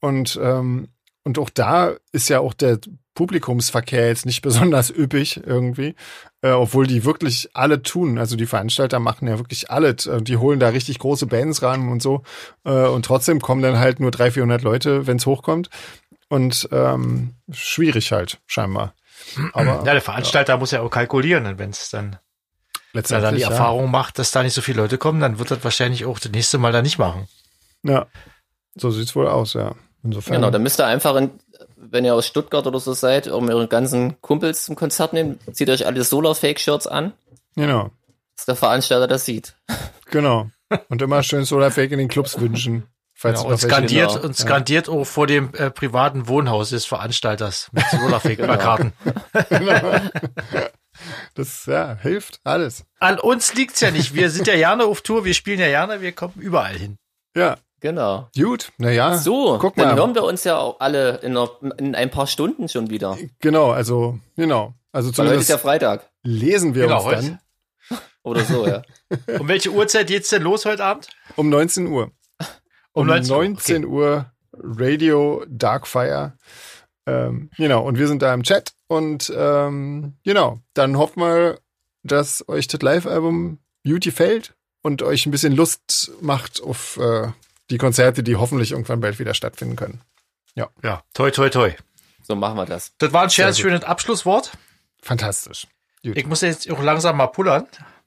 Und 0.00 0.38
ähm, 0.40 0.88
und 1.28 1.38
auch 1.38 1.50
da 1.50 1.94
ist 2.10 2.30
ja 2.30 2.40
auch 2.40 2.54
der 2.54 2.78
Publikumsverkehr 3.12 4.08
jetzt 4.08 4.24
nicht 4.24 4.40
besonders 4.48 4.88
üppig 4.88 5.42
irgendwie, 5.44 5.94
äh, 6.40 6.52
obwohl 6.52 6.86
die 6.86 7.04
wirklich 7.04 7.50
alle 7.52 7.82
tun. 7.82 8.16
Also 8.16 8.34
die 8.34 8.46
Veranstalter 8.46 8.98
machen 8.98 9.28
ja 9.28 9.36
wirklich 9.36 9.70
alles. 9.70 10.06
Äh, 10.06 10.22
die 10.22 10.38
holen 10.38 10.58
da 10.58 10.70
richtig 10.70 10.98
große 11.00 11.26
Bands 11.26 11.62
ran 11.62 11.90
und 11.90 12.00
so. 12.00 12.22
Äh, 12.64 12.86
und 12.86 13.04
trotzdem 13.04 13.42
kommen 13.42 13.60
dann 13.60 13.78
halt 13.78 14.00
nur 14.00 14.10
300, 14.10 14.32
400 14.32 14.62
Leute, 14.62 15.06
wenn 15.06 15.18
es 15.18 15.26
hochkommt. 15.26 15.68
Und 16.30 16.66
ähm, 16.72 17.34
schwierig 17.50 18.10
halt, 18.12 18.38
scheinbar. 18.46 18.94
Aber, 19.52 19.82
ja, 19.84 19.92
der 19.92 20.00
Veranstalter 20.00 20.54
ja. 20.54 20.58
muss 20.58 20.70
ja 20.70 20.80
auch 20.80 20.90
kalkulieren, 20.90 21.58
wenn 21.58 21.70
es 21.70 21.90
dann 21.90 22.16
wenn 22.94 23.04
er 23.04 23.20
dann 23.20 23.34
die 23.34 23.42
ja. 23.42 23.50
Erfahrung 23.50 23.90
macht, 23.90 24.18
dass 24.18 24.30
da 24.30 24.42
nicht 24.42 24.54
so 24.54 24.62
viele 24.62 24.80
Leute 24.80 24.96
kommen, 24.96 25.20
dann 25.20 25.38
wird 25.38 25.50
das 25.50 25.62
wahrscheinlich 25.62 26.06
auch 26.06 26.18
das 26.18 26.32
nächste 26.32 26.56
Mal 26.56 26.72
da 26.72 26.80
nicht 26.80 26.98
machen. 26.98 27.28
Ja, 27.82 28.06
so 28.76 28.90
sieht's 28.90 29.14
wohl 29.14 29.28
aus, 29.28 29.52
ja. 29.52 29.74
Insofern. 30.08 30.36
Genau, 30.36 30.50
dann 30.50 30.62
müsst 30.62 30.80
ihr 30.80 30.86
einfach, 30.86 31.14
in, 31.16 31.30
wenn 31.76 32.04
ihr 32.04 32.14
aus 32.14 32.26
Stuttgart 32.26 32.66
oder 32.66 32.80
so 32.80 32.94
seid, 32.94 33.28
um 33.28 33.46
eure 33.50 33.68
ganzen 33.68 34.18
Kumpels 34.22 34.64
zum 34.64 34.74
Konzert 34.74 35.12
nehmen, 35.12 35.38
zieht 35.52 35.68
euch 35.68 35.84
alle 35.84 36.02
Solar-Fake-Shirts 36.02 36.86
an. 36.86 37.12
Genau. 37.56 37.90
Dass 38.34 38.46
der 38.46 38.56
Veranstalter 38.56 39.06
das 39.06 39.26
sieht. 39.26 39.54
Genau. 40.06 40.50
Und 40.88 41.02
immer 41.02 41.22
schön 41.22 41.44
Solar-Fake 41.44 41.92
in 41.92 41.98
den 41.98 42.08
Clubs 42.08 42.40
wünschen. 42.40 42.84
Falls 43.12 43.40
genau, 43.40 43.52
und 43.52 43.58
skandiert, 43.58 44.12
genau. 44.12 44.24
und 44.26 44.36
skandiert 44.36 44.86
ja. 44.86 44.92
auch 44.92 45.04
vor 45.04 45.26
dem 45.26 45.52
äh, 45.54 45.72
privaten 45.72 46.28
Wohnhaus 46.28 46.70
des 46.70 46.84
Veranstalters 46.84 47.68
mit 47.72 47.84
Solarfake-Plakaten. 47.90 48.92
genau. 49.48 50.00
Das 51.34 51.66
ja, 51.66 51.96
hilft 52.00 52.38
alles. 52.44 52.84
An 53.00 53.18
uns 53.18 53.54
liegt's 53.54 53.80
ja 53.80 53.90
nicht. 53.90 54.14
Wir 54.14 54.30
sind 54.30 54.46
ja 54.46 54.54
gerne 54.54 54.84
auf 54.84 55.00
Tour, 55.00 55.24
wir 55.24 55.34
spielen 55.34 55.58
ja 55.58 55.66
gerne, 55.66 56.00
wir 56.00 56.12
kommen 56.12 56.34
überall 56.36 56.76
hin. 56.76 56.96
Ja, 57.34 57.56
Genau. 57.80 58.28
Gut, 58.36 58.72
naja. 58.78 59.16
So, 59.18 59.58
guck 59.60 59.76
mal. 59.76 59.84
dann 59.84 59.96
hören 59.96 60.14
wir 60.14 60.24
uns 60.24 60.44
ja 60.44 60.58
auch 60.58 60.80
alle 60.80 61.18
in, 61.18 61.36
einer, 61.36 61.50
in 61.78 61.94
ein 61.94 62.10
paar 62.10 62.26
Stunden 62.26 62.68
schon 62.68 62.90
wieder. 62.90 63.16
Genau, 63.40 63.70
also, 63.70 64.18
genau. 64.36 64.74
Also 64.92 65.10
zumindest 65.12 65.34
heute 65.34 65.42
ist 65.42 65.48
ja 65.48 65.58
Freitag. 65.58 66.10
Lesen 66.22 66.74
wir 66.74 66.84
genau, 66.84 67.04
uns 67.08 67.26
dann. 67.26 67.38
Oder 68.22 68.44
so, 68.44 68.66
ja. 68.66 68.82
um 69.38 69.48
welche 69.48 69.70
Uhrzeit 69.70 70.08
geht's 70.08 70.30
denn 70.30 70.42
los 70.42 70.64
heute 70.64 70.84
Abend? 70.84 71.08
Um 71.36 71.48
19 71.48 71.86
Uhr. 71.86 72.10
Um, 72.92 73.02
um 73.02 73.06
19, 73.06 73.36
19 73.36 73.84
okay. 73.84 73.94
Uhr 73.94 74.32
Radio 74.52 75.44
Darkfire. 75.48 76.32
Ähm, 77.06 77.50
genau, 77.56 77.86
und 77.86 77.98
wir 77.98 78.08
sind 78.08 78.22
da 78.22 78.34
im 78.34 78.42
Chat. 78.42 78.72
Und 78.88 79.32
ähm, 79.34 80.14
genau, 80.24 80.60
dann 80.74 80.98
hoffen 80.98 81.20
wir, 81.20 81.58
dass 82.02 82.46
euch 82.48 82.66
das 82.66 82.82
Live-Album 82.82 83.58
Beauty 83.84 84.10
fällt 84.10 84.54
und 84.82 85.02
euch 85.02 85.26
ein 85.26 85.30
bisschen 85.30 85.54
Lust 85.54 86.10
macht 86.20 86.62
auf 86.62 86.98
äh, 86.98 87.28
die 87.70 87.78
Konzerte, 87.78 88.22
die 88.22 88.36
hoffentlich 88.36 88.72
irgendwann 88.72 89.00
bald 89.00 89.18
wieder 89.18 89.34
stattfinden 89.34 89.76
können. 89.76 90.00
Ja. 90.54 90.68
Ja, 90.82 91.02
toi, 91.14 91.30
toi, 91.30 91.48
toi. 91.50 91.72
So 92.22 92.34
machen 92.34 92.56
wir 92.56 92.66
das. 92.66 92.92
Das 92.98 93.12
war 93.12 93.22
ein 93.22 93.30
schönes, 93.30 93.58
schönes 93.58 93.84
Abschlusswort. 93.84 94.52
Fantastisch. 95.02 95.66
Gut. 96.04 96.16
Ich 96.16 96.26
muss 96.26 96.42
jetzt 96.42 96.70
auch 96.70 96.82
langsam 96.82 97.16
mal 97.16 97.26
pullern. 97.28 97.66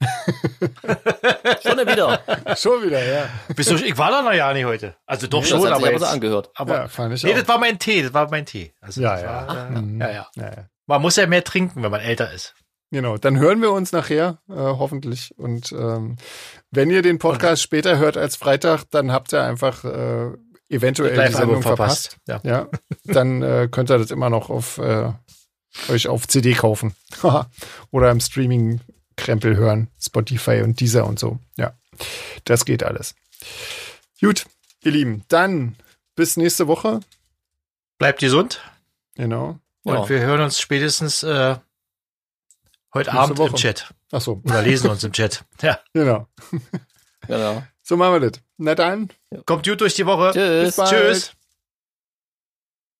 schon 1.62 1.78
wieder. 1.78 2.22
schon 2.56 2.82
wieder, 2.82 3.04
ja. 3.04 3.28
Wieso? 3.54 3.76
Ich 3.76 3.96
war 3.98 4.10
da 4.10 4.22
noch 4.22 4.32
ja 4.32 4.52
nicht 4.52 4.64
heute. 4.64 4.96
Also 5.06 5.26
doch 5.26 5.42
nee, 5.42 5.48
schon, 5.48 5.62
das 5.62 5.72
hat 5.72 5.84
aber, 5.84 5.98
so 5.98 6.06
angehört. 6.06 6.50
Aber 6.54 6.74
ja, 6.74 6.88
fand 6.88 7.14
ich 7.14 7.22
nee, 7.22 7.32
auch. 7.32 7.38
das 7.38 7.48
war 7.48 7.58
mein 7.58 7.78
Tee, 7.78 8.02
das 8.02 8.14
war 8.14 8.30
mein 8.30 8.46
Tee. 8.46 8.72
Also 8.80 9.00
ja, 9.00 9.20
ja. 9.20 9.46
War, 9.46 9.66
äh, 9.68 9.70
mhm. 9.70 10.00
ja, 10.00 10.10
ja. 10.10 10.26
ja, 10.36 10.44
ja. 10.44 10.68
Man 10.86 11.02
muss 11.02 11.16
ja 11.16 11.26
mehr 11.26 11.44
trinken, 11.44 11.82
wenn 11.82 11.90
man 11.90 12.00
älter 12.00 12.32
ist. 12.32 12.54
Genau, 12.90 13.16
dann 13.16 13.38
hören 13.38 13.62
wir 13.62 13.72
uns 13.72 13.92
nachher, 13.92 14.38
äh, 14.48 14.54
hoffentlich. 14.54 15.32
Und 15.38 15.72
ähm, 15.72 16.16
wenn 16.72 16.90
ihr 16.90 17.02
den 17.02 17.18
Podcast 17.18 17.62
Und, 17.62 17.64
später 17.64 17.98
hört 17.98 18.16
als 18.16 18.36
Freitag, 18.36 18.84
dann 18.90 19.12
habt 19.12 19.32
ihr 19.32 19.42
einfach 19.42 19.84
äh, 19.84 20.30
eventuell 20.68 21.14
die, 21.14 21.28
die 21.28 21.34
Sendung 21.34 21.62
verpasst. 21.62 22.18
verpasst. 22.26 22.44
Ja. 22.44 22.50
ja, 22.50 22.68
dann 23.04 23.42
äh, 23.42 23.68
könnt 23.70 23.90
ihr 23.90 23.98
das 23.98 24.10
immer 24.10 24.30
noch 24.30 24.50
auf 24.50 24.78
äh, 24.78 25.12
euch 25.88 26.08
auf 26.08 26.26
CD 26.26 26.54
kaufen 26.54 26.94
oder 27.90 28.10
im 28.10 28.20
Streaming-Krempel 28.20 29.56
hören, 29.56 29.88
Spotify 30.00 30.62
und 30.62 30.80
dieser 30.80 31.06
und 31.06 31.18
so. 31.18 31.38
Ja, 31.56 31.74
das 32.44 32.64
geht 32.64 32.82
alles. 32.82 33.14
Gut, 34.20 34.46
ihr 34.82 34.92
Lieben, 34.92 35.24
dann 35.28 35.76
bis 36.14 36.36
nächste 36.36 36.66
Woche. 36.66 37.00
Bleibt 37.98 38.20
gesund. 38.20 38.60
Genau. 39.14 39.58
Und 39.84 39.94
ja. 39.94 40.08
wir 40.08 40.20
hören 40.20 40.40
uns 40.40 40.58
spätestens 40.60 41.22
äh, 41.22 41.56
Heute 42.94 43.10
Nächste 43.10 43.22
Abend 43.22 43.38
Woche. 43.38 43.48
im 43.48 43.54
Chat. 43.54 43.94
Ach 44.12 44.20
so. 44.20 44.40
Oder 44.44 44.62
lesen 44.62 44.90
uns 44.90 45.02
im 45.02 45.12
Chat. 45.12 45.44
Ja. 45.62 45.80
Genau. 45.92 46.28
genau. 47.26 47.62
So 47.82 47.96
machen 47.96 48.20
wir 48.20 48.30
das. 48.30 48.40
Na 48.58 48.74
dann. 48.74 49.08
Kommt 49.46 49.66
gut 49.66 49.80
durch 49.80 49.94
die 49.94 50.06
Woche. 50.06 50.30
Tschüss. 50.32 50.76
Tschüss. 50.76 51.32